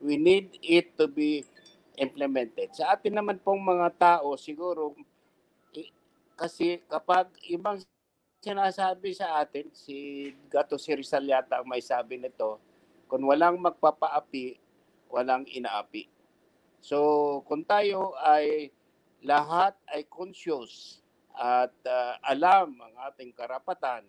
we 0.02 0.18
need 0.18 0.58
it 0.66 0.98
to 0.98 1.06
be 1.06 1.46
implemented. 1.94 2.74
Sa 2.74 2.98
atin 2.98 3.14
naman 3.22 3.38
pong 3.38 3.62
mga 3.62 3.94
tao, 4.02 4.34
siguro, 4.34 4.98
i- 5.78 5.94
kasi 6.34 6.82
kapag 6.90 7.30
ibang 7.54 7.78
sinasabi 8.42 9.14
sa 9.14 9.38
atin, 9.40 9.70
si 9.72 10.30
Gato 10.50 10.76
si 10.82 10.90
Rizal 10.98 11.30
yata 11.30 11.62
ang 11.62 11.70
may 11.70 11.80
sabi 11.80 12.18
nito, 12.18 12.58
kung 13.06 13.24
walang 13.30 13.62
magpapaapi, 13.62 14.58
walang 15.14 15.46
inaapi. 15.46 16.10
So, 16.82 16.98
kung 17.46 17.62
tayo 17.70 18.18
ay 18.18 18.74
lahat 19.22 19.78
ay 19.94 20.10
conscious 20.10 21.06
at 21.38 21.72
uh, 21.86 22.14
alam 22.26 22.74
ang 22.82 22.94
ating 23.14 23.38
karapatan 23.38 24.02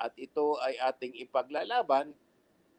at 0.00 0.12
ito 0.16 0.56
ay 0.64 0.80
ating 0.80 1.12
ipaglalaban, 1.20 2.16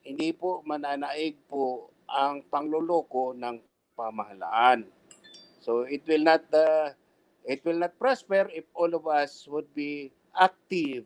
hindi 0.02 0.34
po 0.34 0.66
mananaig 0.66 1.38
po 1.46 1.94
ang 2.10 2.44
pangloloko 2.50 3.32
ng 3.38 3.62
pamahalaan. 3.96 4.90
So 5.64 5.88
it 5.88 6.04
will 6.04 6.28
not 6.28 6.44
uh, 6.52 6.92
it 7.48 7.64
will 7.64 7.80
not 7.80 7.96
prosper 7.96 8.52
if 8.52 8.68
all 8.76 8.92
of 8.92 9.08
us 9.08 9.48
would 9.48 9.70
be 9.72 10.12
active 10.38 11.06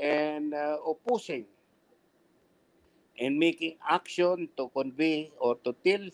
and 0.00 0.54
uh, 0.54 0.78
opposing 0.86 1.46
and 3.18 3.38
making 3.38 3.76
action 3.88 4.48
to 4.56 4.68
convey 4.70 5.30
or 5.40 5.56
to 5.64 5.74
tell 5.84 6.04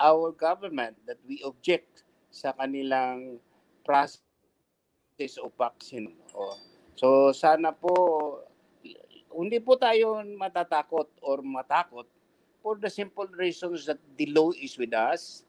our 0.00 0.32
government 0.32 0.96
that 1.06 1.18
we 1.28 1.42
object 1.44 2.04
sa 2.30 2.52
kanilang 2.54 3.38
process 3.84 4.20
of 5.42 5.52
vaccine. 5.58 6.14
O, 6.36 6.54
So 6.98 7.30
sana 7.32 7.70
po 7.72 8.42
hindi 9.34 9.62
po 9.62 9.78
tayo 9.78 10.18
matatakot 10.38 11.08
or 11.22 11.40
matakot 11.46 12.06
for 12.62 12.76
the 12.78 12.90
simple 12.90 13.28
reasons 13.38 13.86
that 13.86 14.00
the 14.18 14.26
law 14.34 14.50
is 14.58 14.74
with 14.76 14.92
us, 14.92 15.46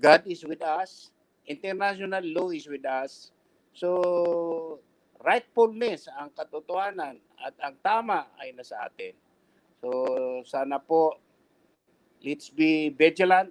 God 0.00 0.26
is 0.26 0.44
with 0.44 0.62
us, 0.62 1.10
international 1.46 2.22
law 2.34 2.50
is 2.50 2.66
with 2.68 2.84
us. 2.84 3.30
So, 3.72 4.80
rightfulness 5.26 6.06
ang 6.06 6.30
katotohanan 6.30 7.18
at 7.42 7.54
ang 7.58 7.74
tama 7.82 8.30
ay 8.38 8.54
nasa 8.54 8.78
atin. 8.86 9.10
So, 9.82 9.90
sana 10.46 10.78
po, 10.78 11.18
let's 12.22 12.46
be 12.46 12.94
vigilant, 12.94 13.50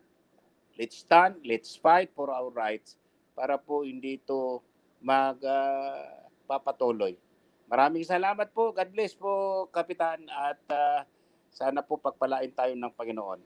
let's 0.79 1.03
stand, 1.03 1.43
let's 1.43 1.75
fight 1.75 2.15
for 2.15 2.31
our 2.31 2.47
rights 2.55 2.95
para 3.35 3.59
po 3.59 3.83
hindi 3.83 4.23
ito 4.23 4.63
magpapatuloy. 5.03 7.19
Maraming 7.67 8.07
salamat 8.07 8.55
po. 8.55 8.71
God 8.71 8.89
bless 8.95 9.11
po, 9.17 9.65
Kapitan. 9.73 10.23
At 10.31 10.61
ah, 10.71 11.03
sana 11.51 11.83
po 11.83 11.99
pagpalain 11.99 12.55
tayo 12.55 12.71
ng 12.71 12.93
Panginoon. 12.93 13.41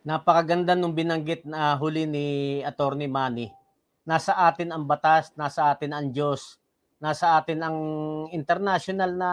Napakaganda 0.00 0.72
nung 0.72 0.96
binanggit 0.96 1.44
na 1.44 1.76
huli 1.76 2.08
ni 2.08 2.26
Attorney 2.64 3.10
Manny. 3.10 3.52
Nasa 4.08 4.32
atin 4.48 4.72
ang 4.72 4.88
batas, 4.88 5.36
nasa 5.36 5.68
atin 5.68 5.92
ang 5.92 6.08
Diyos, 6.08 6.56
nasa 7.00 7.40
atin 7.40 7.64
ang 7.64 7.78
international 8.30 9.16
na 9.16 9.30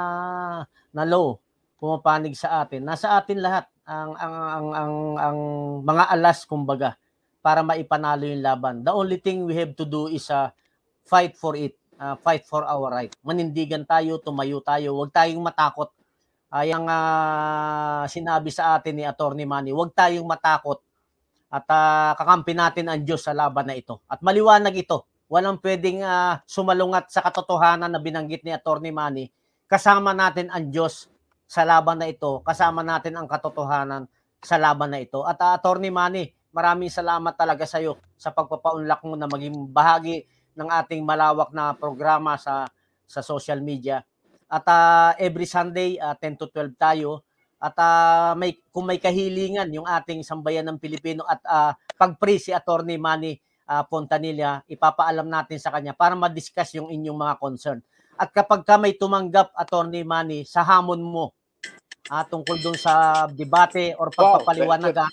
na 0.96 1.04
law 1.04 1.36
pumapanig 1.78 2.34
sa 2.34 2.66
atin. 2.66 2.82
Nasa 2.82 3.20
atin 3.20 3.44
lahat 3.44 3.70
ang 3.86 4.16
ang 4.18 4.36
ang 4.36 4.68
ang, 4.74 4.96
ang 5.20 5.40
mga 5.84 6.04
alas 6.10 6.48
kumbaga 6.48 6.98
para 7.44 7.62
maipanalo 7.62 8.28
yung 8.28 8.44
laban. 8.44 8.82
The 8.84 8.92
only 8.92 9.22
thing 9.22 9.46
we 9.46 9.56
have 9.56 9.78
to 9.78 9.86
do 9.88 10.12
is 10.12 10.28
uh, 10.28 10.52
fight 11.08 11.38
for 11.40 11.56
it, 11.56 11.80
uh, 11.96 12.20
fight 12.20 12.44
for 12.44 12.68
our 12.68 12.92
right. 12.92 13.14
Manindigan 13.24 13.88
tayo, 13.88 14.20
tumayo 14.20 14.60
tayo, 14.60 14.98
huwag 14.98 15.16
tayong 15.16 15.40
matakot 15.40 15.94
ay 16.48 16.72
ang 16.72 16.88
ah, 16.88 18.08
sinabi 18.08 18.48
sa 18.52 18.80
atin 18.80 18.96
ni 18.96 19.04
Attorney 19.04 19.44
Manny, 19.44 19.76
huwag 19.76 19.92
tayong 19.92 20.28
matakot 20.28 20.80
at 21.52 21.68
ah, 21.72 22.12
kakampi 22.16 22.52
natin 22.56 22.88
ang 22.88 23.04
Diyos 23.04 23.24
sa 23.24 23.36
laban 23.36 23.68
na 23.68 23.76
ito. 23.76 24.04
At 24.08 24.24
maliwanag 24.24 24.76
ito, 24.76 25.08
walang 25.28 25.60
pwedeng 25.60 26.04
ah, 26.04 26.42
sumalungat 26.48 27.12
sa 27.12 27.24
katotohanan 27.24 27.92
na 27.92 28.00
binanggit 28.00 28.44
ni 28.44 28.52
Attorney 28.52 28.92
Manny. 28.92 29.28
Kasama 29.68 30.16
natin 30.16 30.48
ang 30.48 30.72
Diyos 30.72 31.12
sa 31.48 31.64
laban 31.68 32.00
na 32.00 32.08
ito, 32.08 32.44
kasama 32.44 32.84
natin 32.84 33.16
ang 33.16 33.28
katotohanan 33.28 34.08
sa 34.44 34.56
laban 34.56 34.92
na 34.92 35.00
ito. 35.04 35.24
At 35.28 35.40
ah, 35.44 35.60
Attorney 35.60 35.92
Manny, 35.92 36.32
maraming 36.56 36.92
salamat 36.92 37.36
talaga 37.36 37.68
sa 37.68 37.84
iyo 37.84 38.00
sa 38.16 38.32
pagpapaunlak 38.32 39.04
mo 39.04 39.20
na 39.20 39.28
maging 39.28 39.70
bahagi 39.70 40.26
ng 40.58 40.68
ating 40.72 41.04
malawak 41.06 41.54
na 41.54 41.76
programa 41.78 42.40
sa 42.40 42.66
sa 43.08 43.24
social 43.24 43.64
media. 43.64 44.04
At 44.48 44.64
ah, 44.68 45.12
every 45.20 45.48
Sunday, 45.48 46.00
ah, 46.00 46.16
10 46.16 46.40
to 46.40 46.48
12 46.52 46.80
tayo. 46.80 47.28
At 47.60 47.76
ah, 47.80 48.32
may, 48.40 48.56
kung 48.72 48.88
may 48.88 49.00
kahilingan 49.02 49.68
yung 49.76 49.88
ating 49.88 50.24
sambayan 50.24 50.64
ng 50.72 50.80
Pilipino 50.80 51.28
at 51.28 51.42
ah, 51.44 51.74
pag-pray 52.00 52.40
si 52.40 52.56
Attorney 52.56 52.96
Manny 52.96 53.36
ah, 53.68 53.84
Fontanilla, 53.84 54.64
ipapaalam 54.66 55.28
natin 55.28 55.60
sa 55.60 55.70
kanya 55.76 55.92
para 55.92 56.16
ma-discuss 56.16 56.80
yung 56.80 56.88
inyong 56.88 57.20
mga 57.20 57.36
concern. 57.38 57.80
At 58.18 58.34
kapag 58.34 58.66
ka 58.66 58.82
may 58.82 58.98
tumanggap, 58.98 59.54
Attorney 59.54 60.02
Manny, 60.02 60.48
sa 60.48 60.66
hamon 60.66 61.04
mo 61.04 61.36
ah, 62.10 62.24
tungkol 62.24 62.58
doon 62.64 62.80
sa 62.80 63.28
debate 63.30 63.94
or 64.00 64.10
pagpapaliwanagan, 64.10 65.12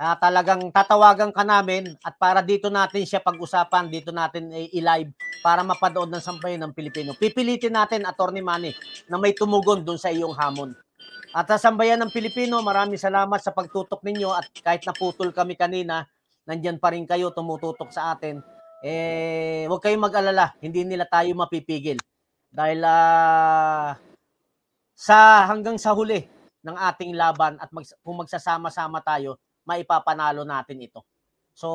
ah, 0.00 0.16
talagang 0.16 0.72
tatawagan 0.72 1.30
ka 1.30 1.44
namin 1.44 1.94
at 2.00 2.16
para 2.16 2.40
dito 2.42 2.72
natin 2.72 3.04
siya 3.04 3.22
pag-usapan, 3.22 3.92
dito 3.92 4.10
natin 4.10 4.50
i-live 4.72 5.12
para 5.44 5.62
mapanood 5.62 6.10
ng 6.10 6.24
sambayan 6.24 6.66
ng 6.66 6.74
Pilipino. 6.74 7.14
Pipilitin 7.14 7.76
natin, 7.76 8.02
Attorney 8.08 8.42
Manny, 8.42 8.74
na 9.06 9.20
may 9.20 9.36
tumugon 9.36 9.86
doon 9.86 10.00
sa 10.00 10.10
iyong 10.10 10.34
hamon. 10.34 10.74
At 11.30 11.44
sa 11.46 11.60
sambayan 11.60 12.00
ng 12.00 12.10
Pilipino, 12.10 12.58
maraming 12.64 12.98
salamat 12.98 13.38
sa 13.38 13.52
pagtutok 13.52 14.00
ninyo 14.00 14.32
at 14.32 14.48
kahit 14.64 14.82
naputol 14.88 15.28
kami 15.30 15.54
kanina, 15.54 16.08
nandyan 16.48 16.80
pa 16.80 16.96
rin 16.96 17.04
kayo 17.04 17.28
tumututok 17.28 17.92
sa 17.92 18.16
atin. 18.16 18.40
Eh, 18.80 19.68
huwag 19.68 19.84
kayong 19.84 20.08
mag-alala, 20.08 20.56
hindi 20.64 20.80
nila 20.88 21.04
tayo 21.04 21.28
mapipigil. 21.36 22.00
Dahil 22.48 22.80
ah, 22.88 24.00
sa 24.96 25.44
hanggang 25.44 25.76
sa 25.76 25.92
huli 25.92 26.24
ng 26.64 26.72
ating 26.72 27.12
laban 27.12 27.60
at 27.60 27.68
mag, 27.68 27.84
kung 28.00 28.24
magsasama-sama 28.24 29.04
tayo, 29.04 29.36
maipapanalo 29.68 30.48
natin 30.48 30.80
ito. 30.80 31.04
So, 31.52 31.68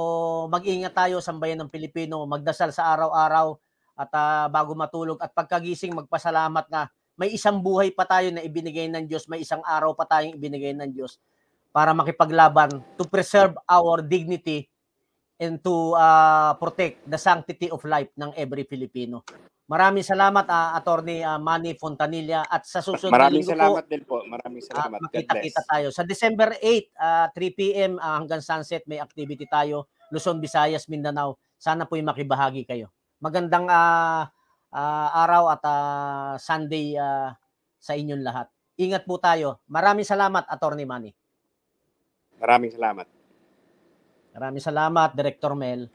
mag-ingat 0.50 0.96
tayo 0.98 1.22
sambayan 1.22 1.62
ng 1.62 1.70
Pilipino, 1.70 2.26
magdasal 2.26 2.74
sa 2.74 2.90
araw-araw 2.98 3.54
at 3.94 4.10
ah, 4.18 4.48
bago 4.50 4.74
matulog 4.74 5.22
at 5.22 5.30
pagkagising 5.38 5.94
magpasalamat 5.94 6.66
na 6.74 6.90
may 7.14 7.30
isang 7.30 7.62
buhay 7.62 7.94
pa 7.94 8.10
tayo 8.10 8.34
na 8.34 8.42
ibinigay 8.42 8.90
ng 8.90 9.06
Diyos, 9.06 9.30
may 9.30 9.46
isang 9.46 9.62
araw 9.62 9.94
pa 9.94 10.10
tayong 10.10 10.34
ibinigay 10.34 10.74
ng 10.74 10.90
Diyos 10.90 11.22
para 11.74 11.90
makipaglaban 11.92 12.86
to 12.96 13.04
preserve 13.10 13.58
our 13.66 14.06
dignity 14.06 14.70
and 15.42 15.58
to 15.66 15.98
ah, 15.98 16.54
protect 16.62 17.02
the 17.10 17.18
sanctity 17.18 17.68
of 17.74 17.82
life 17.84 18.14
ng 18.14 18.30
every 18.38 18.64
Filipino. 18.70 19.26
Maraming 19.66 20.06
salamat 20.06 20.46
ah, 20.54 20.78
Attorney 20.78 21.26
ah, 21.26 21.42
Manny 21.42 21.74
Fontanilla 21.74 22.46
at 22.46 22.70
sa 22.70 22.86
susunod 22.86 23.10
na 23.10 23.18
Maraming 23.26 23.42
linggo 23.42 23.52
po, 23.52 23.58
salamat 23.58 23.86
din 23.90 24.04
po. 24.06 24.16
Maraming 24.22 24.64
salamat. 24.64 24.98
Bless. 25.02 25.06
makita-kita 25.10 25.62
tayo. 25.66 25.88
Sa 25.90 26.06
December 26.06 26.54
8, 26.62 26.94
ah, 27.02 27.28
3 27.34 27.58
p.m. 27.58 27.92
ah, 27.98 28.22
hanggang 28.22 28.46
sunset, 28.46 28.86
may 28.86 29.02
activity 29.02 29.50
tayo. 29.50 29.90
Luzon, 30.14 30.38
Visayas, 30.38 30.86
Mindanao. 30.86 31.42
Sana 31.58 31.90
po'y 31.90 32.06
makibahagi 32.06 32.70
kayo. 32.70 32.94
Magandang 33.18 33.66
ah, 33.72 34.30
ah, 34.70 35.10
araw 35.26 35.58
at 35.58 35.64
ah, 35.66 36.36
Sunday 36.38 36.94
ah, 37.00 37.34
sa 37.82 37.98
inyong 37.98 38.22
lahat. 38.22 38.48
Ingat 38.78 39.10
po 39.10 39.18
tayo. 39.18 39.64
Maraming 39.72 40.06
salamat, 40.06 40.46
Attorney 40.52 40.86
Manny. 40.86 41.16
Maraming 42.44 42.76
salamat. 42.76 43.08
Maraming 44.36 44.60
salamat, 44.60 45.10
Director 45.16 45.56
Mel. 45.56 45.88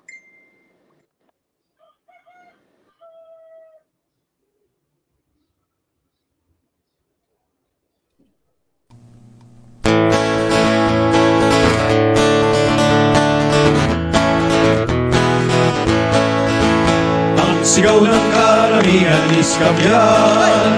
Ang 17.36 17.60
sigaw 17.60 18.00
ng 18.00 18.24
karamihan 18.32 19.26
is 19.36 19.52
kamyan 19.60 20.72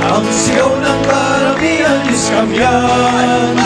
Ang 0.00 0.24
sigaw 0.32 0.72
ng 0.80 1.00
karamihan 1.04 1.29
is 2.20 2.28
kamyan 2.28 3.56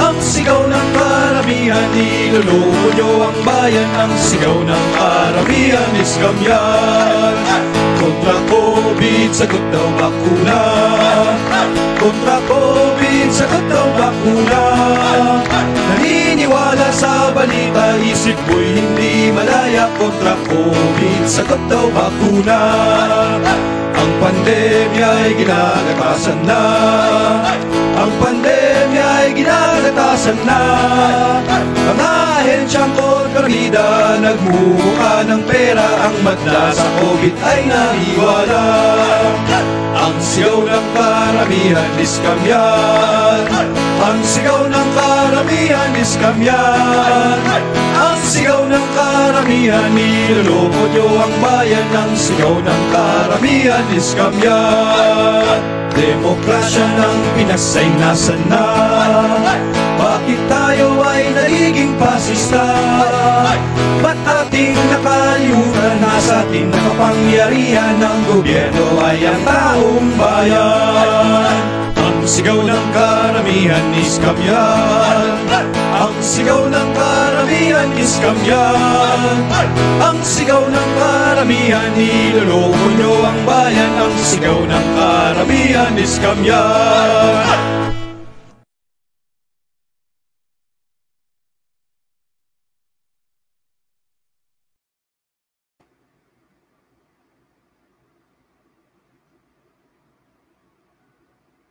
Ang 0.00 0.16
sigaw 0.24 0.64
ng 0.64 0.88
karamihan 0.96 1.88
Niloloko 1.92 2.88
nyo 2.96 3.10
ang 3.28 3.38
bayan. 3.44 3.88
Ang 4.00 4.14
sigaw 4.16 4.56
ng 4.64 4.86
karamihan 4.96 5.92
is 6.00 6.12
kamyan 6.16 7.36
Kontra 7.98 8.38
COVID, 8.46 9.30
sagot 9.34 9.64
daw 9.74 9.86
bakuna. 9.98 10.62
Kontra 11.98 12.38
COVID, 12.46 12.97
sagot 13.26 13.64
daw 13.66 13.86
bakuna. 13.98 14.62
Naniniwala 15.74 16.88
sa 16.94 17.34
balita, 17.34 17.98
isip 17.98 18.38
ko'y 18.46 18.78
hindi 18.78 19.34
malaya 19.34 19.90
Kontra 19.98 20.38
COVID, 20.46 21.22
sagot 21.26 21.62
daw 21.66 21.90
bakuna. 21.90 22.60
Ang 23.98 24.12
pandemya 24.22 25.08
ay 25.26 25.32
ginagatasan 25.34 26.38
na. 26.46 26.62
Ang 27.98 28.12
pandemya 28.22 28.77
ay 29.28 29.36
ginagatasan 29.36 30.40
na. 30.48 30.60
Ang 31.88 32.00
ahensyang 32.00 32.92
kontrabida 32.96 34.16
Nagmumuka 34.20 35.28
ng 35.28 35.42
pera. 35.44 35.84
Ang 36.08 36.16
madla 36.24 36.72
sa 36.72 36.88
COVID 37.00 37.34
ay 37.44 37.60
naiwala 37.68 38.64
Ang 39.96 40.16
sigaw 40.20 40.64
ng 40.64 40.86
karamihan 40.96 41.92
is 42.00 42.16
kamyan 42.24 43.40
Ang 44.00 44.20
sigaw 44.24 44.64
ng 44.68 44.88
karamihan 44.96 45.92
is 45.96 46.12
kamyan 46.20 47.38
Ang 47.96 48.20
sigaw 48.24 48.64
ng 48.68 48.86
karamihan 48.96 49.90
Niloloko 49.92 50.82
nyo 50.92 51.08
ang 51.24 51.34
bayan. 51.40 51.88
Ang 51.96 52.12
sigaw 52.16 52.56
ng 52.60 52.82
karamihan 52.92 53.86
is 53.92 54.12
kamyan 54.12 55.60
Demokrasya 55.98 56.86
ng 56.94 57.16
Pinas 57.34 57.74
ay 57.74 57.90
nasan 57.98 58.38
na 58.46 58.64
Bakit 59.98 60.40
tayo 60.46 61.02
ay 61.02 61.34
nagiging 61.34 61.94
pasista? 61.98 62.62
Ba't 63.98 64.18
ating 64.46 64.78
nakalimutan 64.94 65.96
na 65.98 66.14
sa 66.22 66.46
ating 66.46 66.70
nakapangyarihan 66.70 67.98
ng 67.98 68.18
gobyerno 68.30 68.86
ay 69.02 69.18
ang 69.26 69.42
taong 69.42 70.08
bayan? 70.14 71.78
Ang 71.98 72.18
sigaw 72.24 72.60
ng 72.62 72.86
karamihan 72.94 73.86
is 73.98 74.18
kamyan 74.18 75.38
Ang 75.96 76.14
sigaw 76.18 76.66
ng 76.66 76.90
karamihan 76.94 77.90
is 77.96 78.20
kamyan 78.22 79.38
Ang 80.02 80.18
sigaw 80.22 80.62
ng 80.66 80.90
karamihan 80.98 81.90
Niloloko 81.96 82.86
nyo 82.98 83.12
ang 83.22 83.40
bayan 83.46 83.92
Ang 84.02 84.14
sigaw 84.18 84.60
ng 84.60 84.86
karamihan 84.98 85.94
is 85.98 86.18
kamyan 86.18 88.07